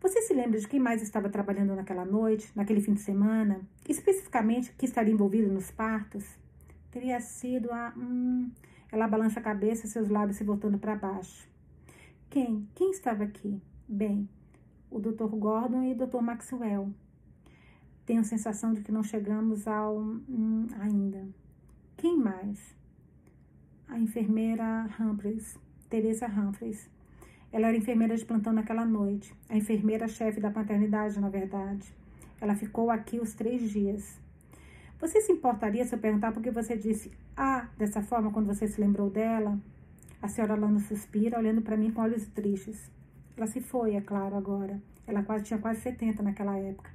Você 0.01 0.21
se 0.21 0.34
lembra 0.34 0.59
de 0.59 0.67
quem 0.67 0.80
mais 0.80 1.01
estava 1.01 1.30
trabalhando 1.30 1.76
naquela 1.76 2.05
noite, 2.05 2.51
naquele 2.55 2.82
fim 2.82 2.93
de 2.93 3.01
semana? 3.01 3.61
Especificamente 3.88 4.73
que 4.78 4.86
estaria 4.86 5.13
envolvido 5.13 5.51
nos 5.51 5.71
partos? 5.71 6.26
Teria 6.91 7.19
sido 7.19 7.71
a. 7.71 7.93
Hum, 7.97 8.51
ela 8.91 9.07
balança 9.07 9.39
a 9.39 9.43
cabeça, 9.43 9.88
seus 9.88 10.09
lábios 10.09 10.38
se 10.38 10.43
voltando 10.43 10.78
para 10.78 10.95
baixo. 10.95 11.47
Quem? 12.30 12.67
Quem 12.76 12.91
estava 12.91 13.23
aqui? 13.23 13.59
Bem, 13.88 14.30
o 14.91 14.99
Dr. 14.99 15.28
Gordon 15.36 15.84
e 15.84 15.93
o 15.93 15.95
Dr. 15.95 16.21
Maxwell. 16.21 16.93
Tenho 18.06 18.22
a 18.22 18.24
sensação 18.24 18.72
de 18.72 18.82
que 18.82 18.91
não 18.91 19.01
chegamos 19.01 19.68
ao 19.68 19.97
hum, 19.97 20.68
ainda. 20.80 21.28
Quem 21.97 22.18
mais? 22.18 22.76
A 23.88 23.97
enfermeira 23.97 24.88
Humphreys, 24.99 25.58
Teresa 25.89 26.28
Humphreys. 26.28 26.88
Ela 27.51 27.68
era 27.68 27.78
enfermeira 27.78 28.16
de 28.16 28.26
plantão 28.26 28.53
naquela 28.53 28.86
noite, 28.86 29.34
a 29.49 29.58
enfermeira-chefe 29.58 30.39
da 30.39 30.51
paternidade, 30.51 31.20
na 31.20 31.30
verdade. 31.30 31.91
Ela 32.39 32.53
ficou 32.53 32.91
aqui 32.91 33.20
os 33.20 33.34
três 33.34 33.72
dias. 33.72 34.20
Você 34.99 35.22
se 35.22 35.32
importaria 35.32 35.84
se 35.86 35.95
eu 35.95 35.99
perguntar 35.99 36.32
por 36.32 36.43
que 36.43 36.51
você 36.51 36.78
disse 36.78 37.12
ah 37.36 37.68
dessa 37.78 38.01
forma 38.03 38.32
quando 38.32 38.47
você 38.47 38.68
se 38.68 38.80
lembrou 38.80 39.10
dela? 39.10 39.60
A 40.22 40.28
senhora 40.28 40.56
Lano 40.56 40.80
suspira, 40.80 41.39
olhando 41.39 41.62
para 41.62 41.78
mim 41.78 41.91
com 41.91 42.01
olhos 42.01 42.28
tristes. 42.28 42.89
Ela 43.36 43.47
se 43.47 43.62
foi, 43.62 43.95
é 43.95 44.01
claro, 44.01 44.36
agora. 44.36 44.82
Ela 45.08 45.24
quase 45.24 45.45
tinha 45.45 45.60
quase 45.60 45.82
70 45.82 46.22
naquela 46.22 46.58
época. 46.58 46.95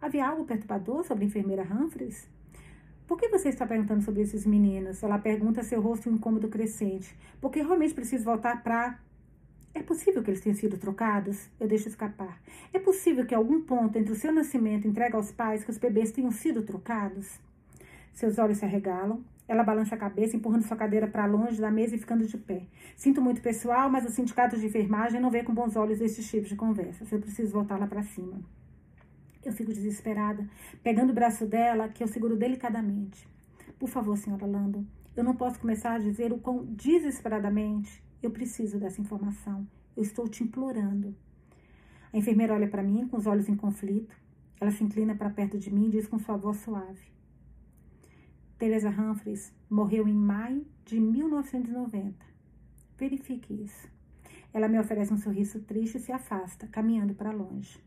Havia 0.00 0.28
algo 0.28 0.44
perturbador 0.44 1.04
sobre 1.04 1.24
a 1.24 1.26
enfermeira 1.26 1.62
Humphreys? 1.62 2.28
Por 3.06 3.16
que 3.16 3.28
você 3.28 3.48
está 3.48 3.66
perguntando 3.66 4.02
sobre 4.02 4.22
esses 4.22 4.44
meninos? 4.44 5.02
Ela 5.02 5.18
pergunta, 5.18 5.62
seu 5.62 5.80
rosto 5.80 6.10
incômodo 6.10 6.48
crescente. 6.48 7.16
Porque 7.40 7.62
realmente 7.62 7.94
preciso 7.94 8.24
voltar 8.24 8.62
para. 8.62 8.98
É 9.72 9.82
possível 9.82 10.22
que 10.22 10.30
eles 10.30 10.40
tenham 10.40 10.56
sido 10.56 10.76
trocados? 10.76 11.48
Eu 11.60 11.68
deixo 11.68 11.88
escapar. 11.88 12.40
É 12.72 12.78
possível 12.78 13.24
que 13.24 13.34
algum 13.34 13.60
ponto 13.60 13.96
entre 13.96 14.12
o 14.12 14.16
seu 14.16 14.32
nascimento 14.32 14.88
entregue 14.88 15.16
aos 15.16 15.30
pais 15.30 15.64
que 15.64 15.70
os 15.70 15.78
bebês 15.78 16.10
tenham 16.10 16.30
sido 16.30 16.62
trocados? 16.62 17.38
Seus 18.12 18.38
olhos 18.38 18.58
se 18.58 18.64
arregalam. 18.64 19.22
Ela 19.48 19.62
balança 19.62 19.94
a 19.94 19.98
cabeça, 19.98 20.36
empurrando 20.36 20.66
sua 20.66 20.76
cadeira 20.76 21.06
para 21.06 21.24
longe 21.26 21.60
da 21.60 21.70
mesa 21.70 21.94
e 21.94 21.98
ficando 21.98 22.26
de 22.26 22.36
pé. 22.36 22.64
Sinto 22.96 23.22
muito 23.22 23.40
pessoal, 23.40 23.88
mas 23.88 24.04
o 24.04 24.10
sindicato 24.10 24.58
de 24.58 24.66
enfermagem 24.66 25.20
não 25.20 25.30
vê 25.30 25.44
com 25.44 25.54
bons 25.54 25.76
olhos 25.76 26.00
esses 26.00 26.28
tipos 26.28 26.48
de 26.48 26.56
conversas. 26.56 27.12
Eu 27.12 27.20
preciso 27.20 27.52
voltar 27.52 27.78
lá 27.78 27.86
para 27.86 28.02
cima. 28.02 28.40
Eu 29.46 29.52
fico 29.52 29.72
desesperada, 29.72 30.44
pegando 30.82 31.10
o 31.10 31.14
braço 31.14 31.46
dela, 31.46 31.88
que 31.88 32.02
eu 32.02 32.08
seguro 32.08 32.36
delicadamente. 32.36 33.28
Por 33.78 33.88
favor, 33.88 34.18
senhora 34.18 34.44
Lando, 34.44 34.84
eu 35.16 35.22
não 35.22 35.36
posso 35.36 35.60
começar 35.60 35.92
a 35.92 35.98
dizer 36.00 36.32
o 36.32 36.38
quão 36.38 36.64
desesperadamente 36.64 38.02
eu 38.20 38.32
preciso 38.32 38.80
dessa 38.80 39.00
informação. 39.00 39.64
Eu 39.96 40.02
estou 40.02 40.26
te 40.26 40.42
implorando. 40.42 41.14
A 42.12 42.18
enfermeira 42.18 42.54
olha 42.54 42.66
para 42.66 42.82
mim 42.82 43.06
com 43.06 43.18
os 43.18 43.26
olhos 43.28 43.48
em 43.48 43.54
conflito. 43.54 44.16
Ela 44.60 44.72
se 44.72 44.82
inclina 44.82 45.14
para 45.14 45.30
perto 45.30 45.56
de 45.60 45.72
mim 45.72 45.86
e 45.86 45.90
diz 45.90 46.08
com 46.08 46.18
sua 46.18 46.36
voz 46.36 46.56
suave: 46.56 47.06
Teresa 48.58 48.90
Humphreys 48.90 49.54
morreu 49.70 50.08
em 50.08 50.12
maio 50.12 50.66
de 50.84 50.98
1990. 50.98 52.16
Verifique 52.98 53.54
isso. 53.62 53.88
Ela 54.52 54.66
me 54.66 54.80
oferece 54.80 55.14
um 55.14 55.18
sorriso 55.18 55.60
triste 55.60 55.98
e 55.98 56.00
se 56.00 56.10
afasta, 56.10 56.66
caminhando 56.66 57.14
para 57.14 57.30
longe. 57.30 57.86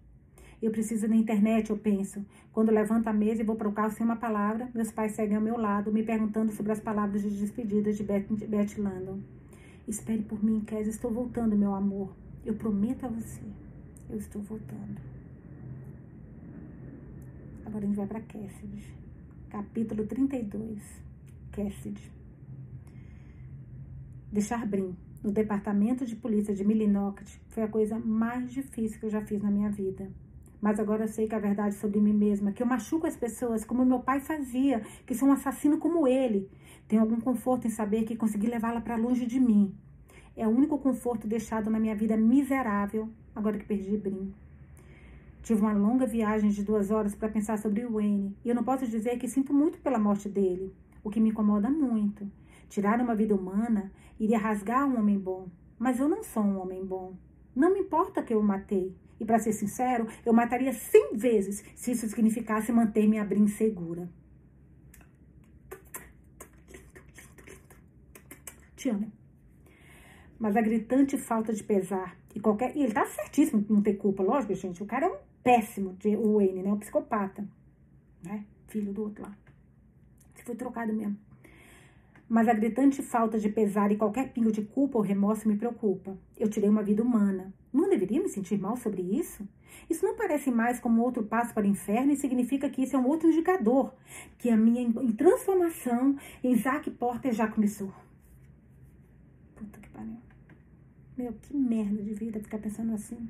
Eu 0.61 0.71
preciso 0.71 1.07
da 1.07 1.15
internet, 1.15 1.69
eu 1.69 1.77
penso. 1.77 2.25
Quando 2.51 2.71
levanto 2.71 3.07
a 3.07 3.13
mesa 3.13 3.41
e 3.41 3.45
vou 3.45 3.55
para 3.55 3.69
o 3.69 3.71
carro 3.71 3.91
sem 3.91 4.05
uma 4.05 4.17
palavra, 4.17 4.69
meus 4.73 4.91
pais 4.91 5.13
seguem 5.13 5.37
ao 5.37 5.41
meu 5.41 5.57
lado, 5.57 5.91
me 5.91 6.03
perguntando 6.03 6.51
sobre 6.51 6.71
as 6.71 6.79
palavras 6.79 7.21
de 7.21 7.29
despedida 7.29 7.93
de 7.93 8.03
Beth, 8.03 8.25
de 8.29 8.45
Beth 8.45 8.77
Landon. 8.77 9.19
Espere 9.87 10.21
por 10.21 10.43
mim, 10.43 10.61
Kes, 10.61 10.87
estou 10.87 11.11
voltando, 11.11 11.55
meu 11.55 11.73
amor. 11.73 12.13
Eu 12.45 12.55
prometo 12.55 13.05
a 13.05 13.09
você, 13.09 13.41
eu 14.09 14.17
estou 14.17 14.41
voltando. 14.41 14.99
Agora 17.65 17.83
a 17.83 17.87
gente 17.87 17.97
vai 17.97 18.07
para 18.07 18.21
Cassidy 18.21 18.99
capítulo 19.49 20.05
32, 20.05 20.79
Cassidy. 21.51 22.11
Deixar 24.31 24.65
Brim 24.65 24.95
no 25.23 25.31
departamento 25.31 26.05
de 26.05 26.15
polícia 26.15 26.53
de 26.53 26.63
Millinocket 26.63 27.27
foi 27.47 27.63
a 27.63 27.67
coisa 27.67 27.97
mais 27.97 28.51
difícil 28.51 28.99
que 28.99 29.07
eu 29.07 29.09
já 29.09 29.21
fiz 29.21 29.41
na 29.41 29.49
minha 29.49 29.69
vida. 29.69 30.09
Mas 30.61 30.79
agora 30.79 31.05
eu 31.05 31.07
sei 31.07 31.27
que 31.27 31.35
a 31.35 31.39
verdade 31.39 31.75
sobre 31.75 31.99
mim 31.99 32.13
mesma, 32.13 32.51
que 32.51 32.61
eu 32.61 32.67
machuco 32.67 33.07
as 33.07 33.15
pessoas 33.15 33.63
como 33.63 33.85
meu 33.85 33.99
pai 33.99 34.19
fazia, 34.19 34.81
que 35.05 35.15
sou 35.15 35.29
um 35.29 35.31
assassino 35.31 35.77
como 35.77 36.07
ele. 36.07 36.49
Tenho 36.87 37.01
algum 37.01 37.19
conforto 37.19 37.67
em 37.67 37.69
saber 37.69 38.03
que 38.03 38.15
consegui 38.15 38.47
levá-la 38.47 38.81
para 38.81 38.95
longe 38.95 39.25
de 39.25 39.39
mim. 39.39 39.73
É 40.35 40.47
o 40.47 40.51
único 40.51 40.77
conforto 40.77 41.27
deixado 41.27 41.69
na 41.69 41.79
minha 41.79 41.95
vida 41.95 42.17
miserável 42.17 43.09
agora 43.35 43.57
que 43.57 43.65
perdi 43.65 43.97
Brim. 43.97 44.33
Tive 45.41 45.61
uma 45.61 45.73
longa 45.73 46.05
viagem 46.05 46.49
de 46.49 46.63
duas 46.63 46.91
horas 46.91 47.15
para 47.15 47.29
pensar 47.29 47.57
sobre 47.57 47.85
Wayne 47.85 48.35
e 48.43 48.49
eu 48.49 48.55
não 48.55 48.63
posso 48.63 48.85
dizer 48.85 49.17
que 49.17 49.27
sinto 49.27 49.53
muito 49.53 49.79
pela 49.79 49.97
morte 49.97 50.27
dele, 50.27 50.73
o 51.03 51.09
que 51.09 51.19
me 51.19 51.29
incomoda 51.29 51.69
muito. 51.69 52.29
Tirar 52.67 52.99
uma 52.99 53.15
vida 53.15 53.33
humana 53.33 53.91
iria 54.19 54.37
rasgar 54.37 54.87
um 54.87 54.99
homem 54.99 55.17
bom, 55.17 55.47
mas 55.77 55.99
eu 55.99 56.07
não 56.07 56.21
sou 56.21 56.43
um 56.43 56.59
homem 56.61 56.85
bom. 56.85 57.13
Não 57.55 57.73
me 57.73 57.79
importa 57.79 58.21
que 58.21 58.33
eu 58.33 58.39
o 58.39 58.43
matei. 58.43 58.95
E 59.19 59.25
para 59.25 59.39
ser 59.39 59.51
sincero, 59.51 60.07
eu 60.25 60.31
mataria 60.31 60.71
cem 60.71 61.15
vezes 61.15 61.63
se 61.75 61.91
isso 61.91 62.07
significasse 62.07 62.71
manter 62.71 63.07
minha 63.07 63.25
brim 63.25 63.47
segura. 63.47 64.09
Te 68.75 68.89
amo. 68.89 69.11
Mas 70.39 70.55
a 70.55 70.61
gritante 70.61 71.17
falta 71.17 71.53
de 71.53 71.63
pesar 71.63 72.17
e 72.33 72.39
qualquer. 72.39 72.75
E 72.77 72.83
ele 72.83 72.93
tá 72.93 73.05
certíssimo 73.05 73.65
não 73.69 73.81
ter 73.81 73.95
culpa, 73.95 74.23
lógico, 74.23 74.55
gente. 74.55 74.81
O 74.81 74.85
cara 74.85 75.05
é 75.05 75.09
um 75.09 75.17
péssimo, 75.43 75.97
o 76.17 76.37
Wayne, 76.37 76.63
né? 76.63 76.71
Um 76.71 76.79
psicopata, 76.79 77.45
né? 78.23 78.45
Filho 78.67 78.93
do 78.93 79.03
outro 79.03 79.23
lá. 79.23 79.37
Se 80.35 80.43
foi 80.43 80.55
trocado 80.55 80.93
mesmo. 80.93 81.17
Mas 82.29 82.47
a 82.47 82.53
gritante 82.53 83.01
falta 83.01 83.37
de 83.37 83.49
pesar 83.49 83.91
e 83.91 83.97
qualquer 83.97 84.31
pingo 84.31 84.51
de 84.51 84.61
culpa 84.61 84.97
ou 84.97 85.03
remorso 85.03 85.47
me 85.47 85.57
preocupa. 85.57 86.17
Eu 86.37 86.47
tirei 86.47 86.69
uma 86.69 86.83
vida 86.83 87.03
humana. 87.03 87.53
Não 87.71 87.89
deveria 87.89 88.21
me 88.21 88.29
sentir 88.29 88.59
mal 88.59 88.75
sobre 88.75 89.01
isso? 89.01 89.47
Isso 89.89 90.05
não 90.05 90.15
parece 90.15 90.49
mais 90.51 90.79
como 90.79 91.01
outro 91.01 91.23
passo 91.23 91.53
para 91.53 91.63
o 91.63 91.69
inferno 91.69 92.11
e 92.11 92.15
significa 92.15 92.69
que 92.69 92.83
isso 92.83 92.95
é 92.95 92.99
um 92.99 93.07
outro 93.07 93.29
indicador, 93.29 93.93
que 94.37 94.49
a 94.49 94.57
minha 94.57 94.91
transformação 95.15 96.17
em 96.43 96.55
Zack 96.55 96.89
Porter 96.91 97.31
já 97.31 97.47
começou. 97.47 97.93
Puta 99.55 99.79
que 99.79 99.89
pariu. 99.89 100.17
Meu, 101.17 101.33
que 101.33 101.55
merda 101.55 102.01
de 102.01 102.13
vida 102.13 102.39
ficar 102.39 102.57
pensando 102.57 102.93
assim. 102.93 103.29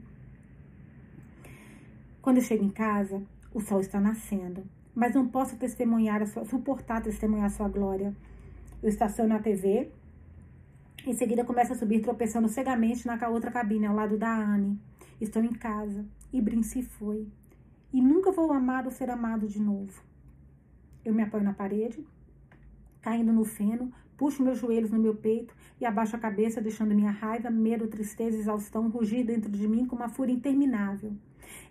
Quando 2.21 2.37
eu 2.37 2.43
chego 2.43 2.63
em 2.63 2.69
casa, 2.69 3.21
o 3.53 3.59
sol 3.59 3.79
está 3.79 3.99
nascendo, 3.99 4.63
mas 4.93 5.15
não 5.15 5.27
posso 5.27 5.57
testemunhar 5.57 6.25
sua, 6.27 6.45
suportar 6.45 7.01
testemunhar 7.01 7.49
sua 7.49 7.67
glória. 7.67 8.15
Eu 8.81 8.89
estaciono 8.89 9.33
a 9.33 9.39
TV, 9.39 9.89
em 11.05 11.13
seguida 11.13 11.45
começo 11.45 11.73
a 11.73 11.75
subir 11.75 12.01
tropeçando 12.01 12.47
cegamente 12.47 13.05
na 13.07 13.27
outra 13.29 13.51
cabine 13.51 13.85
ao 13.85 13.95
lado 13.95 14.17
da 14.17 14.33
Anne. 14.33 14.79
Estou 15.19 15.43
em 15.43 15.53
casa 15.53 16.05
e 16.31 16.41
Brin 16.41 16.63
se 16.63 16.81
foi. 16.81 17.27
E 17.91 18.01
nunca 18.01 18.31
vou 18.31 18.51
amar 18.51 18.85
ou 18.85 18.91
ser 18.91 19.09
amado 19.09 19.47
de 19.47 19.59
novo. 19.59 20.01
Eu 21.03 21.13
me 21.13 21.23
apoio 21.23 21.43
na 21.43 21.53
parede, 21.53 22.05
caindo 23.01 23.31
no 23.31 23.43
feno, 23.45 23.91
puxo 24.17 24.43
meus 24.43 24.59
joelhos 24.59 24.91
no 24.91 24.99
meu 24.99 25.15
peito 25.15 25.55
e 25.79 25.85
abaixo 25.85 26.15
a 26.15 26.19
cabeça, 26.19 26.61
deixando 26.61 26.93
minha 26.93 27.11
raiva, 27.11 27.49
medo, 27.49 27.87
tristeza 27.87 28.37
e 28.37 28.39
exaustão 28.41 28.89
rugir 28.89 29.23
dentro 29.23 29.49
de 29.49 29.67
mim 29.67 29.85
com 29.85 29.95
uma 29.95 30.09
fúria 30.09 30.33
interminável. 30.33 31.13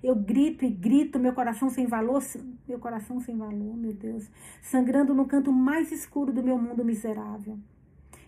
Eu 0.02 0.16
grito 0.16 0.64
e 0.64 0.70
grito, 0.70 1.18
meu 1.18 1.32
coração 1.32 1.70
sem 1.70 1.86
valor, 1.86 2.22
meu 2.66 2.78
coração 2.78 3.20
sem 3.20 3.36
valor, 3.36 3.76
meu 3.76 3.92
Deus, 3.92 4.28
sangrando 4.62 5.14
no 5.14 5.26
canto 5.26 5.52
mais 5.52 5.92
escuro 5.92 6.32
do 6.32 6.42
meu 6.42 6.58
mundo 6.58 6.84
miserável. 6.84 7.58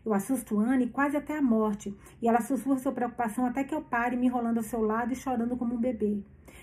Eu 0.05 0.15
assusto 0.15 0.59
Anne 0.59 0.89
quase 0.89 1.17
até 1.17 1.37
a 1.37 1.43
morte, 1.43 1.95
e 2.23 2.29
ela 2.29 2.41
sussurra 2.41 2.79
sua 2.79 2.93
preocupação 2.93 3.45
até 3.45 3.63
que 3.65 3.75
eu 3.75 3.83
pare, 3.83 4.17
me 4.17 4.27
enrolando 4.27 4.57
ao 4.57 4.63
seu 4.63 4.81
lado 4.81 5.13
e 5.13 5.17
chorando 5.17 5.57
como 5.57 5.75
um 5.75 5.81
bebê. 5.81 6.23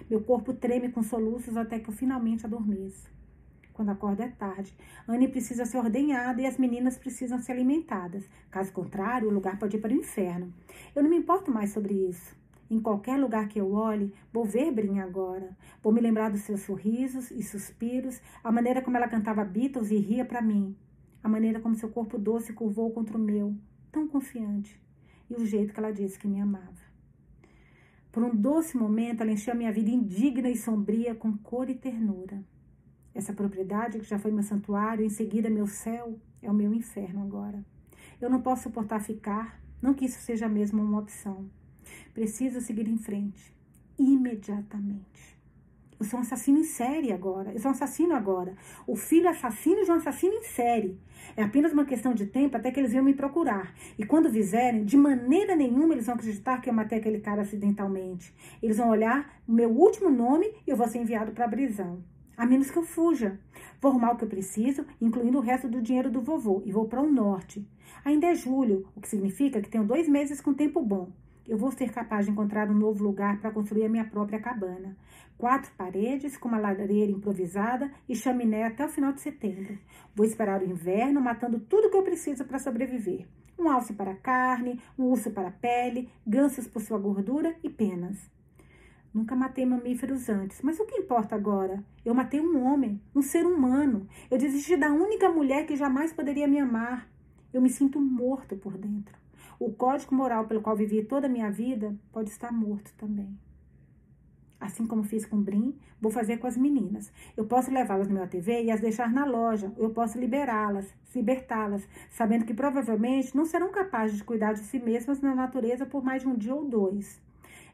Meu 0.09 0.21
corpo 0.21 0.53
treme 0.53 0.89
com 0.89 1.03
soluços 1.03 1.55
até 1.55 1.79
que 1.79 1.89
eu 1.89 1.93
finalmente 1.93 2.45
adormeço. 2.45 3.09
Quando 3.73 3.89
acordo 3.89 4.23
é 4.23 4.27
tarde. 4.27 4.73
Anne 5.07 5.27
precisa 5.27 5.63
ser 5.63 5.77
ordenhada 5.77 6.41
e 6.41 6.47
as 6.47 6.57
meninas 6.57 6.97
precisam 6.97 7.37
ser 7.37 7.51
alimentadas. 7.51 8.27
Caso 8.49 8.73
contrário, 8.73 9.29
o 9.29 9.31
lugar 9.31 9.59
pode 9.59 9.77
ir 9.77 9.79
para 9.79 9.93
o 9.93 9.95
inferno. 9.95 10.51
Eu 10.95 11.03
não 11.03 11.09
me 11.11 11.17
importo 11.17 11.51
mais 11.51 11.69
sobre 11.69 11.93
isso. 11.93 12.35
Em 12.71 12.79
qualquer 12.79 13.19
lugar 13.19 13.47
que 13.47 13.61
eu 13.61 13.71
olhe, 13.73 14.11
vou 14.33 14.43
ver 14.43 14.71
Brin 14.71 14.99
agora. 14.99 15.55
Vou 15.83 15.93
me 15.93 16.01
lembrar 16.01 16.31
dos 16.31 16.41
seus 16.41 16.61
sorrisos 16.61 17.29
e 17.29 17.43
suspiros, 17.43 18.19
a 18.43 18.51
maneira 18.51 18.81
como 18.81 18.97
ela 18.97 19.07
cantava 19.07 19.45
Beatles 19.45 19.91
e 19.91 19.97
ria 19.97 20.25
para 20.25 20.41
mim, 20.41 20.75
a 21.27 21.29
maneira 21.29 21.59
como 21.59 21.75
seu 21.75 21.89
corpo 21.89 22.17
doce 22.17 22.53
curvou 22.53 22.89
contra 22.91 23.17
o 23.17 23.19
meu, 23.19 23.53
tão 23.91 24.07
confiante, 24.07 24.81
e 25.29 25.35
o 25.35 25.45
jeito 25.45 25.73
que 25.73 25.79
ela 25.79 25.91
disse 25.91 26.17
que 26.17 26.27
me 26.27 26.39
amava. 26.39 26.87
Por 28.13 28.23
um 28.23 28.33
doce 28.33 28.77
momento, 28.77 29.21
ela 29.21 29.31
encheu 29.31 29.53
a 29.53 29.57
minha 29.57 29.71
vida 29.71 29.89
indigna 29.89 30.49
e 30.49 30.55
sombria 30.55 31.13
com 31.13 31.37
cor 31.37 31.69
e 31.69 31.75
ternura. 31.75 32.41
Essa 33.13 33.33
propriedade, 33.33 33.99
que 33.99 34.05
já 34.05 34.17
foi 34.17 34.31
meu 34.31 34.41
santuário, 34.41 35.05
em 35.05 35.09
seguida 35.09 35.49
meu 35.49 35.67
céu, 35.67 36.17
é 36.41 36.49
o 36.49 36.53
meu 36.53 36.73
inferno 36.73 37.21
agora. 37.21 37.63
Eu 38.21 38.29
não 38.29 38.41
posso 38.41 38.63
suportar 38.63 39.01
ficar, 39.01 39.61
não 39.81 39.93
que 39.93 40.05
isso 40.05 40.21
seja 40.21 40.47
mesmo 40.47 40.81
uma 40.81 40.99
opção. 40.99 41.49
Preciso 42.13 42.61
seguir 42.61 42.87
em 42.87 42.97
frente, 42.97 43.53
imediatamente. 43.99 45.36
Eu 45.99 46.05
sou 46.05 46.19
um 46.19 46.21
assassino 46.21 46.59
em 46.59 46.63
série 46.63 47.11
agora. 47.11 47.51
Eu 47.51 47.59
sou 47.59 47.71
um 47.71 47.73
assassino 47.73 48.13
agora. 48.13 48.55
O 48.85 48.95
filho 48.95 49.27
assassino 49.27 49.83
de 49.83 49.89
um 49.89 49.95
assassino 49.95 50.35
em 50.35 50.43
série. 50.43 50.99
É 51.35 51.41
apenas 51.41 51.73
uma 51.73 51.85
questão 51.85 52.13
de 52.13 52.27
tempo 52.27 52.55
até 52.55 52.71
que 52.71 52.79
eles 52.79 52.91
venham 52.91 53.03
me 53.03 53.15
procurar. 53.15 53.73
E 53.97 54.05
quando 54.05 54.29
fizerem, 54.29 54.85
de 54.85 54.95
maneira 54.95 55.55
nenhuma 55.55 55.95
eles 55.95 56.05
vão 56.05 56.13
acreditar 56.13 56.61
que 56.61 56.69
eu 56.69 56.73
matei 56.73 56.99
aquele 56.99 57.19
cara 57.19 57.41
acidentalmente. 57.41 58.31
Eles 58.61 58.77
vão 58.77 58.89
olhar 58.89 59.41
o 59.47 59.51
meu 59.51 59.71
último 59.71 60.11
nome 60.11 60.53
e 60.67 60.69
eu 60.69 60.77
vou 60.77 60.87
ser 60.87 60.99
enviado 60.99 61.31
para 61.31 61.45
a 61.45 61.49
prisão. 61.49 62.03
A 62.37 62.45
menos 62.45 62.69
que 62.69 62.77
eu 62.77 62.83
fuja. 62.83 63.39
Vou 63.81 63.89
arrumar 63.89 64.11
o 64.11 64.17
que 64.17 64.23
eu 64.23 64.29
preciso, 64.29 64.85
incluindo 65.01 65.39
o 65.39 65.41
resto 65.41 65.67
do 65.67 65.81
dinheiro 65.81 66.11
do 66.11 66.21
vovô, 66.21 66.61
e 66.63 66.71
vou 66.71 66.85
para 66.85 67.01
o 67.01 67.11
norte. 67.11 67.67
Ainda 68.05 68.27
é 68.27 68.35
julho, 68.35 68.87
o 68.95 69.01
que 69.01 69.07
significa 69.09 69.59
que 69.59 69.69
tenho 69.69 69.83
dois 69.83 70.07
meses 70.07 70.39
com 70.39 70.53
tempo 70.53 70.79
bom. 70.79 71.09
Eu 71.47 71.57
vou 71.57 71.71
ser 71.71 71.93
capaz 71.93 72.25
de 72.25 72.31
encontrar 72.31 72.69
um 72.69 72.73
novo 72.73 73.01
lugar 73.01 73.39
para 73.39 73.51
construir 73.51 73.85
a 73.85 73.89
minha 73.89 74.03
própria 74.03 74.37
cabana. 74.37 74.97
Quatro 75.37 75.71
paredes, 75.77 76.35
com 76.35 76.49
uma 76.49 76.59
lareira 76.59 77.09
improvisada 77.09 77.89
e 78.09 78.13
chaminé 78.13 78.65
até 78.65 78.85
o 78.85 78.89
final 78.89 79.13
de 79.13 79.21
setembro. 79.21 79.79
Vou 80.13 80.25
esperar 80.25 80.61
o 80.61 80.65
inverno, 80.65 81.21
matando 81.21 81.57
tudo 81.57 81.89
que 81.89 81.95
eu 81.95 82.03
preciso 82.03 82.43
para 82.43 82.59
sobreviver. 82.59 83.25
Um 83.57 83.69
alce 83.69 83.93
para 83.93 84.13
carne, 84.13 84.81
um 84.99 85.05
urso 85.05 85.31
para 85.31 85.49
pele, 85.49 86.09
gansos 86.25 86.67
por 86.67 86.81
sua 86.81 86.97
gordura 86.97 87.55
e 87.63 87.69
penas. 87.69 88.29
Nunca 89.13 89.33
matei 89.33 89.65
mamíferos 89.65 90.27
antes, 90.27 90.61
mas 90.61 90.77
o 90.81 90.85
que 90.85 90.99
importa 90.99 91.33
agora? 91.33 91.81
Eu 92.03 92.13
matei 92.13 92.41
um 92.41 92.61
homem, 92.61 93.01
um 93.15 93.21
ser 93.21 93.45
humano. 93.45 94.05
Eu 94.29 94.37
desisti 94.37 94.75
da 94.75 94.91
única 94.91 95.29
mulher 95.29 95.65
que 95.65 95.77
jamais 95.77 96.11
poderia 96.11 96.47
me 96.47 96.59
amar. 96.59 97.09
Eu 97.53 97.61
me 97.61 97.69
sinto 97.69 98.01
morto 98.01 98.57
por 98.57 98.77
dentro. 98.77 99.26
O 99.59 99.71
código 99.71 100.13
moral 100.13 100.45
pelo 100.45 100.61
qual 100.61 100.75
vivi 100.75 101.03
toda 101.03 101.27
a 101.27 101.29
minha 101.29 101.49
vida 101.49 101.95
pode 102.11 102.29
estar 102.29 102.51
morto 102.51 102.93
também. 102.95 103.37
Assim 104.59 104.87
como 104.87 105.03
fiz 105.03 105.25
com 105.25 105.41
Brim, 105.41 105.77
vou 106.01 106.11
fazer 106.11 106.37
com 106.37 106.47
as 106.47 106.57
meninas. 106.57 107.11
Eu 107.35 107.45
posso 107.45 107.71
levá-las 107.71 108.07
no 108.07 108.15
meu 108.15 108.27
TV 108.27 108.63
e 108.63 108.71
as 108.71 108.81
deixar 108.81 109.11
na 109.11 109.25
loja. 109.25 109.71
Eu 109.77 109.91
posso 109.91 110.19
liberá-las, 110.19 110.93
libertá-las, 111.13 111.87
sabendo 112.09 112.45
que 112.45 112.53
provavelmente 112.53 113.35
não 113.35 113.45
serão 113.45 113.71
capazes 113.71 114.17
de 114.17 114.23
cuidar 114.23 114.53
de 114.53 114.59
si 114.59 114.79
mesmas 114.79 115.21
na 115.21 115.33
natureza 115.33 115.85
por 115.85 116.03
mais 116.03 116.21
de 116.21 116.27
um 116.27 116.35
dia 116.35 116.53
ou 116.53 116.67
dois. 116.67 117.19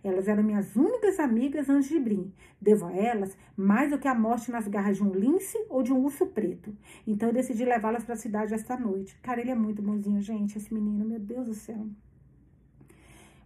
Elas 0.03 0.27
eram 0.27 0.43
minhas 0.43 0.75
únicas 0.75 1.19
amigas 1.19 1.69
antes 1.69 1.89
de 1.89 1.99
Brim. 1.99 2.33
Devo 2.61 2.85
a 2.85 2.93
elas 2.93 3.37
mais 3.55 3.89
do 3.89 3.97
que 3.97 4.07
a 4.07 4.13
morte 4.13 4.51
nas 4.51 4.67
garras 4.67 4.97
de 4.97 5.03
um 5.03 5.11
lince 5.11 5.57
ou 5.69 5.81
de 5.81 5.93
um 5.93 6.03
urso 6.03 6.25
preto. 6.27 6.75
Então 7.07 7.29
eu 7.29 7.33
decidi 7.33 7.63
levá-las 7.63 8.03
para 8.03 8.15
a 8.15 8.17
cidade 8.17 8.53
esta 8.53 8.77
noite. 8.77 9.17
Cara, 9.21 9.39
ele 9.39 9.51
é 9.51 9.55
muito 9.55 9.81
bonzinho, 9.81 10.21
gente, 10.21 10.57
esse 10.57 10.73
menino. 10.73 11.05
Meu 11.05 11.19
Deus 11.19 11.47
do 11.47 11.53
céu. 11.53 11.87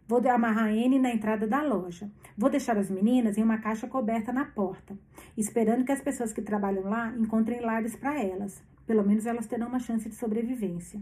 Vou 0.07 0.25
amarrar 0.29 0.69
N 0.69 0.99
na 0.99 1.11
entrada 1.11 1.45
da 1.45 1.61
loja. 1.61 2.09
Vou 2.37 2.49
deixar 2.49 2.77
as 2.77 2.89
meninas 2.89 3.37
em 3.37 3.43
uma 3.43 3.57
caixa 3.57 3.87
coberta 3.87 4.31
na 4.31 4.45
porta, 4.45 4.97
esperando 5.35 5.83
que 5.83 5.91
as 5.91 6.01
pessoas 6.01 6.31
que 6.31 6.41
trabalham 6.41 6.83
lá 6.83 7.13
encontrem 7.17 7.59
lares 7.59 7.95
para 7.95 8.17
elas. 8.23 8.63
Pelo 8.85 9.05
menos 9.05 9.25
elas 9.25 9.47
terão 9.47 9.67
uma 9.67 9.79
chance 9.79 10.07
de 10.07 10.15
sobrevivência. 10.15 11.01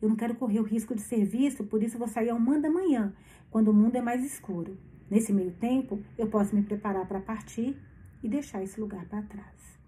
Eu 0.00 0.08
não 0.08 0.16
quero 0.16 0.34
correr 0.34 0.60
o 0.60 0.64
risco 0.64 0.94
de 0.94 1.00
ser 1.00 1.24
visto, 1.24 1.64
por 1.64 1.82
isso 1.82 1.98
vou 1.98 2.08
sair 2.08 2.30
ao 2.30 2.36
uma 2.36 2.58
da 2.58 2.70
manhã, 2.70 3.12
quando 3.50 3.68
o 3.68 3.74
mundo 3.74 3.96
é 3.96 4.00
mais 4.00 4.24
escuro. 4.24 4.78
Nesse 5.10 5.32
meio 5.32 5.52
tempo, 5.52 6.00
eu 6.16 6.28
posso 6.28 6.54
me 6.54 6.62
preparar 6.62 7.06
para 7.06 7.20
partir 7.20 7.76
e 8.22 8.28
deixar 8.28 8.62
esse 8.62 8.80
lugar 8.80 9.06
para 9.06 9.22
trás. 9.22 9.78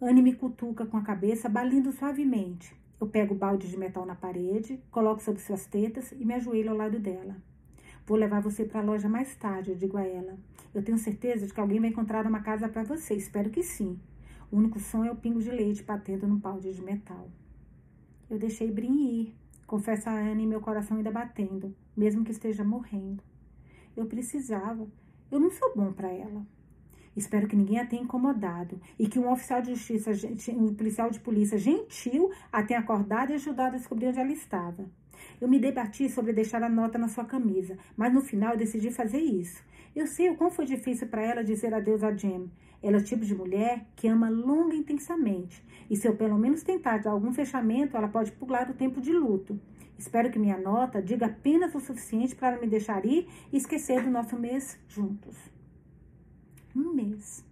Anne 0.00 0.20
me 0.20 0.34
cutuca 0.34 0.84
com 0.84 0.96
a 0.96 1.02
cabeça, 1.02 1.48
balindo 1.48 1.90
suavemente. 1.92 2.74
Eu 3.00 3.06
pego 3.06 3.34
o 3.34 3.36
balde 3.36 3.68
de 3.68 3.76
metal 3.76 4.04
na 4.04 4.14
parede, 4.14 4.78
coloco 4.90 5.22
sobre 5.22 5.40
suas 5.40 5.66
tetas 5.66 6.12
e 6.12 6.24
me 6.24 6.34
ajoelho 6.34 6.70
ao 6.70 6.76
lado 6.76 6.98
dela. 6.98 7.36
Vou 8.06 8.16
levar 8.16 8.40
você 8.40 8.64
para 8.64 8.80
a 8.80 8.84
loja 8.84 9.08
mais 9.08 9.34
tarde, 9.36 9.70
eu 9.70 9.76
digo 9.76 9.96
a 9.96 10.04
ela. 10.04 10.38
Eu 10.74 10.82
tenho 10.82 10.98
certeza 10.98 11.46
de 11.46 11.52
que 11.52 11.60
alguém 11.60 11.80
vai 11.80 11.90
encontrar 11.90 12.26
uma 12.26 12.40
casa 12.40 12.68
para 12.68 12.84
você. 12.84 13.14
Espero 13.14 13.50
que 13.50 13.62
sim. 13.62 13.98
O 14.50 14.56
único 14.56 14.78
som 14.78 15.04
é 15.04 15.10
o 15.10 15.16
pingo 15.16 15.40
de 15.40 15.50
leite 15.50 15.82
batendo 15.82 16.26
no 16.26 16.36
balde 16.36 16.72
de 16.72 16.82
metal. 16.82 17.28
Eu 18.28 18.38
deixei 18.38 18.70
Brin 18.70 19.20
ir, 19.20 19.36
confessa 19.66 20.10
a 20.10 20.18
Anne, 20.18 20.46
meu 20.46 20.60
coração 20.60 20.96
ainda 20.96 21.12
batendo, 21.12 21.74
mesmo 21.96 22.24
que 22.24 22.32
esteja 22.32 22.64
morrendo. 22.64 23.22
Eu 23.96 24.06
precisava. 24.06 24.86
Eu 25.30 25.38
não 25.38 25.50
sou 25.50 25.74
bom 25.76 25.92
para 25.92 26.12
ela. 26.12 26.44
Espero 27.16 27.46
que 27.46 27.56
ninguém 27.56 27.78
a 27.78 27.86
tenha 27.86 28.02
incomodado 28.02 28.80
e 28.98 29.06
que 29.06 29.18
um 29.18 29.30
oficial 29.30 29.62
de 29.62 29.74
justiça, 29.74 30.10
um 30.52 30.74
policial 30.74 31.08
de 31.08 31.20
polícia 31.20 31.56
gentil 31.56 32.30
a 32.52 32.62
tenha 32.62 32.80
acordado 32.80 33.30
e 33.30 33.34
ajudado 33.34 33.76
a 33.76 33.78
descobrir 33.78 34.08
onde 34.08 34.18
ela 34.18 34.32
estava. 34.32 34.90
Eu 35.40 35.48
me 35.48 35.58
debati 35.58 36.10
sobre 36.10 36.32
deixar 36.32 36.62
a 36.62 36.68
nota 36.68 36.98
na 36.98 37.08
sua 37.08 37.24
camisa, 37.24 37.78
mas 37.96 38.12
no 38.12 38.20
final 38.20 38.52
eu 38.52 38.58
decidi 38.58 38.90
fazer 38.90 39.20
isso. 39.20 39.64
Eu 39.94 40.06
sei 40.06 40.28
o 40.28 40.36
quão 40.36 40.50
foi 40.50 40.66
difícil 40.66 41.06
para 41.06 41.22
ela 41.22 41.42
dizer 41.42 41.72
adeus 41.72 42.02
a 42.02 42.14
Jem. 42.14 42.50
Ela 42.82 42.96
é 42.96 43.00
o 43.00 43.04
tipo 43.04 43.24
de 43.24 43.34
mulher 43.34 43.86
que 43.96 44.08
ama 44.08 44.28
longa 44.28 44.74
e 44.74 44.78
intensamente. 44.78 45.64
E 45.88 45.96
se 45.96 46.06
eu 46.06 46.16
pelo 46.16 46.38
menos 46.38 46.62
tentar 46.62 46.98
dar 46.98 47.10
algum 47.10 47.32
fechamento, 47.32 47.96
ela 47.96 48.08
pode 48.08 48.32
pular 48.32 48.70
o 48.70 48.74
tempo 48.74 49.00
de 49.00 49.12
luto. 49.12 49.58
Espero 49.98 50.30
que 50.30 50.38
minha 50.38 50.58
nota 50.58 51.00
diga 51.02 51.26
apenas 51.26 51.74
o 51.74 51.80
suficiente 51.80 52.34
para 52.34 52.60
me 52.60 52.66
deixar 52.66 53.04
ir 53.06 53.28
e 53.52 53.56
esquecer 53.56 54.02
do 54.02 54.10
nosso 54.10 54.38
mês 54.38 54.78
juntos. 54.88 55.36
Um 56.74 56.92
mês. 56.92 57.44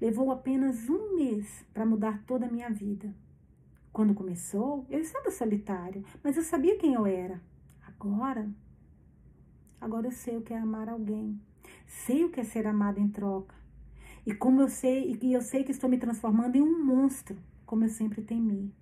Levou 0.00 0.30
apenas 0.30 0.88
um 0.90 1.16
mês 1.16 1.64
para 1.72 1.86
mudar 1.86 2.22
toda 2.26 2.46
a 2.46 2.50
minha 2.50 2.68
vida. 2.68 3.14
Quando 3.92 4.12
começou, 4.12 4.84
eu 4.90 5.00
estava 5.00 5.30
solitário, 5.30 6.04
mas 6.22 6.36
eu 6.36 6.42
sabia 6.42 6.76
quem 6.76 6.94
eu 6.94 7.06
era. 7.06 7.40
Agora 7.86 8.50
Agora 9.84 10.06
eu 10.06 10.12
sei 10.12 10.38
o 10.38 10.40
que 10.40 10.54
é 10.54 10.58
amar 10.58 10.88
alguém. 10.88 11.38
Sei 11.86 12.24
o 12.24 12.30
que 12.30 12.40
é 12.40 12.42
ser 12.42 12.66
amado 12.66 12.98
em 12.98 13.06
troca. 13.06 13.54
E 14.26 14.34
como 14.34 14.60
eu 14.62 14.68
sei, 14.68 15.18
e 15.20 15.32
eu 15.32 15.42
sei 15.42 15.64
que 15.64 15.72
estou 15.72 15.88
me 15.88 15.98
transformando 15.98 16.56
em 16.56 16.62
um 16.62 16.84
monstro, 16.84 17.36
como 17.66 17.84
eu 17.84 17.88
sempre 17.88 18.22
temi. 18.22 18.72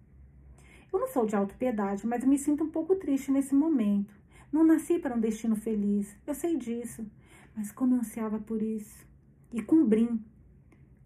Eu 0.93 1.01
não 1.01 1.09
sou 1.09 1.26
de 1.26 1.34
autopiedade, 1.34 2.07
mas 2.07 2.24
me 2.24 2.38
sinto 2.38 2.64
um 2.64 2.70
pouco 2.70 2.95
triste 2.97 3.30
nesse 3.30 3.55
momento. 3.55 4.14
Não 4.53 4.62
nasci 4.62 4.99
para 4.99 5.16
um 5.16 5.20
destino 5.20 5.57
feliz, 5.57 6.14
eu 6.26 6.34
sei 6.34 6.57
disso. 6.57 7.05
Mas 7.57 7.72
como 7.72 7.95
eu 7.95 8.01
ansiava 8.01 8.38
por 8.38 8.62
isso. 8.62 9.07
E 9.53 9.61
com 9.61 9.84
Brim, 9.84 10.24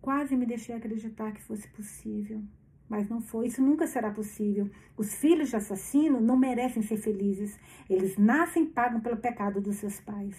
quase 0.01 0.37
me 0.37 0.47
deixei 0.47 0.74
acreditar 0.74 1.32
que 1.32 1.43
fosse 1.43 1.66
possível. 1.68 2.43
Mas 2.89 3.09
não 3.09 3.20
foi, 3.20 3.47
isso 3.47 3.62
nunca 3.62 3.87
será 3.87 4.11
possível. 4.11 4.70
Os 4.97 5.14
filhos 5.14 5.49
de 5.49 5.57
assassino 5.57 6.20
não 6.20 6.37
merecem 6.37 6.82
ser 6.82 6.97
felizes. 6.99 7.59
Eles 7.89 8.16
nascem 8.16 8.64
e 8.64 8.66
pagam 8.66 9.01
pelo 9.01 9.16
pecado 9.16 9.61
dos 9.61 9.76
seus 9.76 10.01
pais. 10.01 10.37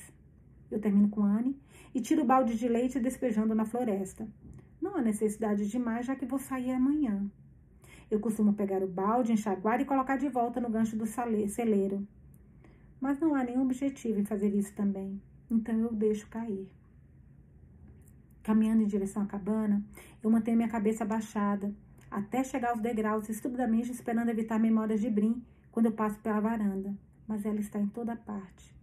Eu 0.70 0.80
termino 0.80 1.10
com 1.10 1.24
Anne 1.24 1.60
e 1.94 2.02
tiro 2.02 2.24
o 2.24 2.26
balde 2.26 2.58
de 2.58 2.68
leite 2.68 3.00
despejando 3.00 3.56
na 3.56 3.66
floresta. 3.66 4.28
Não 4.82 4.96
há 4.96 5.02
necessidade 5.02 5.68
de 5.68 5.80
mais, 5.80 6.06
já 6.06 6.16
que 6.16 6.26
vou 6.26 6.40
sair 6.40 6.72
amanhã. 6.72 7.30
Eu 8.10 8.20
costumo 8.20 8.54
pegar 8.54 8.84
o 8.84 8.88
balde, 8.88 9.34
enxaguar 9.34 9.82
e 9.82 9.86
colocar 9.86 10.18
de 10.18 10.30
volta 10.30 10.62
no 10.62 10.70
gancho 10.70 10.96
do 10.96 11.06
celeiro. 11.06 12.08
Mas 13.00 13.20
não 13.20 13.36
há 13.36 13.44
nenhum 13.44 13.64
objetivo 13.64 14.20
em 14.20 14.26
fazer 14.26 14.54
isso 14.56 14.74
também. 14.74 15.22
Então 15.50 15.78
eu 15.78 15.94
deixo 15.94 16.28
cair. 16.28 16.70
Caminhando 18.44 18.84
em 18.84 18.88
direção 18.88 19.24
à 19.24 19.26
cabana, 19.26 19.84
eu 20.24 20.30
mantenho 20.30 20.58
minha 20.58 20.70
cabeça 20.70 21.04
abaixada 21.04 21.74
até 22.10 22.44
chegar 22.44 22.72
aos 22.72 22.80
degraus, 22.80 23.28
estupidamente 23.28 23.92
esperando 23.92 24.30
evitar 24.30 24.58
memórias 24.58 25.02
de 25.02 25.10
Brim 25.10 25.44
quando 25.72 25.88
eu 25.88 25.92
passo 25.92 26.18
pela 26.20 26.40
varanda. 26.40 26.96
Mas 27.28 27.46
ela 27.46 27.60
está 27.60 27.78
em 27.78 27.88
toda 27.88 28.16
parte. 28.16 28.77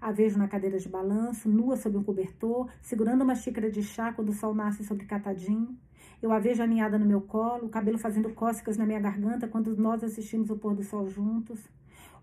A 0.00 0.12
vejo 0.12 0.38
na 0.38 0.46
cadeira 0.46 0.78
de 0.78 0.88
balanço, 0.88 1.48
nua 1.48 1.76
sob 1.76 1.96
um 1.96 2.02
cobertor, 2.02 2.68
segurando 2.80 3.22
uma 3.22 3.34
xícara 3.34 3.70
de 3.70 3.82
chá 3.82 4.12
quando 4.12 4.28
o 4.28 4.34
sol 4.34 4.54
nasce 4.54 4.84
sobre 4.84 5.06
catadinho. 5.06 5.76
Eu 6.22 6.32
a 6.32 6.38
vejo 6.38 6.62
aninhada 6.62 6.98
no 6.98 7.06
meu 7.06 7.20
colo, 7.20 7.66
o 7.66 7.68
cabelo 7.68 7.98
fazendo 7.98 8.30
cócegas 8.30 8.76
na 8.76 8.86
minha 8.86 9.00
garganta 9.00 9.48
quando 9.48 9.76
nós 9.76 10.02
assistimos 10.04 10.50
o 10.50 10.56
pôr 10.56 10.74
do 10.74 10.82
sol 10.82 11.08
juntos. 11.08 11.60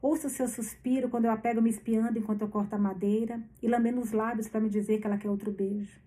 Ouço 0.01 0.29
seu 0.29 0.47
suspiro 0.47 1.09
quando 1.09 1.25
eu 1.25 1.31
a 1.31 1.37
pego 1.37 1.61
me 1.61 1.69
espiando 1.69 2.19
enquanto 2.19 2.41
eu 2.41 2.49
corto 2.49 2.75
a 2.75 2.77
madeira 2.77 3.41
e 3.61 3.67
lambendo 3.67 4.01
os 4.01 4.11
lábios 4.11 4.49
para 4.49 4.59
me 4.59 4.69
dizer 4.69 4.99
que 4.99 5.07
ela 5.07 5.17
quer 5.17 5.29
outro 5.29 5.51
beijo. 5.51 5.99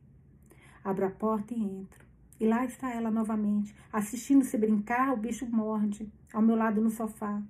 Abro 0.84 1.06
a 1.06 1.10
porta 1.10 1.54
e 1.54 1.62
entro. 1.62 2.04
E 2.38 2.46
lá 2.46 2.64
está 2.66 2.92
ela 2.92 3.10
novamente, 3.10 3.74
assistindo-se 3.90 4.58
brincar, 4.58 5.14
o 5.14 5.16
bicho 5.16 5.46
morde, 5.46 6.12
ao 6.32 6.42
meu 6.42 6.54
lado 6.54 6.82
no 6.82 6.90
sofá. 6.90 7.42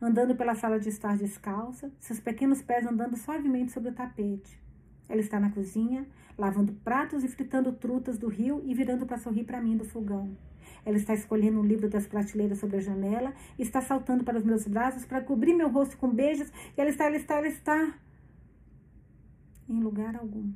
Andando 0.00 0.36
pela 0.36 0.54
sala 0.54 0.78
de 0.78 0.88
estar 0.88 1.16
descalça, 1.16 1.90
seus 1.98 2.20
pequenos 2.20 2.62
pés 2.62 2.86
andando 2.86 3.16
suavemente 3.16 3.72
sobre 3.72 3.90
o 3.90 3.94
tapete. 3.94 4.60
Ela 5.08 5.20
está 5.20 5.40
na 5.40 5.50
cozinha, 5.50 6.06
lavando 6.36 6.72
pratos 6.72 7.24
e 7.24 7.28
fritando 7.28 7.72
trutas 7.72 8.18
do 8.18 8.28
rio 8.28 8.62
e 8.64 8.74
virando 8.74 9.06
para 9.06 9.18
sorrir 9.18 9.44
para 9.44 9.60
mim 9.60 9.76
do 9.76 9.84
fogão. 9.84 10.36
Ela 10.84 10.96
está 10.96 11.14
escolhendo 11.14 11.60
um 11.60 11.64
livro 11.64 11.88
das 11.88 12.06
prateleiras 12.06 12.58
sobre 12.58 12.76
a 12.76 12.80
janela, 12.80 13.34
está 13.58 13.80
saltando 13.80 14.22
para 14.22 14.38
os 14.38 14.44
meus 14.44 14.66
braços 14.66 15.04
para 15.04 15.20
cobrir 15.20 15.54
meu 15.54 15.68
rosto 15.68 15.96
com 15.96 16.08
beijos, 16.08 16.48
e 16.76 16.80
ela 16.80 16.90
está, 16.90 17.04
ela 17.06 17.16
está, 17.16 17.36
ela 17.36 17.48
está 17.48 17.94
em 19.68 19.80
lugar 19.80 20.16
algum. 20.16 20.52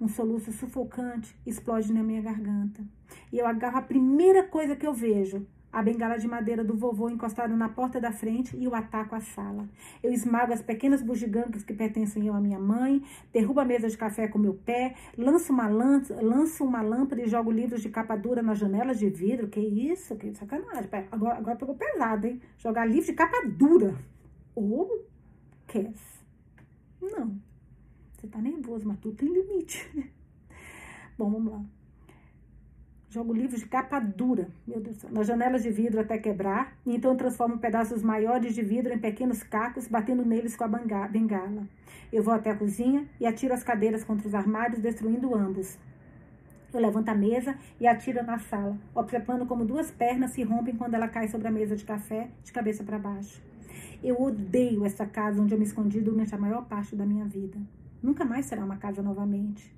Um 0.00 0.08
soluço 0.08 0.52
sufocante 0.52 1.34
explode 1.46 1.92
na 1.92 2.02
minha 2.02 2.20
garganta. 2.20 2.84
E 3.32 3.38
eu 3.38 3.46
agarro 3.46 3.78
a 3.78 3.82
primeira 3.82 4.42
coisa 4.42 4.76
que 4.76 4.86
eu 4.86 4.92
vejo, 4.92 5.46
a 5.76 5.82
bengala 5.82 6.18
de 6.18 6.26
madeira 6.26 6.64
do 6.64 6.74
vovô 6.74 7.10
encostada 7.10 7.54
na 7.54 7.68
porta 7.68 8.00
da 8.00 8.10
frente 8.10 8.56
e 8.56 8.66
o 8.66 8.74
ataco 8.74 9.14
à 9.14 9.20
sala. 9.20 9.68
Eu 10.02 10.10
esmago 10.10 10.50
as 10.50 10.62
pequenas 10.62 11.02
bugigangas 11.02 11.62
que 11.62 11.74
pertencem 11.74 12.26
eu 12.26 12.32
à 12.32 12.40
minha 12.40 12.58
mãe, 12.58 13.02
derrubo 13.30 13.60
a 13.60 13.64
mesa 13.66 13.86
de 13.86 13.98
café 13.98 14.26
com 14.26 14.38
meu 14.38 14.54
pé, 14.54 14.94
lanço 15.18 15.52
uma, 15.52 15.68
lança, 15.68 16.18
lanço 16.22 16.64
uma 16.64 16.80
lâmpada 16.80 17.20
e 17.20 17.28
jogo 17.28 17.50
livros 17.50 17.82
de 17.82 17.90
capa 17.90 18.16
dura 18.16 18.40
nas 18.40 18.58
janelas 18.58 18.98
de 18.98 19.10
vidro. 19.10 19.48
Que 19.48 19.60
isso? 19.60 20.16
Que 20.16 20.34
sacanagem. 20.34 20.88
Agora, 21.12 21.36
agora 21.36 21.56
pegou 21.56 21.74
pesado, 21.74 22.26
hein? 22.26 22.40
Jogar 22.56 22.86
livro 22.86 23.04
de 23.04 23.12
capa 23.12 23.46
dura. 23.46 23.94
Ou 24.54 25.06
quer? 25.66 25.92
Não. 27.02 27.38
Você 28.14 28.26
tá 28.28 28.38
nervoso, 28.40 28.88
mas 28.88 28.98
tudo 28.98 29.14
tem 29.14 29.30
limite. 29.30 29.90
Bom, 31.18 31.30
vamos 31.30 31.52
lá. 31.52 31.75
Jogo 33.16 33.32
livros 33.32 33.60
de 33.60 33.66
capa 33.66 33.98
dura, 33.98 34.46
meu 34.66 34.78
Deus 34.78 35.02
nas 35.04 35.26
janelas 35.26 35.62
de 35.62 35.70
vidro 35.70 35.98
até 35.98 36.18
quebrar, 36.18 36.76
e 36.84 36.94
então 36.94 37.16
transformo 37.16 37.56
pedaços 37.56 38.02
maiores 38.02 38.54
de 38.54 38.60
vidro 38.60 38.92
em 38.92 38.98
pequenos 38.98 39.42
cacos, 39.42 39.88
batendo 39.88 40.22
neles 40.22 40.54
com 40.54 40.64
a 40.64 41.08
bengala. 41.08 41.66
Eu 42.12 42.22
vou 42.22 42.34
até 42.34 42.50
a 42.50 42.54
cozinha 42.54 43.08
e 43.18 43.24
atiro 43.24 43.54
as 43.54 43.64
cadeiras 43.64 44.04
contra 44.04 44.28
os 44.28 44.34
armários, 44.34 44.80
destruindo 44.80 45.34
ambos. 45.34 45.78
Eu 46.74 46.78
levanto 46.78 47.08
a 47.08 47.14
mesa 47.14 47.56
e 47.80 47.86
atiro 47.86 48.22
na 48.22 48.38
sala, 48.38 48.76
observando 48.94 49.46
como 49.46 49.64
duas 49.64 49.90
pernas 49.90 50.32
se 50.32 50.42
rompem 50.42 50.76
quando 50.76 50.92
ela 50.92 51.08
cai 51.08 51.26
sobre 51.26 51.48
a 51.48 51.50
mesa 51.50 51.74
de 51.74 51.86
café, 51.86 52.28
de 52.44 52.52
cabeça 52.52 52.84
para 52.84 52.98
baixo. 52.98 53.42
Eu 54.04 54.20
odeio 54.20 54.84
essa 54.84 55.06
casa 55.06 55.40
onde 55.40 55.54
eu 55.54 55.58
me 55.58 55.64
escondi 55.64 56.02
durante 56.02 56.34
a 56.34 56.38
maior 56.38 56.66
parte 56.66 56.94
da 56.94 57.06
minha 57.06 57.24
vida. 57.24 57.58
Nunca 58.02 58.26
mais 58.26 58.44
será 58.44 58.62
uma 58.62 58.76
casa 58.76 59.00
novamente. 59.00 59.74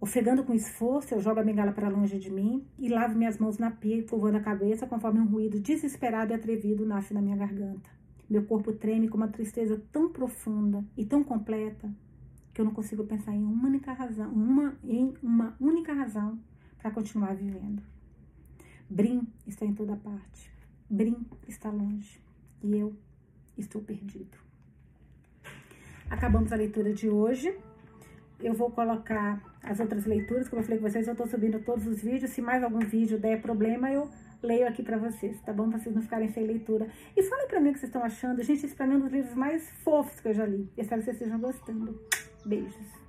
Ofegando 0.00 0.44
com 0.44 0.54
esforço, 0.54 1.12
eu 1.12 1.20
jogo 1.20 1.40
a 1.40 1.42
bengala 1.42 1.72
para 1.72 1.88
longe 1.88 2.18
de 2.18 2.30
mim 2.30 2.64
e 2.78 2.88
lavo 2.88 3.18
minhas 3.18 3.36
mãos 3.36 3.58
na 3.58 3.70
pia, 3.70 4.06
curvando 4.06 4.36
a 4.36 4.40
cabeça 4.40 4.86
conforme 4.86 5.18
um 5.18 5.26
ruído 5.26 5.58
desesperado 5.58 6.32
e 6.32 6.34
atrevido 6.34 6.86
nasce 6.86 7.12
na 7.12 7.20
minha 7.20 7.36
garganta. 7.36 7.90
Meu 8.30 8.44
corpo 8.44 8.72
treme 8.72 9.08
com 9.08 9.16
uma 9.16 9.26
tristeza 9.28 9.82
tão 9.90 10.12
profunda 10.12 10.84
e 10.96 11.04
tão 11.04 11.24
completa 11.24 11.90
que 12.54 12.60
eu 12.60 12.64
não 12.64 12.72
consigo 12.72 13.04
pensar 13.04 13.34
em 13.34 13.42
uma 13.42 13.66
única 13.66 13.92
razão, 13.92 14.30
uma, 14.30 14.76
em 14.84 15.14
uma 15.20 15.56
única 15.60 15.92
razão 15.92 16.38
para 16.76 16.92
continuar 16.92 17.34
vivendo. 17.34 17.82
Brim 18.88 19.26
está 19.46 19.66
em 19.66 19.74
toda 19.74 19.96
parte. 19.96 20.52
Brim 20.88 21.26
está 21.46 21.70
longe. 21.70 22.20
E 22.62 22.76
eu 22.76 22.96
estou 23.56 23.82
perdido. 23.82 24.38
Acabamos 26.08 26.52
a 26.52 26.56
leitura 26.56 26.92
de 26.92 27.08
hoje. 27.08 27.54
Eu 28.40 28.54
vou 28.54 28.70
colocar 28.70 29.40
as 29.62 29.80
outras 29.80 30.06
leituras, 30.06 30.48
como 30.48 30.60
eu 30.60 30.64
falei 30.64 30.78
com 30.78 30.88
vocês, 30.88 31.06
eu 31.06 31.12
estou 31.12 31.26
subindo 31.26 31.58
todos 31.60 31.86
os 31.86 32.02
vídeos. 32.02 32.30
Se 32.30 32.40
mais 32.40 32.62
algum 32.62 32.78
vídeo 32.78 33.18
der 33.18 33.42
problema, 33.42 33.90
eu 33.90 34.08
leio 34.42 34.66
aqui 34.68 34.82
para 34.82 34.96
vocês, 34.96 35.40
tá 35.40 35.52
bom? 35.52 35.68
Pra 35.68 35.78
vocês 35.78 35.94
não 35.94 36.02
ficarem 36.02 36.28
sem 36.28 36.46
leitura. 36.46 36.86
E 37.16 37.22
falem 37.22 37.48
para 37.48 37.60
mim 37.60 37.70
o 37.70 37.72
que 37.72 37.80
vocês 37.80 37.88
estão 37.88 38.02
achando. 38.02 38.42
Gente, 38.42 38.64
esse 38.64 38.74
pra 38.74 38.86
mim 38.86 38.94
é 38.94 38.96
um 38.96 39.00
dos 39.00 39.12
livros 39.12 39.34
mais 39.34 39.68
fofos 39.82 40.20
que 40.20 40.28
eu 40.28 40.34
já 40.34 40.46
li. 40.46 40.70
espero 40.76 41.00
que 41.00 41.06
vocês 41.06 41.16
estejam 41.16 41.40
gostando. 41.40 42.00
Beijos. 42.46 43.07